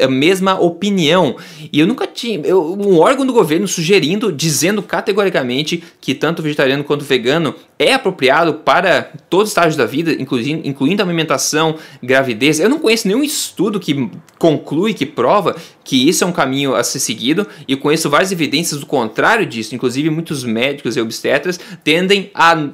a 0.00 0.08
mesma 0.08 0.60
opinião. 0.60 1.36
E 1.72 1.78
eu 1.78 1.86
nunca 1.86 2.06
tinha. 2.06 2.40
Eu, 2.40 2.74
um 2.74 2.98
órgão 2.98 3.24
do 3.24 3.32
governo 3.32 3.68
sugerindo, 3.68 4.32
dizendo 4.32 4.82
categoricamente 4.82 5.82
que 6.00 6.14
tanto 6.14 6.42
vegetariano 6.42 6.82
quanto 6.82 7.04
vegano 7.04 7.54
é 7.78 7.92
apropriado 7.92 8.54
para 8.54 9.02
todos 9.28 9.48
os 9.48 9.50
estágios 9.50 9.76
da 9.76 9.86
vida, 9.86 10.12
incluindo, 10.12 10.66
incluindo 10.66 11.02
a 11.02 11.04
alimentação, 11.04 11.76
gravidez. 12.02 12.58
Eu 12.58 12.68
não 12.68 12.78
conheço 12.78 13.06
nenhum 13.06 13.22
estudo 13.22 13.78
que 13.78 14.10
conclui, 14.38 14.94
que 14.94 15.06
prova 15.06 15.56
que 15.84 16.08
isso 16.08 16.24
é 16.24 16.26
um 16.26 16.32
caminho 16.32 16.74
a 16.74 16.82
ser 16.82 16.98
seguido, 16.98 17.46
e 17.68 17.75
conheço 17.76 18.10
várias 18.10 18.32
evidências 18.32 18.80
do 18.80 18.86
contrário 18.86 19.46
disso. 19.46 19.74
Inclusive, 19.74 20.10
muitos 20.10 20.44
médicos 20.44 20.96
e 20.96 21.00
obstetras 21.00 21.58
tendem 21.82 22.30
a 22.34 22.68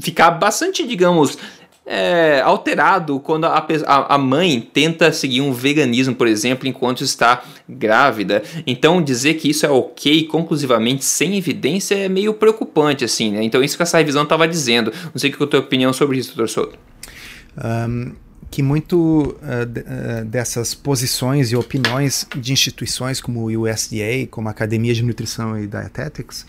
ficar 0.00 0.32
bastante, 0.32 0.86
digamos, 0.86 1.38
é, 1.86 2.40
alterado 2.40 3.20
quando 3.20 3.44
a, 3.44 3.66
a, 3.86 4.14
a, 4.14 4.18
mãe 4.18 4.60
tenta 4.72 5.12
seguir 5.12 5.42
um 5.42 5.52
veganismo, 5.52 6.14
por 6.14 6.26
exemplo, 6.26 6.66
enquanto 6.66 7.04
está 7.04 7.42
grávida. 7.68 8.42
Então, 8.66 9.02
dizer 9.02 9.34
que 9.34 9.50
isso 9.50 9.66
é 9.66 9.70
ok 9.70 10.24
conclusivamente, 10.24 11.04
sem 11.04 11.36
evidência, 11.36 11.94
é 11.94 12.08
meio 12.08 12.32
preocupante, 12.34 13.04
assim, 13.04 13.32
né? 13.32 13.42
Então, 13.42 13.62
isso 13.62 13.76
que 13.76 13.82
essa 13.82 13.98
revisão 13.98 14.22
estava 14.22 14.48
dizendo. 14.48 14.92
Não 15.04 15.18
sei 15.18 15.30
o 15.30 15.36
que 15.36 15.42
é 15.42 15.46
a 15.46 15.48
tua 15.48 15.60
opinião 15.60 15.92
sobre 15.92 16.18
isso, 16.18 16.34
doutor 16.34 16.48
Souto. 16.48 16.78
Um, 17.62 18.12
que 18.54 18.62
muito 18.62 19.36
uh, 19.42 19.66
de, 19.66 19.82
dessas 20.26 20.74
posições 20.74 21.50
e 21.50 21.56
opiniões 21.56 22.24
de 22.36 22.52
instituições 22.52 23.20
como 23.20 23.40
o 23.40 23.62
USDA, 23.62 24.28
como 24.30 24.46
a 24.46 24.52
Academia 24.52 24.94
de 24.94 25.02
Nutrição 25.02 25.58
e 25.58 25.66
Dietetics, 25.66 26.46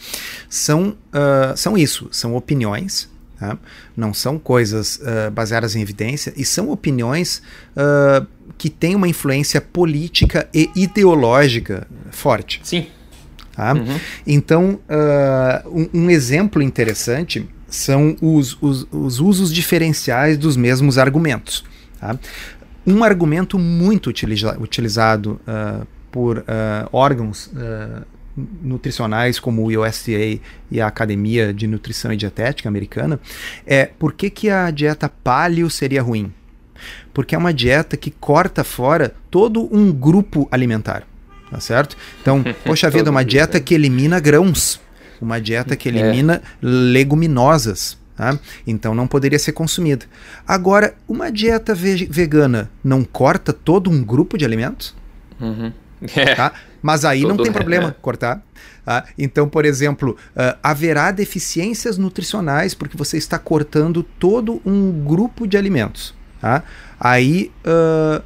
são, 0.47 0.89
uh, 0.89 1.57
são 1.57 1.75
isso, 1.75 2.07
são 2.11 2.35
opiniões 2.35 3.09
Tá? 3.37 3.57
Não 3.97 4.13
são 4.13 4.39
coisas 4.39 4.95
uh, 4.95 5.29
baseadas 5.29 5.75
em 5.75 5.81
evidência 5.81 6.31
e 6.37 6.45
são 6.45 6.69
opiniões 6.69 7.41
que 8.57 8.69
têm 8.69 8.95
uma 8.95 9.09
influência 9.09 9.59
política 9.59 10.47
e 10.53 10.69
ideológica 10.73 11.85
forte. 12.11 12.61
Sim. 12.63 12.87
Tá? 13.53 13.73
Uhum. 13.73 13.99
Então, 14.25 14.79
um, 15.65 16.05
um, 16.05 16.09
exemplo 16.09 16.61
interessante 16.61 17.45
são 17.67 18.15
os, 18.21 18.57
os, 18.61 18.87
os, 18.89 19.19
usos 19.19 19.53
diferenciais 19.53 20.37
dos 20.37 20.55
mesmos 20.55 20.97
argumentos. 20.97 21.65
Tá? 22.13 22.19
Um 22.85 23.03
argumento 23.03 23.57
muito 23.57 24.09
utiliza, 24.09 24.57
utilizado 24.59 25.39
por 26.11 26.45
órgãos 26.91 27.51
nutricionais 28.61 29.39
como 29.39 29.63
o 29.63 29.81
USDA 29.81 30.39
e 30.69 30.81
a 30.81 30.87
Academia 30.87 31.53
de 31.53 31.67
Nutrição 31.67 32.11
e 32.11 32.17
Dietética 32.17 32.67
americana 32.67 33.19
é 33.65 33.85
por 33.85 34.13
que, 34.13 34.29
que 34.29 34.49
a 34.49 34.69
dieta 34.71 35.09
paleo 35.09 35.69
seria 35.69 36.01
ruim? 36.01 36.33
Porque 37.13 37.33
é 37.33 37.37
uma 37.37 37.53
dieta 37.53 37.95
que 37.95 38.11
corta 38.11 38.63
fora 38.63 39.15
todo 39.31 39.69
um 39.73 39.91
grupo 39.91 40.47
alimentar, 40.51 41.03
tá 41.49 41.59
certo? 41.59 41.95
Então, 42.21 42.43
poxa 42.65 42.89
vida, 42.89 43.09
uma 43.09 43.23
dieta 43.23 43.59
que 43.59 43.73
elimina 43.73 44.19
grãos, 44.19 44.81
uma 45.21 45.39
dieta 45.39 45.75
que 45.77 45.87
é. 45.87 45.91
elimina 45.93 46.35
é. 46.35 46.41
leguminosas, 46.61 47.97
Tá? 48.15 48.39
Então 48.65 48.95
não 48.95 49.07
poderia 49.07 49.37
ser 49.37 49.51
consumida. 49.51 50.05
Agora, 50.47 50.95
uma 51.07 51.31
dieta 51.31 51.75
ve 51.75 52.05
vegana 52.05 52.71
não 52.83 53.03
corta 53.03 53.51
todo 53.51 53.89
um 53.89 54.03
grupo 54.03 54.37
de 54.37 54.45
alimentos? 54.45 54.95
Uhum. 55.39 55.71
É. 56.15 56.35
Tá? 56.35 56.53
Mas 56.81 57.03
aí 57.03 57.23
não 57.23 57.37
tem 57.37 57.51
problema 57.51 57.87
é. 57.87 57.95
cortar. 57.99 58.43
Tá? 58.85 59.05
Então, 59.17 59.49
por 59.49 59.65
exemplo, 59.65 60.15
uh, 60.35 60.57
haverá 60.61 61.09
deficiências 61.09 61.97
nutricionais 61.97 62.75
porque 62.75 62.95
você 62.95 63.17
está 63.17 63.39
cortando 63.39 64.03
todo 64.03 64.61
um 64.63 64.91
grupo 65.03 65.47
de 65.47 65.57
alimentos. 65.57 66.13
Tá? 66.39 66.63
Aí. 66.99 67.51
Uh, 67.65 68.21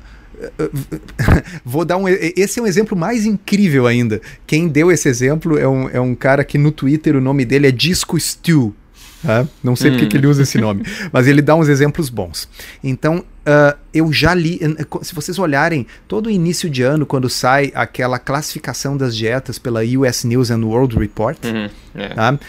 vou 1.64 1.86
dar 1.86 1.98
um. 1.98 2.08
Esse 2.08 2.60
é 2.60 2.64
um 2.64 2.68
exemplo 2.68 2.98
mais 2.98 3.26
incrível 3.26 3.86
ainda. 3.86 4.22
Quem 4.48 4.68
deu 4.68 4.92
esse 4.92 5.08
exemplo 5.08 5.58
é 5.58 5.68
um, 5.68 5.90
é 5.90 6.00
um 6.00 6.16
cara 6.16 6.44
que 6.44 6.58
no 6.58 6.72
Twitter 6.72 7.16
o 7.16 7.22
nome 7.22 7.46
dele 7.46 7.68
é 7.68 7.72
Disco 7.72 8.20
Stew. 8.20 8.74
Tá? 9.22 9.46
Não 9.64 9.76
sei 9.76 9.90
hum. 9.90 9.94
porque 9.94 10.08
que 10.08 10.18
ele 10.18 10.28
usa 10.28 10.44
esse 10.44 10.58
nome, 10.58 10.84
mas 11.12 11.28
ele 11.28 11.42
dá 11.42 11.56
uns 11.56 11.68
exemplos 11.68 12.10
bons. 12.10 12.48
Então, 12.84 13.20
uh, 13.20 13.78
eu 13.94 14.12
já 14.14 14.34
li, 14.34 14.60
se 15.02 15.14
vocês 15.14 15.38
olharem 15.38 15.86
todo 16.08 16.28
o 16.28 16.30
início 16.30 16.70
de 16.70 16.84
ano, 16.84 17.06
quando 17.06 17.30
sai 17.30 17.72
aquela 17.76 18.18
classificação 18.18 18.96
das 18.96 19.16
dietas 19.16 19.60
pela 19.60 19.82
US 19.82 20.24
News 20.24 20.52
and 20.52 20.64
World 20.64 20.98
Report, 20.98 21.38
uhum, 21.44 21.70
é. 21.96 22.10
tá? 22.10 22.40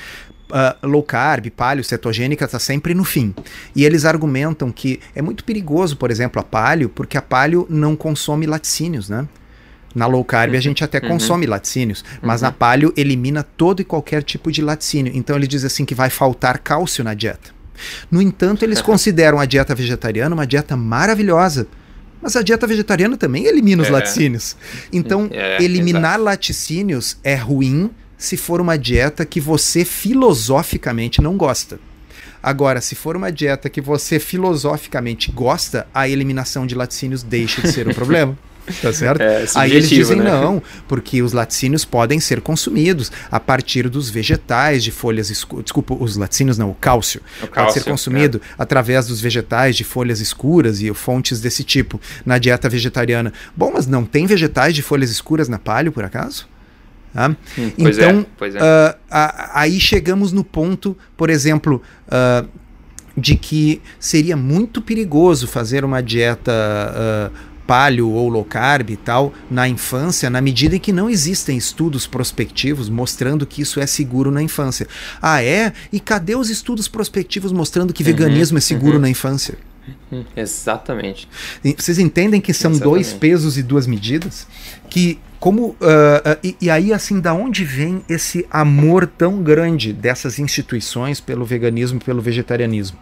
Uh, 0.51 0.87
low 0.87 1.03
carb, 1.03 1.47
paleo, 1.51 1.85
cetogênica 1.85 2.45
está 2.45 2.59
sempre 2.59 2.93
no 2.93 3.05
fim. 3.05 3.33
E 3.75 3.85
eles 3.85 4.05
argumentam 4.05 4.73
que 4.73 4.99
é 5.15 5.23
muito 5.23 5.45
perigoso, 5.45 5.97
por 5.97 6.11
exemplo, 6.11 6.41
a 6.41 6.45
paleo, 6.45 6.89
porque 6.89 7.17
a 7.17 7.23
paleo 7.23 7.67
não 7.71 7.95
consome 7.95 8.47
laticínios, 8.47 9.09
né? 9.09 9.29
Na 9.95 10.07
low 10.07 10.25
carb 10.25 10.53
a 10.53 10.55
uhum. 10.55 10.61
gente 10.61 10.85
até 10.85 10.99
uhum. 10.99 11.09
consome 11.09 11.47
laticínios, 11.47 12.05
mas 12.23 12.43
uhum. 12.43 12.47
na 12.47 12.53
paleo 12.53 12.93
elimina 12.97 13.43
todo 13.43 13.81
e 13.81 13.85
qualquer 13.85 14.23
tipo 14.23 14.53
de 14.53 14.63
laticínio. 14.63 15.13
Então 15.15 15.37
ele 15.37 15.47
diz 15.47 15.65
assim 15.65 15.85
que 15.85 15.95
vai 15.95 16.11
faltar 16.11 16.59
cálcio 16.59 17.03
na 17.03 17.15
dieta. 17.15 17.51
No 18.11 18.21
entanto, 18.21 18.65
eles 18.65 18.81
consideram 18.83 19.41
a 19.41 19.47
dieta 19.47 19.75
vegetariana 19.75 20.35
uma 20.35 20.47
dieta 20.47 20.77
maravilhosa. 20.77 21.67
Mas 22.23 22.37
a 22.37 22.43
dieta 22.43 22.67
vegetariana 22.67 23.17
também 23.17 23.47
elimina 23.47 23.83
os 23.83 23.89
é. 23.89 23.93
laticínios. 23.93 24.55
Então, 24.93 25.29
é, 25.33 25.63
eliminar 25.63 26.13
exato. 26.13 26.25
laticínios 26.25 27.17
é 27.25 27.35
ruim 27.35 27.91
se 28.19 28.37
for 28.37 28.61
uma 28.61 28.77
dieta 28.77 29.25
que 29.25 29.41
você 29.41 29.85
filosoficamente 29.85 31.23
não 31.23 31.37
gosta. 31.37 31.81
Agora, 32.43 32.81
se 32.81 32.95
for 32.95 33.17
uma 33.17 33.33
dieta 33.33 33.69
que 33.69 33.81
você 33.81 34.19
filosoficamente 34.19 35.33
gosta, 35.33 35.87
a 35.93 36.09
eliminação 36.09 36.67
de 36.67 36.75
laticínios 36.75 37.23
deixa 37.23 37.63
de 37.63 37.73
ser 37.73 37.89
um 37.89 37.93
problema. 37.95 38.39
Tá 38.81 38.93
certo? 38.93 39.21
É, 39.21 39.45
Aí 39.55 39.73
eles 39.73 39.89
dizem 39.89 40.19
né? 40.19 40.25
não, 40.25 40.63
porque 40.87 41.23
os 41.23 41.33
laticínios 41.33 41.85
podem 41.85 42.21
ser 42.21 42.41
consumidos 42.41 43.11
a 43.31 43.41
partir 43.41 43.89
dos 43.89 44.11
vegetais 44.11 44.85
de 44.85 44.91
folhas 44.91 45.31
escuras. 45.31 45.65
Desculpa, 45.65 45.95
os 45.95 46.17
laticínios 46.17 46.57
não, 46.57 46.71
o 46.71 46.75
cálcio. 46.75 47.21
O 47.39 47.41
pode 47.41 47.53
cálcio, 47.53 47.83
ser 47.83 47.91
consumido 47.91 48.41
é. 48.43 48.55
através 48.59 49.07
dos 49.07 49.21
vegetais 49.21 49.77
de 49.77 49.85
folhas 49.85 50.21
escuras 50.21 50.81
e 50.81 50.93
fontes 50.95 51.41
desse 51.41 51.65
tipo 51.65 52.01
na 52.25 52.39
dieta 52.39 52.69
vegetariana. 52.69 53.33
Bom, 53.57 53.73
mas 53.75 53.87
não 53.87 54.05
tem 54.05 54.27
vegetais 54.27 54.75
de 54.75 54.83
folhas 54.83 55.11
escuras 55.11 55.49
na 55.49 55.59
palio, 55.59 55.93
por 55.93 56.05
acaso? 56.05 56.47
Tá? 57.13 57.29
Hum, 57.59 57.73
então, 57.77 58.27
é, 58.41 58.47
é. 58.47 58.91
Uh, 58.91 58.99
aí 59.53 59.81
chegamos 59.81 60.33
no 60.33 60.45
ponto, 60.45 60.97
por 61.17 61.29
exemplo, 61.29 61.83
uh, 62.07 62.49
de 63.17 63.37
que 63.37 63.83
seria 63.99 64.37
muito 64.37 64.81
perigoso 64.81 65.49
fazer 65.49 65.85
uma 65.85 66.01
dieta 66.01 66.53
uh, 66.53 67.50
paleo 67.71 68.11
ou 68.11 68.29
low 68.29 68.45
carb 68.45 68.91
e 68.91 68.97
tal 68.97 69.33
na 69.49 69.69
infância, 69.69 70.29
na 70.29 70.41
medida 70.41 70.75
em 70.75 70.81
que 70.81 70.93
não 70.93 71.09
existem 71.09 71.57
estudos 71.57 72.05
prospectivos 72.05 72.89
mostrando 72.89 73.47
que 73.47 73.63
isso 73.63 73.79
é 73.79 73.87
seguro 73.87 74.33
na 74.33 74.43
infância. 74.43 74.89
Ah, 75.23 75.41
é? 75.41 75.73
E 75.93 76.01
cadê 76.01 76.35
os 76.35 76.51
estudos 76.51 76.89
prospectivos 76.89 77.53
mostrando 77.53 77.93
que 77.93 78.03
uhum, 78.03 78.09
veganismo 78.09 78.59
é 78.59 78.61
seguro 78.61 78.97
uhum. 78.97 79.03
na 79.03 79.09
infância? 79.09 79.57
Exatamente. 80.37 81.29
Vocês 81.77 81.99
entendem 81.99 82.41
que 82.41 82.53
são 82.53 82.71
Exatamente. 82.71 82.95
dois 82.95 83.13
pesos 83.13 83.59
e 83.59 83.63
duas 83.63 83.87
medidas? 83.87 84.47
Que 84.89 85.19
como 85.41 85.69
uh, 85.69 85.73
uh, 85.73 86.39
e, 86.45 86.55
e, 86.61 86.71
aí 86.71 86.93
assim 86.93 87.19
da 87.19 87.33
onde 87.33 87.65
vem 87.65 88.05
esse 88.09 88.47
amor 88.51 89.07
tão 89.07 89.43
grande 89.43 89.91
dessas 89.91 90.39
instituições 90.39 91.19
pelo 91.19 91.47
veganismo 91.47 91.99
e 91.99 92.05
pelo 92.05 92.21
vegetarianismo 92.21 92.99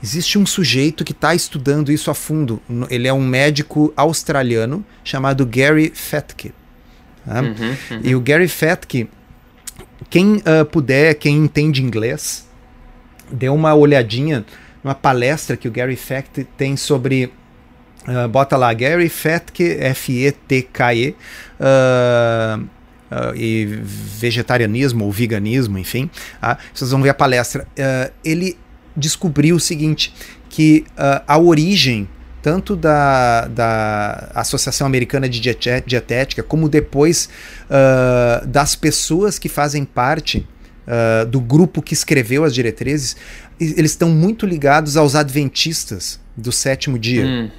existe 0.00 0.38
um 0.38 0.46
sujeito 0.46 1.04
que 1.04 1.10
está 1.10 1.34
estudando 1.34 1.90
isso 1.90 2.08
a 2.08 2.14
fundo 2.14 2.62
ele 2.88 3.08
é 3.08 3.12
um 3.12 3.26
médico 3.26 3.92
australiano 3.96 4.86
chamado 5.02 5.44
Gary 5.44 5.90
Fetke 5.92 6.52
tá? 7.26 7.42
uhum, 7.42 7.50
uhum. 7.50 8.00
e 8.04 8.14
o 8.14 8.20
Gary 8.20 8.46
Fetke 8.46 9.10
quem 10.08 10.36
uh, 10.36 10.64
puder 10.70 11.14
quem 11.14 11.38
entende 11.38 11.82
inglês 11.82 12.48
dê 13.32 13.48
uma 13.48 13.74
olhadinha 13.74 14.44
numa 14.82 14.94
palestra 14.94 15.56
que 15.56 15.68
o 15.68 15.70
Gary 15.70 15.96
Fetke 15.96 16.44
tem 16.56 16.76
sobre 16.76 17.32
Uh, 18.00 18.26
bota 18.26 18.56
lá 18.56 18.72
Gary 18.72 19.10
Fetke, 19.10 19.76
F-E-T-K-E, 19.78 21.14
uh, 21.60 22.66
uh, 23.10 23.36
e 23.36 23.66
vegetarianismo 23.66 25.04
ou 25.04 25.12
veganismo, 25.12 25.78
enfim. 25.78 26.10
Uh, 26.42 26.56
vocês 26.72 26.90
vão 26.90 27.02
ver 27.02 27.10
a 27.10 27.14
palestra. 27.14 27.66
Uh, 27.72 28.12
ele 28.24 28.56
descobriu 28.96 29.56
o 29.56 29.60
seguinte: 29.60 30.14
que 30.48 30.84
a 31.26 31.38
origem 31.38 32.08
tanto 32.42 32.74
da, 32.74 33.46
da 33.48 34.32
Associação 34.34 34.86
Americana 34.86 35.28
de 35.28 35.40
Dietética, 35.86 36.42
como 36.42 36.70
depois 36.70 37.28
das 38.48 38.74
pessoas 38.74 39.38
que 39.38 39.48
fazem 39.48 39.84
parte 39.84 40.48
do 41.30 41.38
grupo 41.38 41.82
que 41.82 41.92
escreveu 41.92 42.42
as 42.42 42.54
diretrizes, 42.54 43.14
eles 43.60 43.90
estão 43.90 44.08
muito 44.08 44.46
ligados 44.46 44.96
aos 44.96 45.14
adventistas 45.14 46.18
do 46.36 46.50
sétimo 46.50 46.98
dia 46.98 47.24
hum. 47.24 47.50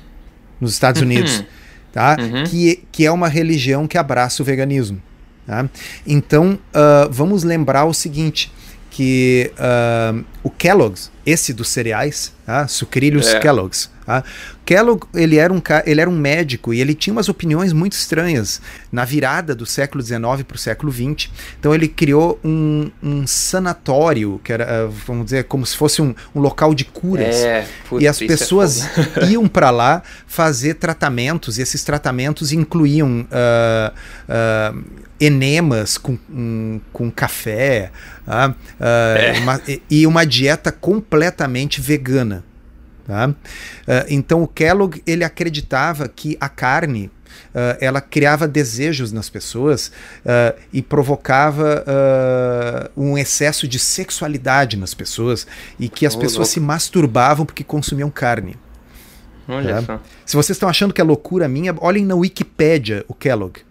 nos 0.59 0.73
Estados 0.73 1.01
Unidos 1.01 1.43
tá? 1.91 2.17
Uhum. 2.19 2.43
Que, 2.45 2.83
que 2.91 3.05
é 3.05 3.11
uma 3.11 3.27
religião 3.27 3.87
que 3.87 3.97
abraça 3.97 4.41
o 4.41 4.45
veganismo. 4.45 5.01
Tá? 5.45 5.67
Então, 6.05 6.57
uh, 6.73 7.11
vamos 7.11 7.43
lembrar 7.43 7.85
o 7.85 7.93
seguinte, 7.93 8.51
que 8.89 9.51
uh, 9.57 10.23
o 10.43 10.49
Kellogg's, 10.49 11.11
esse 11.25 11.53
dos 11.53 11.69
cereais, 11.69 12.33
tá? 12.45 12.67
sucrilhos 12.67 13.27
é. 13.27 13.39
Kellogg's, 13.39 13.89
Tá? 14.11 14.23
Kellogg 14.65 15.05
ele 15.13 15.37
era, 15.37 15.53
um, 15.53 15.61
ele 15.85 16.01
era 16.01 16.09
um 16.09 16.17
médico 16.17 16.73
e 16.73 16.81
ele 16.81 16.93
tinha 16.93 17.13
umas 17.13 17.29
opiniões 17.29 17.71
muito 17.71 17.93
estranhas 17.93 18.61
na 18.91 19.05
virada 19.05 19.55
do 19.55 19.65
século 19.65 20.03
XIX 20.03 20.43
para 20.45 20.55
o 20.55 20.57
século 20.57 20.91
XX. 20.91 21.29
Então 21.57 21.73
ele 21.73 21.87
criou 21.87 22.37
um, 22.43 22.91
um, 23.01 23.25
sanatório, 23.25 24.39
que 24.43 24.51
era, 24.51 24.65
ah, 24.65 24.89
vamos 25.05 25.25
dizer, 25.25 25.45
como 25.45 25.65
se 25.65 25.77
fosse 25.77 26.01
um, 26.01 26.13
um 26.35 26.41
local 26.41 26.73
de 26.73 26.83
curas. 26.83 27.35
É, 27.37 27.65
putz, 27.87 28.03
e 28.03 28.07
as 28.07 28.21
é 28.21 28.27
pessoas 28.27 28.85
é 29.17 29.25
iam 29.31 29.47
para 29.47 29.69
lá 29.69 30.03
fazer 30.27 30.73
tratamentos, 30.75 31.57
e 31.57 31.61
esses 31.61 31.83
tratamentos 31.83 32.51
incluíam 32.51 33.21
uh, 33.21 33.93
uh, 34.27 34.83
enemas 35.19 35.97
com, 35.97 36.17
um, 36.29 36.81
com 36.91 37.09
café 37.11 37.91
uh, 38.27 38.55
é. 38.79 39.39
uma, 39.39 39.61
e 39.89 40.05
uma 40.05 40.25
dieta 40.25 40.71
completamente 40.71 41.79
vegana. 41.79 42.43
Tá? 43.05 43.29
Uh, 43.29 43.35
então 44.09 44.43
o 44.43 44.47
Kellogg 44.47 45.01
ele 45.05 45.23
acreditava 45.23 46.07
que 46.07 46.37
a 46.39 46.47
carne 46.47 47.07
uh, 47.07 47.77
ela 47.79 47.99
criava 47.99 48.47
desejos 48.47 49.11
nas 49.11 49.29
pessoas 49.29 49.91
uh, 50.25 50.59
e 50.71 50.81
provocava 50.81 51.83
um 52.95 53.17
excesso 53.17 53.67
de 53.67 53.79
sexualidade 53.79 54.77
nas 54.77 54.93
pessoas 54.93 55.47
e 55.79 55.89
que 55.89 56.05
as 56.05 56.15
oh, 56.15 56.19
pessoas 56.19 56.47
louco. 56.47 56.53
se 56.53 56.59
masturbavam 56.59 57.45
porque 57.45 57.63
consumiam 57.63 58.09
carne. 58.09 58.55
Olha 59.47 59.81
tá? 59.81 59.99
Se 60.25 60.35
vocês 60.35 60.55
estão 60.55 60.69
achando 60.69 60.93
que 60.93 61.01
é 61.01 61.03
loucura 61.03 61.47
minha, 61.47 61.75
olhem 61.79 62.05
na 62.05 62.15
Wikipédia 62.15 63.03
o 63.07 63.13
Kellogg 63.13 63.61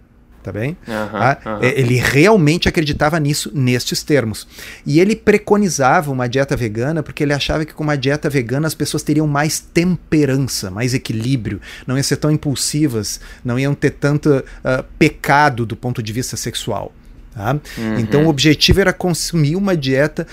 tá 0.42 0.50
bem? 0.52 0.76
Uhum, 0.86 1.52
uhum. 1.52 1.62
Ele 1.62 1.96
realmente 1.96 2.68
acreditava 2.68 3.18
nisso, 3.20 3.50
nestes 3.54 4.02
termos. 4.02 4.46
E 4.86 5.00
ele 5.00 5.14
preconizava 5.14 6.10
uma 6.10 6.28
dieta 6.28 6.56
vegana 6.56 7.02
porque 7.02 7.22
ele 7.22 7.32
achava 7.32 7.64
que 7.64 7.74
com 7.74 7.82
uma 7.82 7.96
dieta 7.96 8.28
vegana 8.28 8.66
as 8.66 8.74
pessoas 8.74 9.02
teriam 9.02 9.26
mais 9.26 9.60
temperança, 9.60 10.70
mais 10.70 10.94
equilíbrio, 10.94 11.60
não 11.86 11.96
iam 11.96 12.02
ser 12.02 12.16
tão 12.16 12.30
impulsivas, 12.30 13.20
não 13.44 13.58
iam 13.58 13.74
ter 13.74 13.90
tanto 13.90 14.30
uh, 14.30 14.84
pecado 14.98 15.66
do 15.66 15.76
ponto 15.76 16.02
de 16.02 16.12
vista 16.12 16.36
sexual. 16.36 16.92
Tá? 17.34 17.52
Uhum. 17.78 17.98
Então 17.98 18.26
o 18.26 18.28
objetivo 18.28 18.80
era 18.80 18.92
consumir 18.92 19.56
uma 19.56 19.76
dieta 19.76 20.26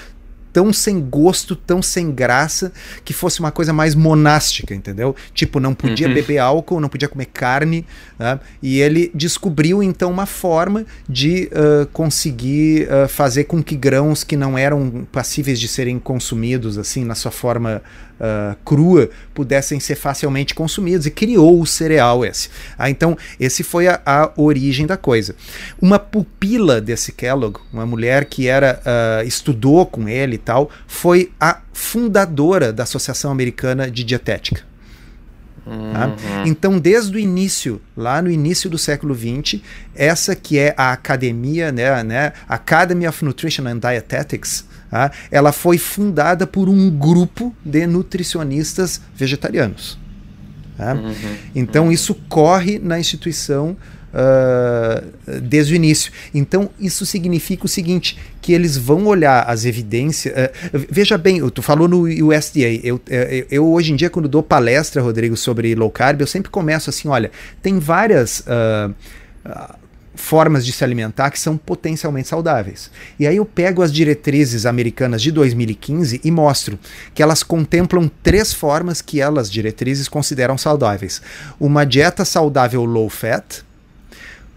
tão 0.52 0.74
sem 0.74 1.00
gosto, 1.00 1.56
tão 1.56 1.82
sem 1.82 2.12
graça, 2.12 2.72
que 3.04 3.14
fosse 3.14 3.40
uma 3.40 3.52
coisa 3.52 3.72
mais 3.72 3.96
monástica, 3.96 4.74
entendeu? 4.74 5.16
Tipo, 5.34 5.60
não 5.60 5.74
podia 5.74 6.08
uhum. 6.08 6.14
beber 6.14 6.40
álcool, 6.40 6.80
não 6.80 6.90
podia 6.90 7.08
comer 7.08 7.26
carne, 7.26 7.86
né? 8.18 8.40
e 8.62 8.80
ele 8.80 9.12
descobriu 9.14 9.84
então 9.84 10.12
uma 10.12 10.26
forma 10.26 10.86
de 11.08 11.50
uh, 11.52 11.86
conseguir 11.88 12.88
uh, 12.88 13.08
fazer 13.08 13.46
com 13.46 13.62
que 13.62 13.76
grãos 13.76 14.24
que 14.24 14.36
não 14.36 14.58
eram 14.58 15.08
passíveis 15.12 15.60
de 15.60 15.68
serem 15.68 16.00
consumidos 16.00 16.78
assim 16.78 17.04
na 17.04 17.16
sua 17.16 17.32
forma 17.32 17.82
uh, 18.20 18.56
crua 18.64 19.10
pudessem 19.34 19.80
ser 19.80 19.96
facilmente 19.96 20.54
consumidos 20.54 21.06
e 21.06 21.12
criou 21.12 21.62
o 21.62 21.66
cereal 21.66 22.26
esse. 22.26 22.50
Ah, 22.78 22.90
então, 22.90 23.18
esse 23.40 23.64
foi 23.64 23.88
a, 23.88 24.02
a, 24.06 24.32
origem 24.36 24.86
da 24.86 24.98
coisa. 24.98 25.36
Uma 25.82 26.00
pupila 26.00 26.82
desse 26.82 27.12
Kellogg, 27.12 27.60
uma 27.72 27.86
mulher 27.86 28.26
que 28.26 28.48
era 28.48 28.82
uh, 28.82 29.28
estudou 29.28 29.86
com 29.86 30.08
ele 30.08 30.36
e 30.36 30.40
tal, 30.40 30.70
foi 30.88 31.32
a 31.40 31.62
fundadora 31.74 32.74
da 32.74 32.84
Associação 32.84 33.32
Americana 33.32 33.90
de 33.90 34.04
Dietética. 34.04 34.68
Tá? 35.68 36.08
Uhum. 36.08 36.46
Então, 36.46 36.80
desde 36.80 37.18
o 37.18 37.20
início, 37.20 37.82
lá 37.96 38.22
no 38.22 38.32
início 38.32 38.70
do 38.70 38.78
século 38.78 39.14
XX, 39.14 39.62
essa 39.94 40.34
que 40.34 40.58
é 40.58 40.74
a 40.78 40.94
academia, 40.94 41.72
né, 41.72 42.04
né, 42.04 42.34
Academy 42.48 43.06
of 43.06 43.24
Nutrition 43.26 43.68
and 43.68 43.80
Dietetics, 43.80 44.66
Tá? 44.90 45.12
Ela 45.30 45.52
foi 45.52 45.78
fundada 45.78 46.48
por 46.48 46.70
um 46.70 46.90
grupo 46.90 47.54
de 47.64 47.86
nutricionistas 47.86 49.02
vegetarianos. 49.16 49.98
Tá? 50.78 50.94
Uhum, 50.94 51.14
então 51.56 51.86
uhum. 51.86 51.92
isso 51.92 52.16
corre 52.30 52.80
na 52.80 53.00
instituição 53.00 53.76
uh, 54.14 55.40
desde 55.42 55.74
o 55.74 55.76
início. 55.76 56.12
Então, 56.34 56.70
isso 56.80 57.06
significa 57.06 57.66
o 57.66 57.70
seguinte: 57.70 58.18
que 58.42 58.54
eles 58.54 58.78
vão 58.78 59.06
olhar 59.06 59.44
as 59.44 59.66
evidências. 59.66 60.34
Uh, 60.34 60.86
veja 60.90 61.18
bem, 61.18 61.48
tu 61.50 61.62
falou 61.62 61.88
no 61.88 62.04
USDA. 62.04 62.80
Eu, 62.84 63.00
eu, 63.08 63.48
eu, 63.50 63.68
hoje 63.68 63.92
em 63.92 63.96
dia, 63.96 64.10
quando 64.10 64.28
dou 64.28 64.44
palestra, 64.44 65.02
Rodrigo, 65.02 65.36
sobre 65.36 65.74
low 65.76 65.90
carb, 65.90 66.22
eu 66.22 66.28
sempre 66.28 66.50
começo 66.50 66.90
assim: 66.90 67.08
olha, 67.08 67.32
tem 67.62 67.80
várias. 67.80 68.42
Uh, 68.42 68.94
formas 70.18 70.66
de 70.66 70.74
se 70.74 70.84
alimentar 70.84 71.32
que 71.32 71.40
são 71.40 71.56
potencialmente 71.56 72.28
saudáveis. 72.28 72.92
E 73.20 73.26
aí 73.26 73.38
eu 73.38 73.46
pego 73.46 73.82
as 73.82 73.94
diretrizes 73.94 74.66
americanas 74.66 75.22
de 75.22 75.32
2015 75.32 76.20
e 76.24 76.32
mostro 76.32 76.78
que 77.14 77.24
elas 77.24 77.44
contemplam 77.44 78.10
três 78.22 78.54
formas 78.54 79.02
que 79.02 79.22
elas, 79.22 79.50
diretrizes, 79.50 80.10
consideram 80.10 80.58
saudáveis: 80.58 81.22
uma 81.60 81.86
dieta 81.86 82.26
saudável 82.26 82.84
low 82.84 83.10
fat, 83.10 83.64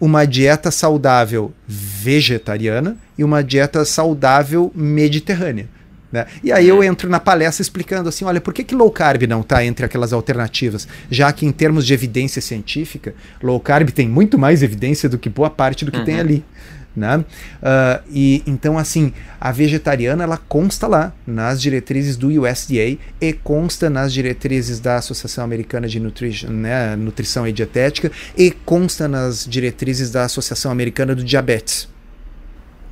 uma 0.01 0.27
dieta 0.27 0.71
saudável 0.71 1.53
vegetariana 1.69 2.97
e 3.17 3.23
uma 3.23 3.45
dieta 3.45 3.85
saudável 3.85 4.73
mediterrânea. 4.75 5.69
Né? 6.13 6.27
E 6.43 6.51
aí 6.51 6.69
eu 6.69 6.77
uhum. 6.77 6.83
entro 6.83 7.09
na 7.09 7.21
palestra 7.21 7.63
explicando 7.63 8.09
assim, 8.09 8.25
olha, 8.25 8.41
por 8.41 8.53
que, 8.53 8.65
que 8.65 8.75
low 8.75 8.91
carb 8.91 9.23
não 9.29 9.43
está 9.43 9.65
entre 9.65 9.87
aquelas 9.87 10.13
alternativas? 10.13 10.89
Já 11.11 11.33
que 11.33 11.47
em 11.47 11.53
termos 11.53 11.87
de 11.87 11.95
evidência 11.95 12.43
científica, 12.43 13.15
low 13.43 13.61
carb 13.61 13.91
tem 13.91 14.09
muito 14.09 14.39
mais 14.39 14.63
evidência 14.63 15.09
do 15.09 15.19
que 15.19 15.29
boa 15.29 15.51
parte 15.51 15.85
do 15.85 15.93
que 15.93 15.99
uhum. 15.99 16.05
tem 16.05 16.19
ali. 16.19 16.45
Né? 16.95 17.19
Uh, 17.19 18.03
e 18.11 18.43
então 18.49 18.77
assim 18.77 19.13
a 19.41 19.53
vegetariana 19.53 20.25
ela 20.25 20.37
consta 20.37 20.89
lá 20.89 21.13
nas 21.25 21.63
diretrizes 21.63 22.17
do 22.17 22.27
USDA 22.27 22.99
e 23.21 23.33
consta 23.33 23.89
nas 23.89 24.13
diretrizes 24.13 24.81
da 24.81 24.97
Associação 24.97 25.45
Americana 25.45 25.87
de 25.87 26.01
Nutrition, 26.01 26.51
né, 26.51 26.97
Nutrição 26.97 27.47
e 27.47 27.53
Dietética 27.53 28.11
e 28.37 28.51
consta 28.51 29.07
nas 29.07 29.47
diretrizes 29.47 30.11
da 30.11 30.25
Associação 30.25 30.73
Americana 30.73 31.15
do 31.15 31.23
Diabetes. 31.23 31.89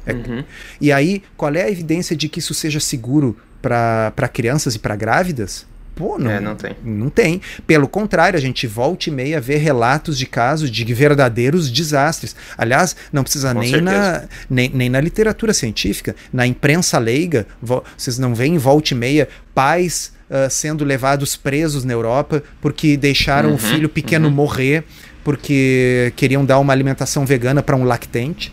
É, 0.09 0.15
uhum. 0.15 0.45
E 0.81 0.91
aí, 0.93 1.23
qual 1.37 1.55
é 1.55 1.63
a 1.63 1.71
evidência 1.71 2.17
de 2.17 2.29
que 2.29 2.39
isso 2.39 2.55
seja 2.55 2.81
seguro 2.81 3.37
para 3.61 4.29
crianças 4.33 4.75
e 4.75 4.79
para 4.79 4.97
grávidas? 4.97 5.67
Pô, 5.99 6.17
não, 6.17 6.31
é, 6.31 6.39
não 6.39 6.55
tem. 6.55 6.77
Não 6.85 7.11
tem. 7.11 7.41
Pelo 7.67 7.89
contrário, 7.89 8.39
a 8.39 8.41
gente 8.41 8.69
volta 8.69 9.09
e 9.09 9.13
meia 9.13 9.41
ver 9.41 9.57
relatos 9.57 10.17
de 10.17 10.27
casos 10.27 10.71
de 10.71 10.85
verdadeiros 10.95 11.69
desastres. 11.73 12.37
Aliás, 12.57 12.95
não 13.13 13.25
precisa 13.25 13.53
nem 13.53 13.81
na, 13.81 14.23
nem, 14.49 14.71
nem 14.73 14.89
na 14.89 15.01
literatura 15.01 15.53
científica, 15.53 16.15
na 16.33 16.47
imprensa 16.47 16.99
leiga, 16.99 17.49
vocês 17.61 18.17
não 18.17 18.33
veem 18.33 18.59
volta 18.59 18.95
e 18.95 18.97
meia 18.97 19.29
pais 19.53 20.13
uh, 20.31 20.49
sendo 20.49 20.85
levados 20.85 21.35
presos 21.35 21.83
na 21.83 21.95
Europa 21.95 22.45
porque 22.61 22.97
deixaram 22.97 23.49
uhum, 23.49 23.57
o 23.57 23.59
filho 23.59 23.89
pequeno 23.89 24.29
uhum. 24.29 24.35
morrer 24.35 24.85
porque 25.25 26.13
queriam 26.15 26.45
dar 26.45 26.61
uma 26.61 26.73
alimentação 26.73 27.27
vegana 27.27 27.61
para 27.61 27.75
um 27.75 27.83
lactente. 27.83 28.53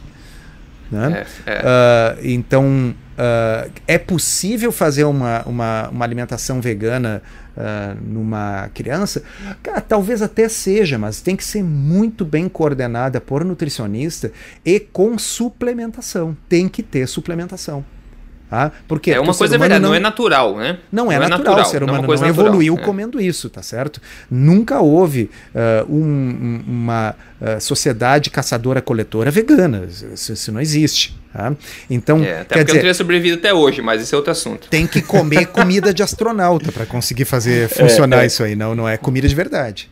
Né? 0.91 1.25
É, 1.45 1.51
é. 1.51 1.59
Uh, 1.59 2.19
então, 2.23 2.95
uh, 3.17 3.71
é 3.87 3.97
possível 3.97 4.71
fazer 4.71 5.03
uma, 5.05 5.41
uma, 5.43 5.89
uma 5.89 6.05
alimentação 6.05 6.61
vegana 6.61 7.21
uh, 7.57 7.97
numa 8.01 8.69
criança? 8.73 9.23
Cara, 9.63 9.81
talvez 9.81 10.21
até 10.21 10.47
seja, 10.47 10.97
mas 10.97 11.21
tem 11.21 11.35
que 11.35 11.43
ser 11.43 11.63
muito 11.63 12.23
bem 12.23 12.47
coordenada 12.47 13.19
por 13.19 13.43
nutricionista 13.43 14.31
e 14.63 14.79
com 14.79 15.17
suplementação. 15.17 16.37
Tem 16.47 16.67
que 16.67 16.83
ter 16.83 17.07
suplementação. 17.07 17.83
Ah, 18.51 18.71
porque 18.87 19.11
é 19.11 19.19
uma 19.19 19.33
coisa 19.33 19.57
verdade, 19.57 19.81
não, 19.81 19.89
não, 19.89 19.95
é 19.95 19.99
natural, 19.99 20.55
né? 20.55 20.77
Não, 20.91 21.11
é, 21.11 21.17
não 21.17 21.25
é 21.25 21.29
natural, 21.29 21.55
natural, 21.55 21.67
o 21.67 21.71
ser 21.71 21.83
humano 21.83 22.07
não, 22.07 22.13
é 22.13 22.17
não 22.17 22.27
evoluiu 22.27 22.73
natural, 22.73 22.85
comendo 22.85 23.19
é. 23.19 23.23
isso, 23.23 23.49
tá 23.49 23.63
certo? 23.63 23.99
Nunca 24.29 24.79
houve 24.79 25.29
uh, 25.53 25.91
um, 25.91 26.63
uma 26.67 27.15
uh, 27.41 27.59
sociedade 27.59 28.29
caçadora-coletora 28.29 29.31
vegana, 29.31 29.87
isso, 30.13 30.31
isso, 30.31 30.51
não 30.51 30.61
existe. 30.61 31.17
Tá? 31.33 31.53
Então, 31.89 32.23
é, 32.23 32.41
até 32.41 32.43
quer 32.43 32.45
porque 32.45 32.63
dizer, 32.63 32.73
não 32.73 32.81
teria 32.81 32.93
sobrevivido 32.93 33.37
até 33.39 33.53
hoje, 33.53 33.81
mas 33.81 34.01
esse 34.01 34.13
é 34.13 34.17
outro 34.17 34.31
assunto. 34.31 34.69
Tem 34.69 34.85
que 34.87 35.01
comer 35.01 35.47
comida 35.51 35.93
de 35.93 36.03
astronauta 36.03 36.71
para 36.71 36.85
conseguir 36.85 37.25
fazer 37.25 37.67
funcionar 37.67 38.19
é, 38.19 38.23
é. 38.23 38.27
isso 38.27 38.43
aí, 38.43 38.55
não, 38.55 38.75
não 38.75 38.87
é 38.87 38.95
comida 38.95 39.27
de 39.27 39.35
verdade. 39.35 39.89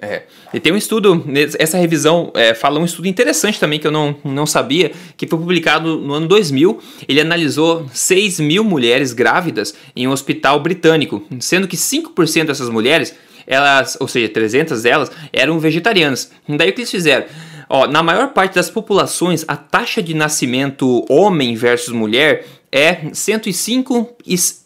É. 0.00 0.22
E 0.52 0.60
tem 0.60 0.72
um 0.72 0.76
estudo, 0.76 1.24
essa 1.58 1.78
revisão 1.78 2.30
é, 2.34 2.52
fala 2.52 2.78
um 2.78 2.84
estudo 2.84 3.08
interessante 3.08 3.58
também 3.58 3.78
que 3.78 3.86
eu 3.86 3.90
não, 3.90 4.14
não 4.22 4.46
sabia, 4.46 4.92
que 5.16 5.26
foi 5.26 5.38
publicado 5.38 5.98
no 5.98 6.12
ano 6.12 6.28
2000. 6.28 6.80
Ele 7.08 7.20
analisou 7.20 7.88
6 7.92 8.40
mil 8.40 8.62
mulheres 8.62 9.12
grávidas 9.12 9.74
em 9.94 10.06
um 10.06 10.10
hospital 10.10 10.60
britânico, 10.60 11.22
sendo 11.40 11.66
que 11.66 11.76
5% 11.76 12.44
dessas 12.44 12.68
mulheres, 12.68 13.14
elas, 13.46 13.96
ou 13.98 14.06
seja, 14.06 14.28
300 14.28 14.82
delas, 14.82 15.10
eram 15.32 15.58
vegetarianas. 15.58 16.30
Daí 16.46 16.70
o 16.70 16.72
que 16.74 16.80
eles 16.80 16.90
fizeram? 16.90 17.26
Ó, 17.68 17.86
na 17.86 18.02
maior 18.02 18.28
parte 18.28 18.54
das 18.54 18.70
populações, 18.70 19.44
a 19.48 19.56
taxa 19.56 20.02
de 20.02 20.14
nascimento 20.14 21.04
homem 21.08 21.56
versus 21.56 21.92
mulher 21.92 22.44
é 22.70 23.10
105 23.12 24.16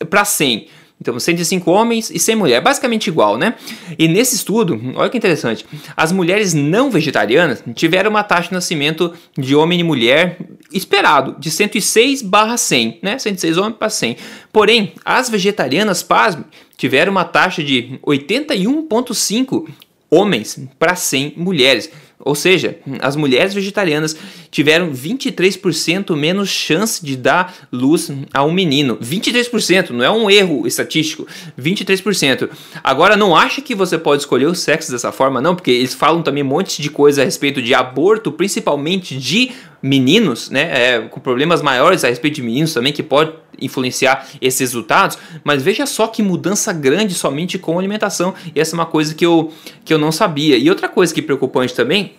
para 0.09 0.25
100. 0.25 0.67
Então, 1.01 1.19
105 1.19 1.71
homens 1.71 2.11
e 2.11 2.19
100 2.19 2.37
mulheres, 2.37 2.63
basicamente 2.63 3.07
igual, 3.07 3.39
né? 3.39 3.55
E 3.99 4.07
nesse 4.07 4.37
estudo, 4.37 4.79
olha 4.97 5.09
que 5.09 5.17
interessante, 5.17 5.65
as 5.97 6.13
mulheres 6.13 6.53
não 6.53 6.91
vegetarianas 6.91 7.65
tiveram 7.75 8.11
uma 8.11 8.23
taxa 8.23 8.49
de 8.49 8.55
nascimento 8.55 9.13
de 9.37 9.57
homem 9.57 9.81
e 9.81 9.83
mulher 9.83 10.39
esperado, 10.71 11.37
de 11.39 11.51
106 11.51 12.21
barra 12.21 12.59
100, 12.59 12.99
né? 13.03 13.19
106 13.19 13.57
homens 13.57 13.77
para 13.79 13.89
100. 13.89 14.17
Porém, 14.53 14.93
as 15.03 15.31
vegetarianas, 15.31 16.03
pasme, 16.03 16.45
tiveram 16.77 17.13
uma 17.13 17.25
taxa 17.25 17.65
de 17.65 17.99
81,5 18.07 19.69
homens 20.11 20.59
para 20.79 20.95
100 20.95 21.35
mulheres. 21.37 21.91
Ou 22.23 22.35
seja, 22.35 22.79
as 23.01 23.17
mulheres 23.17 23.55
vegetarianas 23.55 24.17
tiveram 24.51 24.93
23% 24.93 26.15
menos 26.17 26.49
chance 26.49 27.05
de 27.05 27.17
dar 27.17 27.55
luz 27.73 28.11
a 28.33 28.45
um 28.45 28.53
menino. 28.53 28.99
23%, 28.99 29.91
não 29.91 30.05
é 30.05 30.11
um 30.11 30.31
erro 30.31 30.67
estatístico. 30.67 31.27
23%. 31.59 32.51
Agora, 32.85 33.17
não 33.17 33.35
acha 33.35 33.63
que 33.63 33.75
você 33.75 33.97
pode 33.97 34.23
escolher 34.23 34.47
o 34.47 34.55
sexo 34.55 34.93
dessa 34.93 35.11
forma, 35.11 35.41
não, 35.41 35.55
porque 35.55 35.71
eles 35.71 35.95
falam 35.95 36.23
também 36.23 36.43
um 36.43 36.47
monte 36.47 36.83
de 36.83 36.91
coisa 36.91 37.23
a 37.23 37.25
respeito 37.25 37.63
de 37.63 37.75
aborto, 37.75 38.33
principalmente 38.33 39.17
de 39.17 39.53
meninos, 39.83 40.51
né, 40.51 40.95
é, 40.95 41.01
com 41.01 41.21
problemas 41.21 41.63
maiores 41.63 42.05
a 42.05 42.09
respeito 42.09 42.37
de 42.37 42.43
meninos 42.43 42.75
também, 42.75 42.93
que 42.93 43.03
pode 43.03 43.33
influenciar 43.61 44.27
esses 44.41 44.61
resultados, 44.61 45.19
mas 45.45 45.63
veja 45.63 45.87
só 45.87 46.07
que 46.07 46.23
mudança 46.23 46.73
grande 46.73 47.15
somente 47.15 47.59
com 47.59 47.79
alimentação, 47.79 48.35
e 48.55 48.61
essa 48.61 48.75
é 48.75 48.77
uma 48.77 48.87
coisa 48.87 49.15
que 49.15 49.25
eu, 49.25 49.53
que 49.85 49.93
eu 49.93 49.99
não 49.99 50.13
sabia. 50.13 50.57
E 50.57 50.69
outra 50.69 50.89
coisa 50.89 51.13
que 51.13 51.21
é 51.21 51.23
preocupante 51.23 51.75
também 51.75 52.15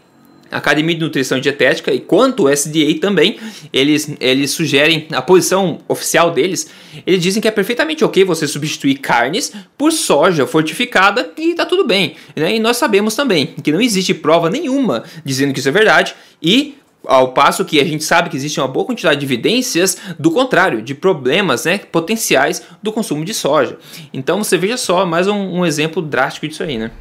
a 0.52 0.58
Academia 0.58 0.94
de 0.94 1.02
Nutrição 1.02 1.38
e 1.38 1.42
Dietética 1.42 1.94
e 1.94 2.00
quanto 2.00 2.44
o 2.44 2.50
SDA 2.50 3.00
também, 3.00 3.40
eles, 3.72 4.14
eles 4.20 4.52
sugerem 4.52 5.08
a 5.14 5.22
posição 5.22 5.80
oficial 5.88 6.32
deles. 6.32 6.70
Eles 7.08 7.24
dizem 7.24 7.42
que 7.42 7.48
é 7.48 7.52
perfeitamente 7.52 8.04
ok 8.04 8.26
você 8.26 8.46
substituir 8.46 8.96
carnes 8.96 9.54
por 9.78 9.94
soja 9.94 10.46
fortificada 10.46 11.32
e 11.38 11.56
tá 11.56 11.66
tudo 11.66 11.88
bem. 11.88 12.16
Né? 12.36 12.58
E 12.58 12.60
nós 12.60 12.76
sabemos 12.78 13.16
também 13.16 13.56
que 13.64 13.72
não 13.72 13.80
existe 13.80 14.14
prova 14.14 14.50
nenhuma 14.50 15.04
dizendo 15.24 15.54
que 15.54 15.60
isso 15.60 15.70
é 15.70 15.72
verdade 15.72 16.14
e 16.42 16.76
ao 17.06 17.34
passo 17.34 17.66
que 17.66 17.80
a 17.80 17.84
gente 17.84 18.04
sabe 18.04 18.30
que 18.30 18.38
existe 18.38 18.60
uma 18.60 18.68
boa 18.68 18.86
quantidade 18.86 19.20
de 19.20 19.26
evidências 19.26 19.98
do 20.20 20.32
contrário, 20.32 20.82
de 20.82 20.94
problemas 20.94 21.66
né, 21.66 21.80
potenciais 21.80 22.64
do 22.82 22.92
consumo 22.92 23.26
de 23.26 23.34
soja. 23.34 23.78
Então 24.14 24.44
você 24.44 24.58
veja 24.58 24.78
só, 24.78 25.06
mais 25.06 25.28
um, 25.28 25.60
um 25.60 25.66
exemplo 25.66 26.02
drástico 26.02 26.48
disso 26.48 26.64
aí, 26.64 26.78
né? 26.78 26.92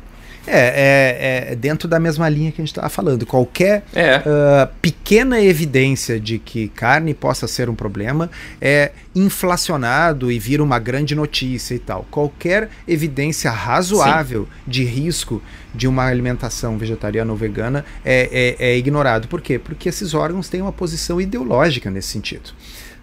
É, 0.46 1.48
é, 1.48 1.52
é, 1.52 1.54
dentro 1.54 1.86
da 1.86 2.00
mesma 2.00 2.28
linha 2.28 2.50
que 2.50 2.60
a 2.60 2.64
gente 2.64 2.72
estava 2.72 2.88
falando. 2.88 3.26
Qualquer 3.26 3.84
é. 3.94 4.18
uh, 4.18 4.68
pequena 4.80 5.40
evidência 5.40 6.18
de 6.18 6.38
que 6.38 6.68
carne 6.68 7.12
possa 7.12 7.46
ser 7.46 7.68
um 7.68 7.74
problema 7.74 8.30
é 8.60 8.92
inflacionado 9.14 10.32
e 10.32 10.38
vira 10.38 10.62
uma 10.62 10.78
grande 10.78 11.14
notícia 11.14 11.74
e 11.74 11.78
tal. 11.78 12.06
Qualquer 12.10 12.70
evidência 12.88 13.50
razoável 13.50 14.44
Sim. 14.44 14.70
de 14.70 14.84
risco 14.84 15.42
de 15.74 15.86
uma 15.86 16.06
alimentação 16.06 16.78
vegetariana 16.78 17.30
ou 17.30 17.36
vegana 17.36 17.84
é, 18.04 18.56
é, 18.58 18.70
é, 18.70 18.78
ignorado. 18.78 19.28
Por 19.28 19.40
quê? 19.40 19.58
Porque 19.58 19.88
esses 19.88 20.14
órgãos 20.14 20.48
têm 20.48 20.62
uma 20.62 20.72
posição 20.72 21.20
ideológica 21.20 21.90
nesse 21.90 22.08
sentido. 22.08 22.50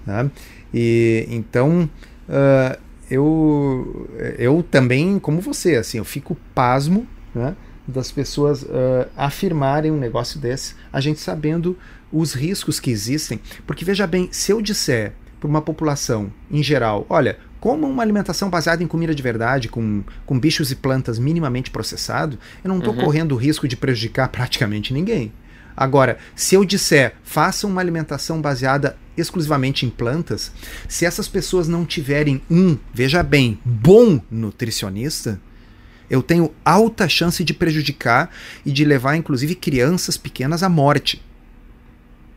Né? 0.05 0.29
E 0.73 1.27
então. 1.29 1.89
Uh, 2.27 2.87
eu, 3.09 4.09
eu 4.37 4.65
também, 4.69 5.17
como 5.17 5.39
você, 5.39 5.77
assim, 5.77 5.97
eu 5.97 6.03
fico 6.03 6.35
pasmo 6.53 7.07
né, 7.37 7.55
das 7.87 8.11
pessoas 8.11 8.63
uh, 8.63 9.07
afirmarem 9.15 9.91
um 9.91 9.97
negócio 9.97 10.39
desse, 10.39 10.75
a 10.91 10.99
gente 10.99 11.19
sabendo 11.19 11.77
os 12.11 12.33
riscos 12.33 12.79
que 12.79 12.91
existem. 12.91 13.39
Porque 13.65 13.85
veja 13.85 14.05
bem, 14.05 14.29
se 14.31 14.51
eu 14.51 14.61
disser 14.61 15.13
para 15.39 15.47
uma 15.47 15.61
população 15.61 16.31
em 16.51 16.61
geral, 16.61 17.05
olha, 17.09 17.37
como 17.59 17.87
uma 17.87 18.03
alimentação 18.03 18.49
baseada 18.49 18.83
em 18.83 18.87
comida 18.87 19.15
de 19.15 19.23
verdade, 19.23 19.69
com, 19.69 20.03
com 20.25 20.39
bichos 20.39 20.71
e 20.71 20.75
plantas 20.75 21.17
minimamente 21.17 21.71
processado, 21.71 22.37
eu 22.63 22.69
não 22.69 22.79
estou 22.79 22.93
uhum. 22.93 23.01
correndo 23.01 23.33
o 23.33 23.37
risco 23.37 23.67
de 23.67 23.77
prejudicar 23.77 24.27
praticamente 24.29 24.93
ninguém. 24.93 25.31
Agora, 25.75 26.17
se 26.35 26.55
eu 26.55 26.65
disser 26.65 27.13
faça 27.23 27.67
uma 27.67 27.79
alimentação 27.79 28.41
baseada 28.41 28.97
exclusivamente 29.15 29.85
em 29.85 29.89
plantas, 29.89 30.51
se 30.87 31.05
essas 31.05 31.27
pessoas 31.27 31.67
não 31.67 31.85
tiverem 31.85 32.41
um, 32.49 32.77
veja 32.91 33.21
bem, 33.21 33.59
bom 33.63 34.19
nutricionista, 34.29 35.39
eu 36.09 36.23
tenho 36.23 36.53
alta 36.63 37.07
chance 37.07 37.43
de 37.43 37.53
prejudicar 37.53 38.29
e 38.65 38.71
de 38.71 38.85
levar, 38.85 39.15
inclusive, 39.15 39.55
crianças 39.55 40.17
pequenas 40.17 40.63
à 40.63 40.69
morte. 40.69 41.21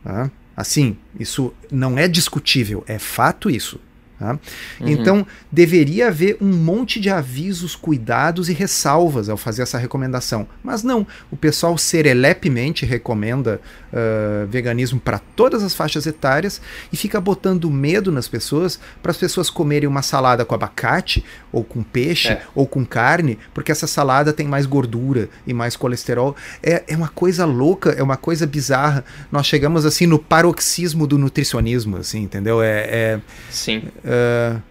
Tá? 0.03 0.29
Assim, 0.55 0.97
isso 1.19 1.53
não 1.71 1.97
é 1.97 2.07
discutível, 2.07 2.83
é 2.87 2.99
fato 2.99 3.49
isso. 3.49 3.79
Tá? 4.21 4.37
Uhum. 4.79 4.87
Então, 4.87 5.27
deveria 5.51 6.09
haver 6.09 6.37
um 6.39 6.53
monte 6.53 6.99
de 6.99 7.09
avisos, 7.09 7.75
cuidados 7.75 8.49
e 8.49 8.53
ressalvas 8.53 9.29
ao 9.29 9.35
fazer 9.35 9.63
essa 9.63 9.79
recomendação. 9.79 10.47
Mas 10.63 10.83
não, 10.83 11.07
o 11.31 11.35
pessoal 11.35 11.75
serelepemente 11.75 12.85
recomenda 12.85 13.59
uh, 13.91 14.45
veganismo 14.45 14.99
para 14.99 15.17
todas 15.17 15.63
as 15.63 15.73
faixas 15.73 16.05
etárias 16.05 16.61
e 16.93 16.95
fica 16.95 17.19
botando 17.19 17.67
medo 17.71 18.11
nas 18.11 18.27
pessoas 18.27 18.79
para 19.01 19.09
as 19.09 19.17
pessoas 19.17 19.49
comerem 19.49 19.89
uma 19.89 20.03
salada 20.03 20.45
com 20.45 20.53
abacate, 20.53 21.25
ou 21.51 21.63
com 21.63 21.81
peixe, 21.81 22.33
é. 22.33 22.43
ou 22.53 22.67
com 22.67 22.85
carne, 22.85 23.39
porque 23.55 23.71
essa 23.71 23.87
salada 23.87 24.31
tem 24.31 24.47
mais 24.47 24.67
gordura 24.67 25.29
e 25.47 25.53
mais 25.53 25.75
colesterol. 25.75 26.35
É, 26.61 26.83
é 26.87 26.95
uma 26.95 27.09
coisa 27.09 27.43
louca, 27.43 27.89
é 27.89 28.03
uma 28.03 28.17
coisa 28.17 28.45
bizarra. 28.45 29.03
Nós 29.31 29.47
chegamos 29.47 29.83
assim 29.83 30.05
no 30.05 30.19
paroxismo 30.19 31.07
do 31.07 31.17
nutricionismo, 31.17 31.97
assim, 31.97 32.21
entendeu? 32.21 32.61
É. 32.61 32.85
é 32.87 33.19
Sim. 33.49 33.85
Uh, 34.11 34.61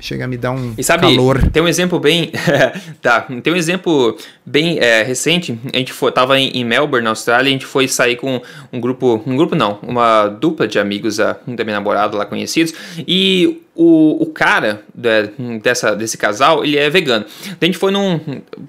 chega 0.00 0.24
a 0.24 0.28
me 0.28 0.36
dar 0.36 0.52
um 0.52 0.74
e 0.76 0.82
sabe, 0.82 1.02
calor. 1.02 1.50
Tem 1.50 1.62
um 1.62 1.68
exemplo 1.68 2.00
bem. 2.00 2.32
tá, 3.02 3.20
tem 3.42 3.52
um 3.52 3.56
exemplo 3.56 4.16
bem 4.44 4.78
é, 4.78 5.02
recente. 5.02 5.58
A 5.72 5.76
gente 5.76 5.92
foi, 5.92 6.10
tava 6.10 6.38
em, 6.38 6.48
em, 6.50 6.64
Melbourne, 6.64 7.04
na 7.04 7.10
Austrália, 7.10 7.48
e 7.48 7.50
a 7.50 7.52
gente 7.52 7.66
foi 7.66 7.86
sair 7.86 8.16
com 8.16 8.40
um 8.72 8.80
grupo. 8.80 9.22
Um 9.26 9.36
grupo 9.36 9.54
não, 9.54 9.78
uma 9.82 10.26
dupla 10.28 10.66
de 10.66 10.78
amigos 10.78 11.16
da, 11.16 11.36
da 11.46 11.64
minha 11.64 11.76
namorada 11.76 12.16
lá 12.16 12.24
conhecidos. 12.24 12.72
E 13.06 13.62
o, 13.74 14.22
o 14.22 14.26
cara 14.26 14.82
de, 14.94 15.58
dessa, 15.60 15.94
desse 15.94 16.18
casal, 16.18 16.64
ele 16.64 16.76
é 16.76 16.90
vegano. 16.90 17.24
Então 17.44 17.58
a 17.62 17.64
gente 17.66 17.78
foi 17.78 17.92
num, 17.92 18.18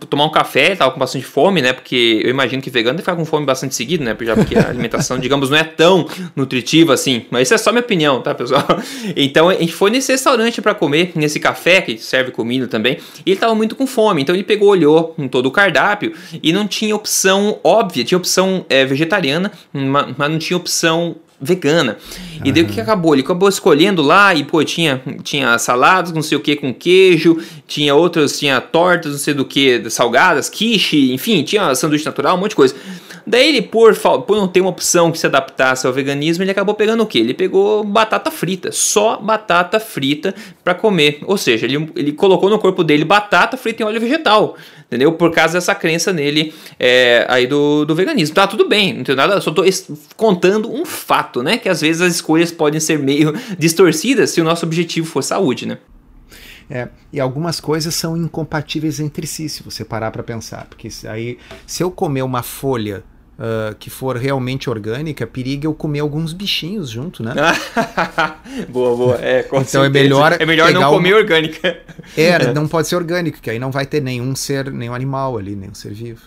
tomar 0.10 0.26
um 0.26 0.30
café, 0.30 0.76
tava 0.76 0.92
com 0.92 1.00
bastante 1.00 1.26
fome, 1.26 1.62
né? 1.62 1.74
Porque 1.74 2.22
eu 2.24 2.30
imagino 2.30 2.62
que 2.62 2.70
vegano 2.70 2.94
deve 2.94 3.04
ficar 3.04 3.16
com 3.16 3.26
fome 3.26 3.46
bastante 3.46 3.76
seguido, 3.76 4.04
né? 4.04 4.14
Porque 4.14 4.58
a 4.58 4.70
alimentação, 4.70 5.18
digamos, 5.20 5.50
não 5.50 5.58
é 5.58 5.64
tão 5.64 6.08
nutritiva 6.36 6.94
assim. 6.94 7.26
Mas 7.30 7.48
isso 7.48 7.54
é 7.56 7.58
só 7.58 7.72
minha 7.72 7.82
opinião, 7.82 8.22
tá, 8.22 8.34
pessoal? 8.34 8.66
Então 9.16 9.50
a 9.50 9.54
gente 9.56 9.74
foi 9.74 9.90
nesse 9.90 10.12
restaurante 10.12 10.62
para 10.62 10.74
comer, 10.74 11.12
nesse 11.16 11.40
café 11.40 11.82
que 11.82 11.98
serve 11.98 12.32
comida 12.32 12.68
também, 12.68 12.98
e 13.26 13.32
ele 13.32 13.40
tava 13.40 13.54
muito 13.56 13.76
com 13.76 13.86
fome. 13.86 14.22
Então 14.22 14.34
ele 14.34 14.44
pegou, 14.44 14.70
olhou 14.70 15.16
em 15.18 15.28
todo 15.28 15.48
o 15.48 15.52
cardápio 15.52 16.14
e 16.42 16.54
não 16.54 16.68
tinha 16.68 16.96
opção 16.96 17.60
óbvia, 17.64 18.04
tinha 18.04 18.18
opção 18.18 18.66
é, 18.70 18.86
vegetariana, 18.86 19.52
mas 19.74 20.30
não 20.30 20.40
tinha 20.40 20.58
opção 20.58 21.16
vegana. 21.42 21.98
E 22.44 22.48
uhum. 22.48 22.54
daí 22.54 22.64
o 22.64 22.68
que 22.68 22.80
acabou? 22.80 23.16
Ele 23.16 23.24
acabou 23.24 23.50
escolhendo 23.50 24.02
lá 24.02 24.34
e, 24.36 24.44
pô, 24.44 24.64
tinha, 24.64 25.02
tinha 25.24 25.58
saladas, 25.58 26.12
não 26.12 26.22
sei 26.22 26.38
o 26.38 26.42
que, 26.42 26.56
com 26.56 26.74
queijo, 26.74 27.38
tinha 27.68 27.96
outras, 27.96 28.38
tinha 28.38 28.62
tortas, 28.62 29.12
não 29.12 29.20
sei 29.20 29.34
do 29.34 29.44
que, 29.44 29.90
salgadas, 29.90 30.50
quiche, 30.50 31.12
enfim, 31.12 31.44
tinha 31.44 31.74
sanduíche 31.74 32.06
natural, 32.06 32.38
um 32.38 32.40
monte 32.40 32.52
de 32.52 32.56
coisa. 32.56 32.76
Daí 33.26 33.50
ele, 33.50 33.62
por, 33.62 33.96
por 33.96 34.36
não 34.36 34.48
ter 34.48 34.62
uma 34.62 34.70
opção 34.70 35.12
que 35.12 35.20
se 35.20 35.26
adaptasse 35.26 35.86
ao 35.86 35.94
veganismo, 35.94 36.44
ele 36.44 36.52
acabou 36.52 36.74
pegando 36.74 37.04
o 37.04 37.06
que? 37.06 37.20
Ele 37.20 37.34
pegou 37.34 37.84
batata 37.84 38.32
frita, 38.32 38.72
só 38.72 39.18
batata 39.18 39.80
frita 39.80 40.34
para 40.64 40.74
comer. 40.74 41.20
Ou 41.26 41.38
seja, 41.38 41.66
ele, 41.66 41.90
ele 41.96 42.12
colocou 42.12 42.50
no 42.50 42.60
corpo 42.60 42.84
dele 42.84 43.06
batata 43.06 43.58
frita 43.58 43.84
em 43.84 43.86
óleo 43.86 44.00
vegetal, 44.00 44.58
entendeu? 44.92 45.14
Por 45.14 45.32
causa 45.32 45.54
dessa 45.54 45.74
crença 45.74 46.12
nele 46.12 46.54
é, 46.78 47.26
aí 47.30 47.48
do, 47.48 47.86
do 47.86 47.96
veganismo. 47.96 48.36
Tá, 48.36 48.46
tudo 48.46 48.68
bem, 48.68 48.94
não 48.94 49.06
tenho 49.06 49.16
nada, 49.16 49.40
só 49.40 49.50
tô 49.50 49.64
contando 50.18 50.70
um 50.70 50.86
fato, 50.86 51.42
né? 51.42 51.58
Que 51.58 51.70
às 51.70 51.80
vezes 51.80 52.02
as 52.02 52.16
escolhas 52.16 52.52
podem 52.52 52.82
ser 52.82 53.00
meio 53.00 53.34
distorcidas 53.58 54.32
se 54.32 54.42
o 54.42 54.44
nosso 54.44 54.66
objetivo 54.66 55.08
for 55.08 55.24
saúde, 55.24 55.66
né? 55.66 55.78
É, 56.70 56.90
e 57.12 57.20
algumas 57.20 57.60
coisas 57.60 57.96
são 57.96 58.18
incompatíveis 58.18 59.00
entre 59.00 59.26
si, 59.26 59.48
se 59.48 59.64
você 59.64 59.86
parar 59.86 60.12
para 60.12 60.24
pensar. 60.24 60.66
Porque 60.66 60.90
aí, 61.08 61.38
se 61.66 61.84
eu 61.84 61.90
comer 61.90 62.22
uma 62.22 62.44
folha 62.44 63.04
uh, 63.42 63.76
que 63.76 63.90
for 63.90 64.16
realmente 64.16 64.70
orgânica, 64.70 65.26
periga 65.26 65.66
eu 65.66 65.74
comer 65.74 66.00
alguns 66.00 66.32
bichinhos 66.32 66.90
junto, 66.90 67.24
né? 67.24 67.34
boa, 68.70 68.96
boa. 68.96 69.16
É, 69.20 69.40
então 69.42 69.60
é 69.60 69.64
certeza. 69.64 69.86
é 69.86 69.90
melhor. 69.90 70.38
É 70.40 70.46
melhor 70.46 70.72
não 70.72 70.92
comer 70.92 71.14
uma... 71.14 71.20
orgânica. 71.20 71.80
É, 72.18 72.52
não 72.54 72.68
pode 72.68 72.90
ser 72.90 72.98
orgânico, 72.98 73.40
que 73.40 73.50
aí 73.50 73.58
não 73.58 73.72
vai 73.72 73.86
ter 73.86 74.02
nenhum 74.02 74.36
ser, 74.36 74.70
nenhum 74.70 74.94
animal 74.94 75.38
ali, 75.38 75.56
nenhum 75.56 75.74
ser 75.74 75.94
vivo. 75.94 76.22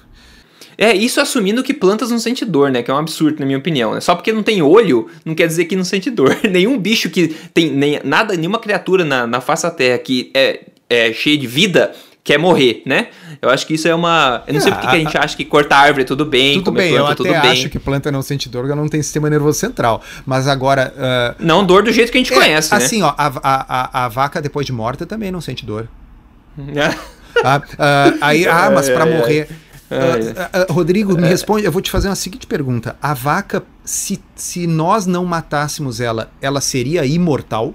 É, 0.79 0.95
isso 0.95 1.21
assumindo 1.21 1.63
que 1.63 1.75
plantas 1.75 2.11
não 2.11 2.19
sentem 2.19 2.49
dor, 2.49 2.71
né? 2.71 2.83
Que 2.83 2.91
é 2.91 2.95
um 2.95 2.97
absurdo, 2.97 3.39
na 3.41 3.45
minha 3.45 3.59
opinião. 3.59 3.93
Né? 3.93 4.01
Só 4.01 4.15
porque 4.15 4.33
não 4.33 4.43
tem 4.43 4.63
olho, 4.63 5.09
não 5.25 5.35
quer 5.35 5.47
dizer 5.47 5.67
que 5.67 5.77
não 5.77 5.85
sente 5.85 6.11
dor. 6.11 6.35
Nenhum 6.51 6.79
bicho 6.79 7.11
que 7.11 7.29
tem. 7.53 7.71
Nem, 7.71 8.01
nada, 8.03 8.35
nenhuma 8.35 8.59
criatura 8.59 9.05
na, 9.05 9.27
na 9.27 9.41
face 9.41 9.65
da 9.65 9.71
Terra 9.71 9.99
que 9.99 10.31
é, 10.35 10.61
é 10.89 11.13
cheia 11.13 11.37
de 11.37 11.47
vida 11.47 11.93
quer 12.25 12.39
morrer, 12.39 12.83
né? 12.87 13.09
Eu 13.41 13.51
acho 13.51 13.67
que 13.67 13.75
isso 13.75 13.87
é 13.87 13.95
uma. 13.95 14.43
Eu 14.47 14.55
não 14.55 14.61
é, 14.61 14.63
sei 14.63 14.73
porque 14.73 14.87
a, 14.87 14.91
a, 14.91 14.99
gente 14.99 15.19
acha 15.19 15.37
que 15.37 15.45
cortar 15.45 15.81
árvore 15.81 16.03
é 16.03 16.07
tudo 16.07 16.25
bem, 16.25 16.55
tudo 16.55 16.73
bem, 16.73 16.95
planta, 16.95 17.23
eu 17.23 17.37
até 17.37 17.51
acho 17.51 17.69
que 17.69 17.79
planta 17.79 18.11
não 18.11 18.23
sente 18.23 18.49
dor, 18.49 18.67
não 18.75 18.89
tem 18.89 19.03
sistema 19.03 19.29
nervoso 19.29 19.59
central. 19.59 20.03
Mas 20.25 20.49
agora. 20.49 20.95
Uh, 20.97 21.45
não 21.45 21.65
dor 21.65 21.83
do 21.83 21.93
jeito 21.93 22.11
que 22.11 22.17
a 22.17 22.21
gente 22.21 22.33
é, 22.33 22.37
conhece. 22.37 22.73
Né? 22.73 22.79
Assim, 22.79 23.03
ó, 23.03 23.13
a, 23.19 23.33
a, 23.43 24.05
a, 24.05 24.09
vaca 24.09 24.41
depois 24.41 24.65
de 24.65 24.73
morta 24.73 25.05
também 25.05 25.31
não 25.31 25.43
sente 25.43 25.67
dor. 25.67 25.87
ah, 27.45 27.59
uh, 27.59 28.19
aí, 28.23 28.49
ah, 28.49 28.71
mas 28.75 28.89
para 28.89 29.07
é, 29.07 29.19
morrer. 29.19 29.49
Uh, 29.91 30.73
Rodrigo, 30.73 31.15
me 31.15 31.29
responde. 31.29 31.67
Eu 31.67 31.71
vou 31.71 31.83
te 31.83 31.91
fazer 31.91 32.09
uma 32.09 32.17
seguinte 32.17 32.47
pergunta: 32.47 32.97
a 33.03 33.13
vaca, 33.13 33.63
se, 33.85 34.19
se 34.35 34.67
nós 34.67 35.05
não 35.05 35.27
matássemos 35.27 36.01
ela, 36.01 36.33
ela 36.41 36.63
seria 36.63 37.05
imortal? 37.05 37.75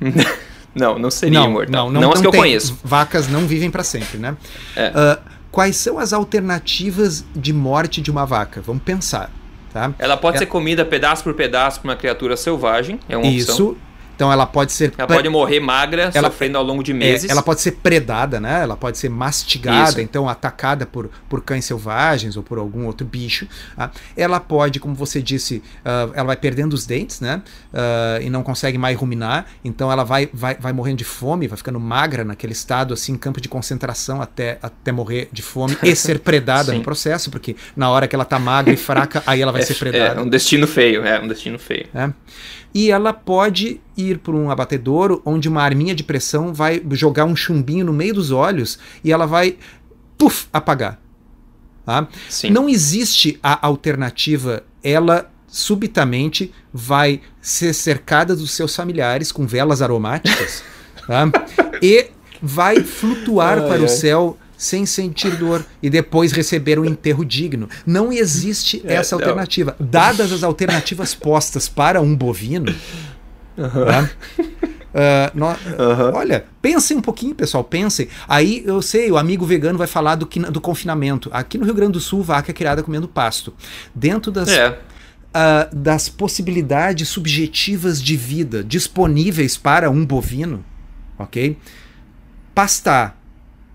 Não, 0.74 0.98
não 0.98 1.10
seria 1.10 1.38
não, 1.40 1.50
imortal. 1.50 1.86
Não, 1.86 1.92
não, 1.92 2.00
não 2.00 2.12
as 2.12 2.20
que 2.20 2.26
eu 2.26 2.30
tem. 2.30 2.40
conheço. 2.40 2.78
Vacas 2.82 3.28
não 3.28 3.46
vivem 3.46 3.70
para 3.70 3.84
sempre, 3.84 4.18
né? 4.18 4.36
É. 4.74 4.88
Uh, 4.88 5.30
quais 5.50 5.76
são 5.76 5.98
as 5.98 6.12
alternativas 6.12 7.24
de 7.34 7.52
morte 7.52 8.00
de 8.00 8.10
uma 8.10 8.24
vaca? 8.26 8.60
Vamos 8.60 8.82
pensar. 8.82 9.30
Tá? 9.72 9.92
Ela 9.98 10.16
pode 10.16 10.36
é... 10.36 10.38
ser 10.40 10.46
comida 10.46 10.84
pedaço 10.84 11.24
por 11.24 11.34
pedaço 11.34 11.80
por 11.80 11.88
uma 11.88 11.96
criatura 11.96 12.36
selvagem, 12.36 13.00
é 13.08 13.16
uma 13.16 13.26
Isso, 13.26 13.50
opção. 13.50 13.76
Então 14.14 14.32
ela 14.32 14.46
pode 14.46 14.72
ser. 14.72 14.92
Ela 14.96 15.08
pode 15.08 15.28
morrer 15.28 15.60
magra, 15.60 16.10
ela, 16.14 16.30
sofrendo 16.30 16.58
ao 16.58 16.64
longo 16.64 16.82
de 16.82 16.92
é, 16.92 16.94
meses. 16.94 17.28
É, 17.28 17.32
ela 17.32 17.42
pode 17.42 17.60
ser 17.60 17.72
predada, 17.72 18.40
né? 18.40 18.62
Ela 18.62 18.76
pode 18.76 18.98
ser 18.98 19.08
mastigada, 19.08 19.90
Isso. 19.90 20.00
então 20.00 20.28
atacada 20.28 20.86
por, 20.86 21.10
por 21.28 21.42
cães 21.42 21.64
selvagens 21.64 22.36
ou 22.36 22.42
por 22.42 22.58
algum 22.58 22.86
outro 22.86 23.06
bicho. 23.06 23.46
Tá? 23.76 23.90
Ela 24.16 24.40
pode, 24.40 24.80
como 24.80 24.94
você 24.94 25.20
disse, 25.20 25.62
uh, 25.84 26.12
ela 26.14 26.24
vai 26.24 26.36
perdendo 26.36 26.72
os 26.72 26.86
dentes, 26.86 27.20
né? 27.20 27.42
Uh, 27.72 28.22
e 28.22 28.30
não 28.30 28.42
consegue 28.42 28.78
mais 28.78 28.96
ruminar. 28.96 29.46
Então 29.64 29.90
ela 29.90 30.04
vai, 30.04 30.28
vai, 30.32 30.54
vai 30.54 30.72
morrendo 30.72 30.98
de 30.98 31.04
fome, 31.04 31.48
vai 31.48 31.56
ficando 31.56 31.80
magra 31.80 32.24
naquele 32.24 32.52
estado, 32.52 32.94
assim, 32.94 33.12
em 33.12 33.18
campo 33.18 33.40
de 33.40 33.48
concentração 33.48 34.22
até, 34.22 34.58
até 34.62 34.92
morrer 34.92 35.28
de 35.32 35.42
fome 35.42 35.76
e 35.82 35.94
ser 35.94 36.20
predada 36.24 36.72
no 36.72 36.82
processo, 36.82 37.30
porque 37.30 37.56
na 37.76 37.90
hora 37.90 38.06
que 38.06 38.14
ela 38.14 38.24
tá 38.24 38.38
magra 38.38 38.72
e 38.72 38.76
fraca, 38.76 39.22
aí 39.26 39.42
ela 39.42 39.52
vai 39.52 39.62
é, 39.62 39.64
ser 39.64 39.74
predada. 39.74 40.20
É 40.20 40.22
um 40.22 40.28
destino 40.28 40.66
feio, 40.66 41.04
é 41.04 41.20
um 41.20 41.28
destino 41.28 41.58
feio. 41.58 41.86
É 41.94 42.10
e 42.74 42.90
ela 42.90 43.12
pode 43.12 43.80
ir 43.96 44.18
para 44.18 44.34
um 44.34 44.50
abatedouro 44.50 45.22
onde 45.24 45.48
uma 45.48 45.62
arminha 45.62 45.94
de 45.94 46.02
pressão 46.02 46.52
vai 46.52 46.82
jogar 46.90 47.24
um 47.24 47.36
chumbinho 47.36 47.86
no 47.86 47.92
meio 47.92 48.14
dos 48.14 48.32
olhos 48.32 48.78
e 49.04 49.12
ela 49.12 49.26
vai 49.26 49.56
puff, 50.18 50.48
apagar. 50.52 51.00
Tá? 51.86 52.08
Não 52.50 52.68
existe 52.68 53.38
a 53.42 53.64
alternativa, 53.64 54.64
ela 54.82 55.30
subitamente 55.46 56.52
vai 56.72 57.20
ser 57.40 57.72
cercada 57.72 58.34
dos 58.34 58.50
seus 58.50 58.74
familiares 58.74 59.30
com 59.30 59.46
velas 59.46 59.80
aromáticas 59.80 60.64
tá? 61.06 61.30
e 61.80 62.10
vai 62.42 62.82
flutuar 62.82 63.58
ai, 63.58 63.68
para 63.68 63.78
ai. 63.78 63.84
o 63.84 63.88
céu 63.88 64.36
sem 64.64 64.86
sentir 64.86 65.36
dor 65.36 65.64
e 65.82 65.90
depois 65.90 66.32
receber 66.32 66.78
um 66.78 66.84
enterro 66.84 67.24
digno. 67.24 67.68
Não 67.84 68.10
existe 68.10 68.82
é, 68.84 68.94
essa 68.94 69.14
alternativa. 69.14 69.76
Não. 69.78 69.86
Dadas 69.86 70.32
as 70.32 70.42
alternativas 70.42 71.12
postas 71.14 71.68
para 71.68 72.00
um 72.00 72.16
bovino, 72.16 72.74
uhum. 73.58 73.84
tá? 73.84 74.10
Uh, 74.94 75.30
no, 75.34 75.46
uhum. 75.48 76.14
Olha, 76.14 76.46
pensem 76.62 76.96
um 76.96 77.02
pouquinho, 77.02 77.34
pessoal, 77.34 77.62
pensem. 77.62 78.08
Aí 78.26 78.62
eu 78.64 78.80
sei, 78.80 79.10
o 79.10 79.18
amigo 79.18 79.44
vegano 79.44 79.76
vai 79.76 79.86
falar 79.86 80.14
do, 80.14 80.24
do 80.24 80.60
confinamento. 80.60 81.28
Aqui 81.32 81.58
no 81.58 81.64
Rio 81.64 81.74
Grande 81.74 81.92
do 81.92 82.00
Sul, 82.00 82.22
vaca 82.22 82.50
é 82.50 82.54
criada 82.54 82.82
comendo 82.82 83.06
pasto. 83.06 83.52
Dentro 83.94 84.32
das, 84.32 84.48
é. 84.48 84.70
uh, 84.70 85.76
das 85.76 86.08
possibilidades 86.08 87.08
subjetivas 87.08 88.00
de 88.00 88.16
vida 88.16 88.64
disponíveis 88.64 89.58
para 89.58 89.90
um 89.90 90.06
bovino, 90.06 90.64
ok? 91.18 91.58
Pastar, 92.54 93.20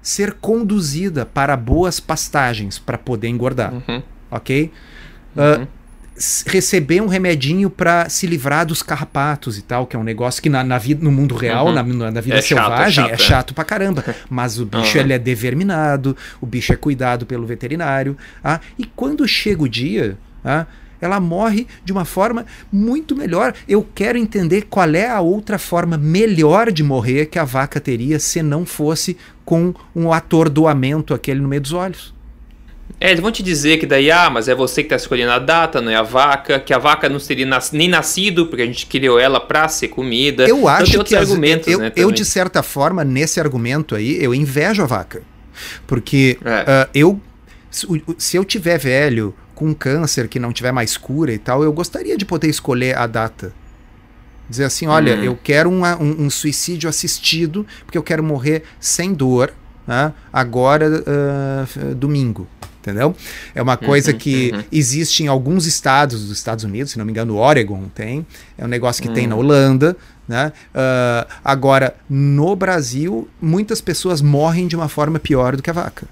ser 0.02 0.34
conduzida 0.34 1.26
para 1.26 1.56
boas 1.56 2.00
pastagens 2.00 2.80
para 2.80 2.98
poder 2.98 3.28
engordar. 3.28 3.74
Uhum. 3.74 4.02
Ok? 4.32 4.72
Uh, 5.36 5.68
receber 6.46 7.02
um 7.02 7.08
remedinho 7.08 7.70
para 7.70 8.10
se 8.10 8.28
livrar 8.28 8.66
dos 8.66 8.84
carrapatos 8.84 9.58
e 9.58 9.62
tal, 9.62 9.88
que 9.88 9.96
é 9.96 10.00
um 10.00 10.04
negócio 10.04 10.42
que 10.42 10.50
na, 10.50 10.64
na 10.64 10.78
vida, 10.78 11.04
no 11.04 11.12
mundo 11.12 11.36
real, 11.36 11.68
uhum. 11.68 11.74
na, 11.74 12.12
na, 12.12 12.22
vida 12.22 12.38
é 12.38 12.42
selvagem, 12.42 13.06
chato, 13.06 13.06
é, 13.06 13.10
chato, 13.10 13.14
é 13.14 13.18
chato 13.18 13.54
pra 13.54 13.64
caramba. 13.64 14.04
Mas 14.30 14.60
o 14.60 14.66
bicho 14.66 14.98
uhum. 14.98 15.04
ele 15.04 15.14
é 15.14 15.20
deverminado, 15.20 16.16
o 16.42 16.46
bicho 16.46 16.74
é 16.74 16.76
cuidado 16.76 17.26
pelo 17.26 17.46
veterinário. 17.46 18.18
Ah, 18.44 18.60
e 18.78 18.86
quando 18.86 19.26
chega 19.28 19.64
o 19.64 19.70
dia, 19.70 20.18
ah, 20.44 20.66
ela 21.02 21.20
morre 21.20 21.68
de 21.84 21.92
uma 21.92 22.06
forma 22.06 22.46
muito 22.72 23.16
melhor. 23.16 23.54
Eu 23.68 23.88
quero 23.96 24.18
entender 24.18 24.64
qual 24.70 24.94
é 24.94 25.10
a 25.10 25.22
outra 25.22 25.58
forma 25.58 25.98
melhor 25.98 26.72
de 26.72 26.84
morrer 26.84 27.28
que 27.28 27.40
a 27.40 27.46
vaca 27.46 27.80
teria 27.80 28.20
se 28.20 28.44
não 28.44 28.66
fosse 28.66 29.18
com 29.50 29.74
um 29.96 30.14
atordoamento 30.14 31.12
aquele 31.12 31.42
no 31.42 31.48
meio 31.48 31.60
dos 31.60 31.74
olhos. 31.74 32.14
É, 33.00 33.10
eles 33.10 33.20
vão 33.20 33.32
te 33.32 33.42
dizer 33.42 33.80
que 33.80 33.88
daí, 33.88 34.12
ah, 34.12 34.30
mas 34.30 34.48
é 34.48 34.54
você 34.54 34.84
que 34.84 34.86
está 34.86 34.96
escolhendo 34.96 35.32
a 35.32 35.40
data, 35.40 35.82
não 35.82 35.92
é 35.92 35.96
a 35.96 36.04
vaca, 36.04 36.60
que 36.60 36.72
a 36.72 36.78
vaca 36.78 37.10
não 37.10 37.20
seria 37.20 37.48
nas, 37.48 37.72
nem 37.72 37.88
nascido, 37.88 38.46
porque 38.46 38.62
a 38.62 38.66
gente 38.68 38.86
criou 38.86 39.18
ela 39.18 39.40
para 39.40 39.68
ser 39.68 39.88
comida. 39.88 40.44
Eu 40.48 40.58
então, 40.58 40.68
acho 40.68 41.04
que 41.04 41.16
argumentos, 41.16 41.68
eu, 41.68 41.80
né, 41.80 41.92
eu, 41.96 42.12
de 42.12 42.24
certa 42.24 42.62
forma, 42.62 43.04
nesse 43.04 43.40
argumento 43.40 43.96
aí, 43.96 44.24
eu 44.24 44.36
invejo 44.36 44.84
a 44.84 44.86
vaca. 44.86 45.24
Porque 45.88 46.38
é. 46.46 46.84
uh, 46.84 46.90
eu, 46.94 47.20
se 48.20 48.38
eu 48.38 48.46
tiver 48.46 48.78
velho, 48.78 49.34
com 49.56 49.74
câncer 49.74 50.28
que 50.28 50.38
não 50.38 50.54
tiver 50.54 50.72
mais 50.72 50.96
cura 50.96 51.34
e 51.34 51.40
tal, 51.40 51.64
eu 51.64 51.74
gostaria 51.74 52.16
de 52.16 52.24
poder 52.24 52.50
escolher 52.50 52.96
a 52.96 53.08
data. 53.08 53.52
Dizer 54.50 54.66
assim, 54.66 54.88
olha, 54.88 55.16
hum. 55.16 55.24
eu 55.24 55.40
quero 55.42 55.70
um, 55.70 55.84
um, 56.26 56.30
suicídio 56.30 56.90
assistido, 56.90 57.66
porque 57.86 57.98
eu 57.98 58.04
quero 58.04 58.24
morrer 58.24 58.64
sem 58.80 59.14
dor, 59.14 59.54
né, 59.86 60.14
agora, 60.34 60.88
uh, 60.90 61.96
domingo 61.96 62.48
entendeu? 62.82 63.16
É 63.54 63.62
uma 63.62 63.78
coisa 63.78 64.12
uhum, 64.12 64.18
que 64.18 64.52
uhum. 64.54 64.64
existe 64.72 65.24
em 65.24 65.28
alguns 65.28 65.66
estados 65.66 66.28
dos 66.28 66.38
Estados 66.38 66.64
Unidos, 66.64 66.94
se 66.94 66.98
não 66.98 67.06
me 67.06 67.12
engano, 67.12 67.38
Oregon 67.38 67.84
tem, 67.94 68.26
é 68.58 68.66
um 68.66 68.68
negócio 68.68 69.02
que 69.02 69.10
uhum. 69.10 69.14
tem 69.14 69.28
na 69.28 69.36
hum. 69.36 69.40
Holanda, 69.40 69.96
né? 70.28 70.54
Uh, 70.74 71.32
agora, 71.44 71.96
no 72.10 72.56
Brasil, 72.56 73.28
muitas 73.42 73.82
pessoas 73.82 74.22
morrem 74.22 74.68
de 74.68 74.76
uma 74.76 74.88
forma 74.88 75.20
pior 75.20 75.56
do 75.56 75.64
que 75.64 75.70
a 75.70 75.74
vaca. 75.74 76.08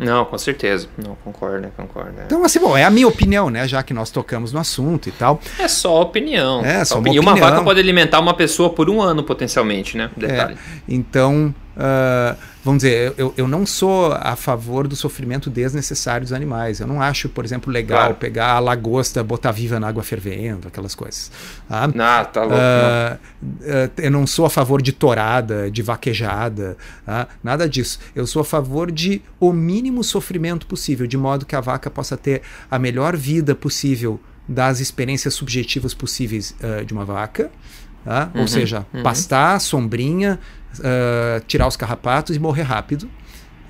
Não, 0.00 0.24
com 0.24 0.38
certeza. 0.38 0.88
Não, 0.96 1.14
concordo, 1.16 1.68
concordo. 1.76 2.20
É. 2.20 2.24
Então, 2.24 2.42
assim, 2.44 2.58
bom, 2.58 2.76
é 2.76 2.84
a 2.84 2.90
minha 2.90 3.06
opinião, 3.06 3.50
né? 3.50 3.68
Já 3.68 3.82
que 3.82 3.92
nós 3.92 4.10
tocamos 4.10 4.52
no 4.52 4.58
assunto 4.58 5.08
e 5.08 5.12
tal. 5.12 5.40
É 5.58 5.68
só 5.68 6.00
opinião. 6.00 6.64
É, 6.64 6.84
só, 6.84 6.98
opinião. 6.98 7.22
Uma, 7.22 7.32
opinião. 7.32 7.48
uma 7.48 7.54
vaca 7.56 7.64
pode 7.64 7.80
alimentar 7.80 8.18
uma 8.20 8.34
pessoa 8.34 8.70
por 8.70 8.88
um 8.88 9.00
ano, 9.02 9.22
potencialmente, 9.22 9.96
né? 9.96 10.10
Detalhe. 10.16 10.54
É, 10.54 10.56
então, 10.88 11.54
uh, 11.76 12.36
vamos 12.64 12.82
dizer, 12.82 13.14
eu, 13.16 13.32
eu 13.36 13.48
não 13.48 13.64
sou 13.64 14.12
a 14.12 14.36
favor 14.36 14.86
do 14.86 14.94
sofrimento 14.96 15.48
desnecessário 15.48 16.22
dos 16.22 16.32
animais. 16.32 16.80
Eu 16.80 16.86
não 16.86 17.00
acho, 17.00 17.28
por 17.28 17.44
exemplo, 17.44 17.72
legal 17.72 17.98
claro. 17.98 18.14
pegar 18.14 18.52
a 18.52 18.58
lagosta, 18.58 19.22
botar 19.22 19.52
viva 19.52 19.80
na 19.80 19.88
água 19.88 20.02
fervendo, 20.02 20.68
aquelas 20.68 20.94
coisas. 20.94 21.30
Tá? 21.68 21.90
Ah, 21.98 22.24
tá 22.24 22.42
louco. 22.42 22.56
Uh, 22.56 23.44
uh, 23.44 23.90
eu 23.98 24.10
não 24.10 24.26
sou 24.26 24.46
a 24.46 24.50
favor 24.50 24.82
de 24.82 24.92
torada, 24.92 25.70
de 25.70 25.82
vaquejada, 25.82 26.76
tá? 27.04 27.28
nada 27.42 27.68
disso. 27.68 27.98
Eu 28.14 28.26
sou 28.26 28.42
a 28.42 28.44
favor 28.44 28.90
de 28.90 29.22
o 29.38 29.52
mínimo 29.52 30.04
sofrimento 30.04 30.66
possível, 30.66 31.06
de 31.06 31.16
modo 31.16 31.46
que 31.46 31.56
a 31.56 31.60
vaca 31.60 31.90
possa 31.90 32.16
ter 32.16 32.42
a 32.70 32.78
melhor 32.78 33.16
vida 33.16 33.54
possível 33.54 34.20
das 34.48 34.80
experiências 34.80 35.34
subjetivas 35.34 35.94
possíveis 35.94 36.54
uh, 36.60 36.84
de 36.84 36.92
uma 36.92 37.04
vaca. 37.04 37.50
Tá? 38.04 38.30
Uhum, 38.34 38.42
Ou 38.42 38.48
seja, 38.48 38.86
uhum. 38.92 39.02
pastar, 39.02 39.60
sombrinha, 39.60 40.38
uh, 40.78 41.44
tirar 41.46 41.66
os 41.66 41.76
carrapatos 41.76 42.34
e 42.34 42.38
morrer 42.38 42.62
rápido. 42.62 43.08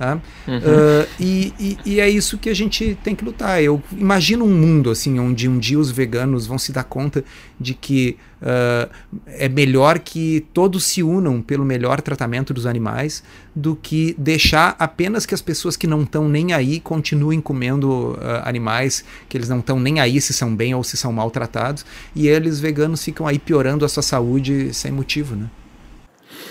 Tá? 0.00 0.18
Uhum. 0.48 0.56
Uh, 0.56 1.06
e, 1.20 1.52
e, 1.60 1.78
e, 1.84 2.00
é 2.00 2.08
isso 2.08 2.38
que 2.38 2.48
a 2.48 2.54
gente 2.54 2.96
tem 3.04 3.14
que 3.14 3.22
lutar. 3.22 3.62
Eu 3.62 3.82
imagino 3.92 4.46
um 4.46 4.48
mundo 4.48 4.88
assim 4.88 5.18
onde 5.18 5.46
um 5.46 5.58
dia 5.58 5.78
os 5.78 5.90
veganos 5.90 6.46
vão 6.46 6.56
se 6.56 6.72
dar 6.72 6.84
conta 6.84 7.22
de 7.60 7.74
que 7.74 8.16
uh, 8.40 8.90
é 9.26 9.46
melhor 9.46 9.98
que 9.98 10.46
todos 10.54 10.86
se 10.86 11.02
unam 11.02 11.42
pelo 11.42 11.66
melhor 11.66 12.00
tratamento 12.00 12.54
dos 12.54 12.64
animais 12.64 13.22
do 13.54 13.76
que 13.76 14.16
deixar 14.16 14.74
apenas 14.78 15.26
que 15.26 15.34
as 15.34 15.42
pessoas 15.42 15.76
que 15.76 15.86
não 15.86 16.04
estão 16.04 16.26
nem 16.26 16.54
aí 16.54 16.80
continuem 16.80 17.38
comendo 17.38 18.12
uh, 18.12 18.40
animais 18.44 19.04
que 19.28 19.36
eles 19.36 19.50
não 19.50 19.58
estão 19.58 19.78
nem 19.78 20.00
aí 20.00 20.18
se 20.18 20.32
são 20.32 20.56
bem 20.56 20.74
ou 20.74 20.82
se 20.82 20.96
são 20.96 21.12
maltratados 21.12 21.84
e 22.16 22.26
eles 22.26 22.58
veganos 22.58 23.04
ficam 23.04 23.26
aí 23.26 23.38
piorando 23.38 23.84
a 23.84 23.88
sua 23.88 24.02
saúde 24.02 24.72
sem 24.72 24.90
motivo, 24.90 25.36
né? 25.36 25.50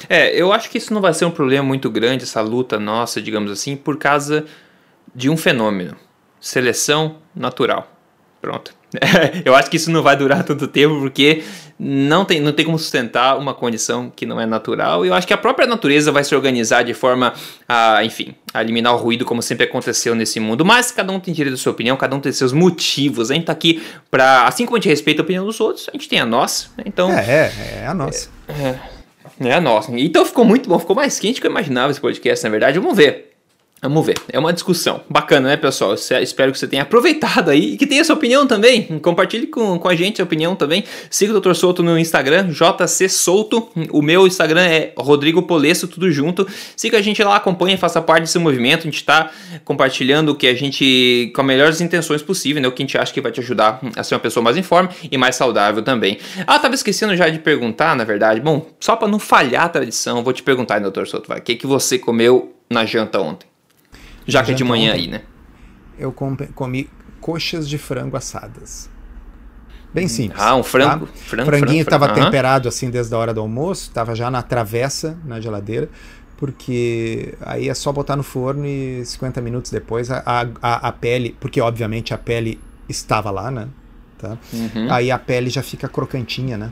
É, 0.08 0.36
eu 0.36 0.54
acho 0.54 0.70
que 0.70 0.78
isso 0.78 0.94
não 0.94 1.02
vai 1.02 1.14
ser 1.14 1.26
um 1.26 1.32
problema 1.32 1.64
muito 1.64 1.90
grande, 1.90 2.24
essa 2.24 2.42
luta 2.42 2.80
nossa, 2.80 3.22
digamos 3.22 3.52
assim, 3.52 3.76
por 3.76 3.98
causa 3.98 4.46
de 5.14 5.30
um 5.30 5.36
fenômeno: 5.36 5.96
seleção 6.40 7.18
natural. 7.36 7.92
Pronto. 8.42 8.74
eu 9.46 9.56
acho 9.56 9.70
que 9.70 9.78
isso 9.78 9.92
não 9.92 10.02
vai 10.02 10.16
durar 10.16 10.44
tanto 10.44 10.68
tempo 10.68 11.00
porque 11.00 11.44
não 11.78 12.26
tem, 12.26 12.40
não 12.40 12.52
tem 12.52 12.66
como 12.66 12.80
sustentar 12.80 13.38
uma 13.38 13.54
condição 13.54 14.12
que 14.14 14.26
não 14.26 14.40
é 14.40 14.46
natural. 14.46 15.06
E 15.06 15.10
eu 15.10 15.14
acho 15.14 15.28
que 15.28 15.34
a 15.34 15.38
própria 15.38 15.68
natureza 15.68 16.12
vai 16.12 16.24
se 16.24 16.34
organizar 16.34 16.84
de 16.84 16.94
forma 16.94 17.34
a, 17.68 18.04
enfim, 18.04 18.34
a 18.54 18.62
eliminar 18.62 18.94
o 18.94 18.98
ruído, 18.98 19.26
como 19.26 19.42
sempre 19.42 19.66
aconteceu 19.66 20.16
nesse 20.16 20.40
mundo. 20.40 20.66
Mas 20.66 20.92
cada 20.92 21.12
um 21.12 21.20
tem 21.20 21.34
direito 21.34 21.56
à 21.56 21.58
sua 21.58 21.72
opinião, 21.72 21.96
cada 21.98 22.16
um 22.16 22.20
tem 22.20 22.32
seus 22.32 22.52
motivos. 22.52 23.30
A 23.30 23.36
gente 23.36 23.46
tá 23.46 23.54
aqui 23.54 23.84
para, 24.10 24.48
assim 24.48 24.66
como 24.66 24.78
a 24.78 24.80
gente 24.80 24.90
respeita 24.90 25.22
a 25.22 25.24
opinião 25.24 25.46
dos 25.46 25.60
outros, 25.60 25.88
a 25.88 25.92
gente 25.92 26.10
tem 26.10 26.20
a 26.20 26.26
nossa. 26.26 26.70
Né? 26.78 26.86
Então. 26.88 27.12
É, 27.12 27.22
é, 27.24 27.80
é 27.84 27.88
a 27.88 27.94
nossa. 27.94 28.30
É, 28.48 28.54
é. 28.54 28.99
É, 29.40 29.60
nossa. 29.60 29.92
Então 29.98 30.26
ficou 30.26 30.44
muito 30.44 30.68
bom, 30.68 30.78
ficou 30.78 30.96
mais 30.96 31.20
quente 31.20 31.36
do 31.36 31.42
que 31.42 31.48
eu 31.48 31.52
imaginava 31.52 31.92
esse 31.92 32.02
podcast, 32.02 32.44
na 32.44 32.50
verdade. 32.50 32.80
Vamos 32.80 32.98
ver. 32.98 33.29
Vamos 33.82 34.06
ver. 34.06 34.16
É 34.32 34.38
uma 34.38 34.52
discussão 34.52 35.02
bacana, 35.10 35.50
né, 35.50 35.58
pessoal? 35.58 35.94
Espero 35.94 36.52
que 36.52 36.60
você 36.60 36.68
tenha 36.68 36.84
aproveitado 36.84 37.50
aí 37.50 37.74
e 37.74 37.78
que 37.78 37.88
tenha 37.88 38.04
sua 38.04 38.16
opinião 38.16 38.46
também. 38.46 39.00
Compartilhe 39.00 39.48
com, 39.48 39.80
com 39.80 39.88
a 39.88 39.96
gente 39.96 40.22
a 40.22 40.24
opinião 40.26 40.54
também. 40.54 40.84
Siga 41.10 41.36
o 41.36 41.40
Dr. 41.40 41.54
Souto 41.54 41.82
no 41.82 41.98
Instagram, 41.98 42.50
JC 42.50 43.08
Souto. 43.08 43.70
O 43.92 44.02
meu 44.02 44.28
Instagram 44.28 44.64
é 44.64 44.92
Rodrigo 44.98 45.42
Polesso, 45.44 45.88
tudo 45.88 46.12
junto. 46.12 46.46
Siga 46.76 46.98
a 46.98 47.02
gente 47.02 47.24
lá, 47.24 47.38
acompanhe, 47.38 47.78
faça 47.78 48.02
parte 48.02 48.24
desse 48.24 48.38
movimento. 48.38 48.82
A 48.82 48.84
gente 48.84 48.98
está 48.98 49.32
compartilhando 49.64 50.30
o 50.30 50.36
que 50.36 50.48
a 50.48 50.54
gente, 50.54 51.32
com 51.34 51.42
as 51.42 51.48
melhores 51.48 51.80
intenções 51.80 52.22
possíveis, 52.22 52.62
né? 52.62 52.68
O 52.68 52.74
que 52.74 52.84
a 52.84 52.86
gente 52.86 52.98
acha 52.98 53.14
que 53.14 53.22
vai 53.22 53.32
te 53.32 53.40
ajudar 53.40 53.80
a 53.96 54.04
ser 54.04 54.14
uma 54.14 54.20
pessoa 54.20 54.44
mais 54.44 54.58
informe 54.58 54.90
e 55.10 55.18
mais 55.18 55.38
saudável 55.38 55.82
também. 55.82 56.18
Ah, 56.46 56.60
tava 56.60 56.76
esquecendo 56.76 57.16
já 57.16 57.30
de 57.30 57.40
perguntar, 57.40 57.96
na 57.96 58.04
verdade. 58.04 58.42
Bom, 58.42 58.68
só 58.78 58.98
para 58.98 59.08
não 59.08 59.20
falhar 59.20 59.64
a 59.64 59.70
tradição, 59.70 60.22
vou 60.22 60.34
te 60.34 60.44
perguntar, 60.44 60.80
Dr. 60.80 61.06
Souto, 61.06 61.32
o 61.32 61.42
que, 61.42 61.56
que 61.56 61.66
você 61.66 61.98
comeu 61.98 62.54
na 62.70 62.86
janta 62.86 63.22
ontem? 63.22 63.49
Já 64.32 64.44
que 64.44 64.52
é 64.52 64.54
de 64.54 64.64
manhã 64.64 64.94
aí, 64.94 65.08
né? 65.08 65.22
Eu 65.98 66.12
comi 66.12 66.90
coxas 67.20 67.68
de 67.68 67.78
frango 67.78 68.16
assadas. 68.16 68.90
Bem 69.94 70.06
hum, 70.06 70.10
simples. 70.10 70.42
Ah, 70.42 70.56
um 70.56 70.64
frango. 70.64 71.08
Tá? 71.08 71.14
frango 71.14 71.46
Franguinho 71.46 71.82
estava 71.82 72.14
temperado 72.14 72.68
assim 72.68 72.90
desde 72.90 73.14
a 73.14 73.18
hora 73.18 73.34
do 73.34 73.42
almoço, 73.42 73.84
estava 73.84 74.16
já 74.16 74.30
na 74.30 74.42
travessa, 74.42 75.18
na 75.26 75.42
geladeira, 75.42 75.90
porque 76.38 77.34
aí 77.42 77.68
é 77.68 77.74
só 77.74 77.92
botar 77.92 78.16
no 78.16 78.24
forno 78.24 78.66
e 78.66 79.04
50 79.04 79.42
minutos 79.42 79.72
depois 79.72 80.10
a, 80.12 80.24
a, 80.26 80.88
a 80.88 80.92
pele, 80.92 81.36
porque 81.40 81.60
obviamente 81.60 82.14
a 82.14 82.18
pele 82.18 82.60
estava 82.88 83.32
lá, 83.32 83.50
né? 83.50 83.68
Tá? 84.18 84.38
Uhum. 84.54 84.92
Aí 84.92 85.12
a 85.12 85.18
pele 85.18 85.50
já 85.50 85.64
fica 85.64 85.88
crocantinha, 85.88 86.58
né? 86.58 86.72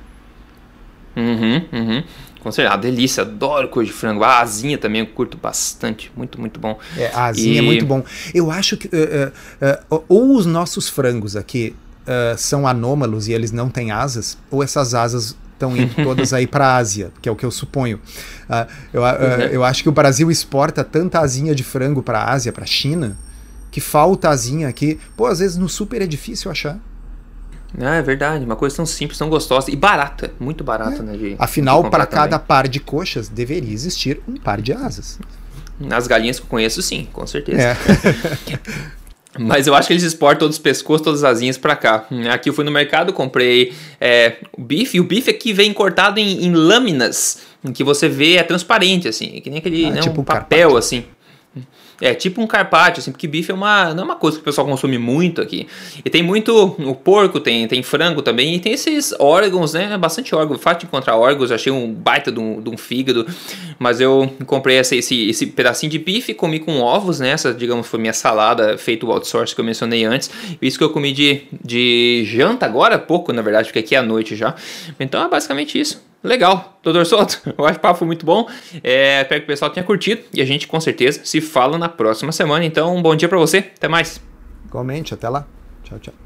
Uhum, 1.15 1.65
uhum. 1.73 2.03
Com 2.47 2.51
certeza, 2.53 2.75
uma 2.75 2.81
delícia, 2.81 3.23
adoro 3.23 3.67
coisa 3.67 3.91
de 3.91 3.97
frango. 3.97 4.23
A 4.23 4.39
asinha 4.39 4.77
também 4.77 5.01
eu 5.01 5.07
curto 5.07 5.37
bastante, 5.37 6.09
muito, 6.15 6.39
muito 6.39 6.61
bom. 6.61 6.79
É, 6.95 7.07
a 7.13 7.25
asinha 7.25 7.55
é 7.55 7.55
e... 7.55 7.57
é 7.57 7.61
muito 7.61 7.85
bom. 7.85 8.01
Eu 8.33 8.49
acho 8.49 8.77
que. 8.77 8.87
Uh, 8.87 9.27
uh, 9.91 9.95
uh, 9.95 10.03
ou 10.07 10.33
os 10.33 10.45
nossos 10.45 10.87
frangos 10.87 11.35
aqui 11.35 11.75
são 12.37 12.65
anômalos 12.65 13.27
e 13.27 13.33
eles 13.33 13.51
não 13.51 13.67
têm 13.67 13.91
asas, 13.91 14.37
ou 14.49 14.63
essas 14.63 14.93
asas 14.93 15.35
estão 15.51 15.75
indo 15.75 15.93
todas 16.01 16.31
aí 16.31 16.47
para 16.47 16.65
a 16.65 16.77
Ásia, 16.77 17.11
que 17.21 17.27
é 17.27 17.31
o 17.31 17.35
que 17.35 17.45
eu 17.45 17.51
suponho. 17.51 17.99
eu, 18.93 19.01
uhum. 19.01 19.07
eu 19.51 19.61
acho 19.61 19.83
que 19.83 19.89
o 19.89 19.91
Brasil 19.91 20.31
exporta 20.31 20.85
tanta 20.85 21.19
asinha 21.19 21.53
de 21.53 21.65
frango 21.65 22.01
para 22.01 22.19
a 22.19 22.31
Ásia, 22.31 22.53
para 22.53 22.63
a 22.63 22.65
China, 22.65 23.17
que 23.69 23.81
falta 23.81 24.29
asinha 24.29 24.69
aqui. 24.69 24.97
Pô, 25.17 25.25
às 25.25 25.39
vezes 25.39 25.57
no 25.57 25.67
super 25.67 26.01
é 26.01 26.07
difícil 26.07 26.49
achar. 26.49 26.79
Ah, 27.79 27.95
é 27.95 28.01
verdade, 28.01 28.45
uma 28.45 28.55
coisa 28.55 28.75
tão 28.75 28.85
simples, 28.85 29.17
tão 29.17 29.29
gostosa 29.29 29.69
e 29.69 29.75
barata, 29.75 30.31
muito 30.39 30.63
barata, 30.63 30.99
é. 30.99 31.01
né? 31.01 31.17
De, 31.17 31.35
Afinal, 31.37 31.89
para 31.89 32.05
cada 32.05 32.39
par 32.39 32.67
de 32.67 32.79
coxas 32.79 33.27
deveria 33.27 33.73
existir 33.73 34.21
um 34.27 34.35
par 34.35 34.61
de 34.61 34.73
asas. 34.73 35.19
Nas 35.79 36.07
galinhas 36.07 36.39
que 36.39 36.45
eu 36.45 36.49
conheço, 36.49 36.81
sim, 36.81 37.07
com 37.11 37.27
certeza. 37.27 37.61
É. 37.61 37.77
Mas 39.39 39.67
eu 39.67 39.75
acho 39.75 39.87
que 39.87 39.93
eles 39.93 40.03
exportam 40.03 40.39
todos 40.39 40.55
os 40.55 40.61
pescoços, 40.61 41.03
todas 41.03 41.23
as 41.23 41.31
asinhas 41.31 41.57
para 41.57 41.75
cá. 41.75 42.05
Aqui 42.31 42.49
eu 42.49 42.53
fui 42.53 42.65
no 42.65 42.71
mercado, 42.71 43.13
comprei 43.13 43.73
é, 44.01 44.37
o 44.57 44.61
bife, 44.61 44.97
e 44.97 44.99
o 44.99 45.03
bife 45.03 45.29
aqui 45.29 45.53
vem 45.53 45.71
cortado 45.73 46.19
em, 46.19 46.45
em, 46.45 46.53
lâminas, 46.53 47.39
em 47.63 47.71
que 47.71 47.83
você 47.83 48.09
vê, 48.09 48.37
é 48.37 48.43
transparente, 48.43 49.07
assim, 49.07 49.39
que 49.41 49.49
nem 49.49 49.59
aquele 49.59 49.85
ah, 49.85 49.91
né, 49.91 50.01
tipo 50.01 50.21
um 50.21 50.23
papel, 50.23 50.69
carpaccio. 50.69 50.77
assim. 50.77 51.05
É 51.99 52.13
tipo 52.13 52.41
um 52.41 52.47
carpaccio, 52.47 52.99
assim, 53.01 53.11
porque 53.11 53.27
bife 53.27 53.51
é 53.51 53.53
uma, 53.53 53.93
não 53.93 54.03
é 54.03 54.05
uma 54.05 54.15
coisa 54.15 54.37
que 54.37 54.41
o 54.41 54.45
pessoal 54.45 54.67
consome 54.67 54.97
muito 54.97 55.41
aqui. 55.41 55.67
E 56.05 56.09
tem 56.09 56.21
muito 56.21 56.75
o 56.79 56.93
porco, 56.93 57.39
tem, 57.39 57.67
tem 57.67 57.81
frango 57.81 58.21
também, 58.21 58.55
e 58.55 58.59
tem 58.59 58.73
esses 58.73 59.13
órgãos, 59.19 59.73
né? 59.73 59.97
Bastante 59.97 60.35
órgão. 60.35 60.57
Fácil 60.59 60.81
de 60.81 60.85
encontrar 60.85 61.17
órgãos, 61.17 61.51
achei 61.51 61.71
um 61.71 61.91
baita 61.91 62.31
de 62.31 62.39
um, 62.39 62.61
de 62.61 62.69
um 62.69 62.77
fígado. 62.77 63.25
Mas 63.79 63.99
eu 63.99 64.31
comprei 64.45 64.77
esse, 64.77 64.97
esse, 64.97 65.29
esse 65.29 65.47
pedacinho 65.47 65.91
de 65.91 65.97
bife, 65.97 66.33
comi 66.33 66.59
com 66.59 66.79
ovos, 66.79 67.19
né? 67.19 67.29
Essa, 67.29 67.53
digamos, 67.53 67.87
foi 67.87 67.99
minha 67.99 68.13
salada 68.13 68.77
feito 68.77 69.11
outsource 69.11 69.55
que 69.55 69.61
eu 69.61 69.65
mencionei 69.65 70.05
antes. 70.05 70.29
Isso 70.61 70.77
que 70.77 70.83
eu 70.83 70.89
comi 70.91 71.11
de, 71.11 71.41
de 71.63 72.23
janta 72.25 72.65
agora, 72.65 72.99
pouco, 72.99 73.33
na 73.33 73.41
verdade, 73.41 73.67
porque 73.69 73.79
aqui 73.79 73.95
é 73.95 73.97
à 73.97 74.03
noite 74.03 74.35
já. 74.35 74.53
Então 74.99 75.23
é 75.23 75.27
basicamente 75.27 75.79
isso. 75.79 76.06
Legal, 76.23 76.79
doutor 76.83 77.05
Soto, 77.05 77.41
o 77.57 77.61
bate-papo 77.61 77.99
foi 77.99 78.07
muito 78.07 78.25
bom. 78.25 78.47
É, 78.83 79.21
espero 79.21 79.41
que 79.41 79.45
o 79.45 79.47
pessoal 79.47 79.71
tenha 79.71 79.83
curtido 79.83 80.23
e 80.33 80.41
a 80.41 80.45
gente 80.45 80.67
com 80.67 80.79
certeza 80.79 81.21
se 81.23 81.39
fala 81.41 81.77
na 81.77 81.89
próxima 81.89 82.31
semana. 82.31 82.65
Então, 82.65 82.95
um 82.95 83.01
bom 83.01 83.15
dia 83.15 83.29
para 83.29 83.37
você, 83.37 83.57
até 83.57 83.87
mais. 83.87 84.21
Igualmente, 84.65 85.13
até 85.13 85.29
lá. 85.29 85.47
Tchau, 85.83 85.99
tchau. 85.99 86.17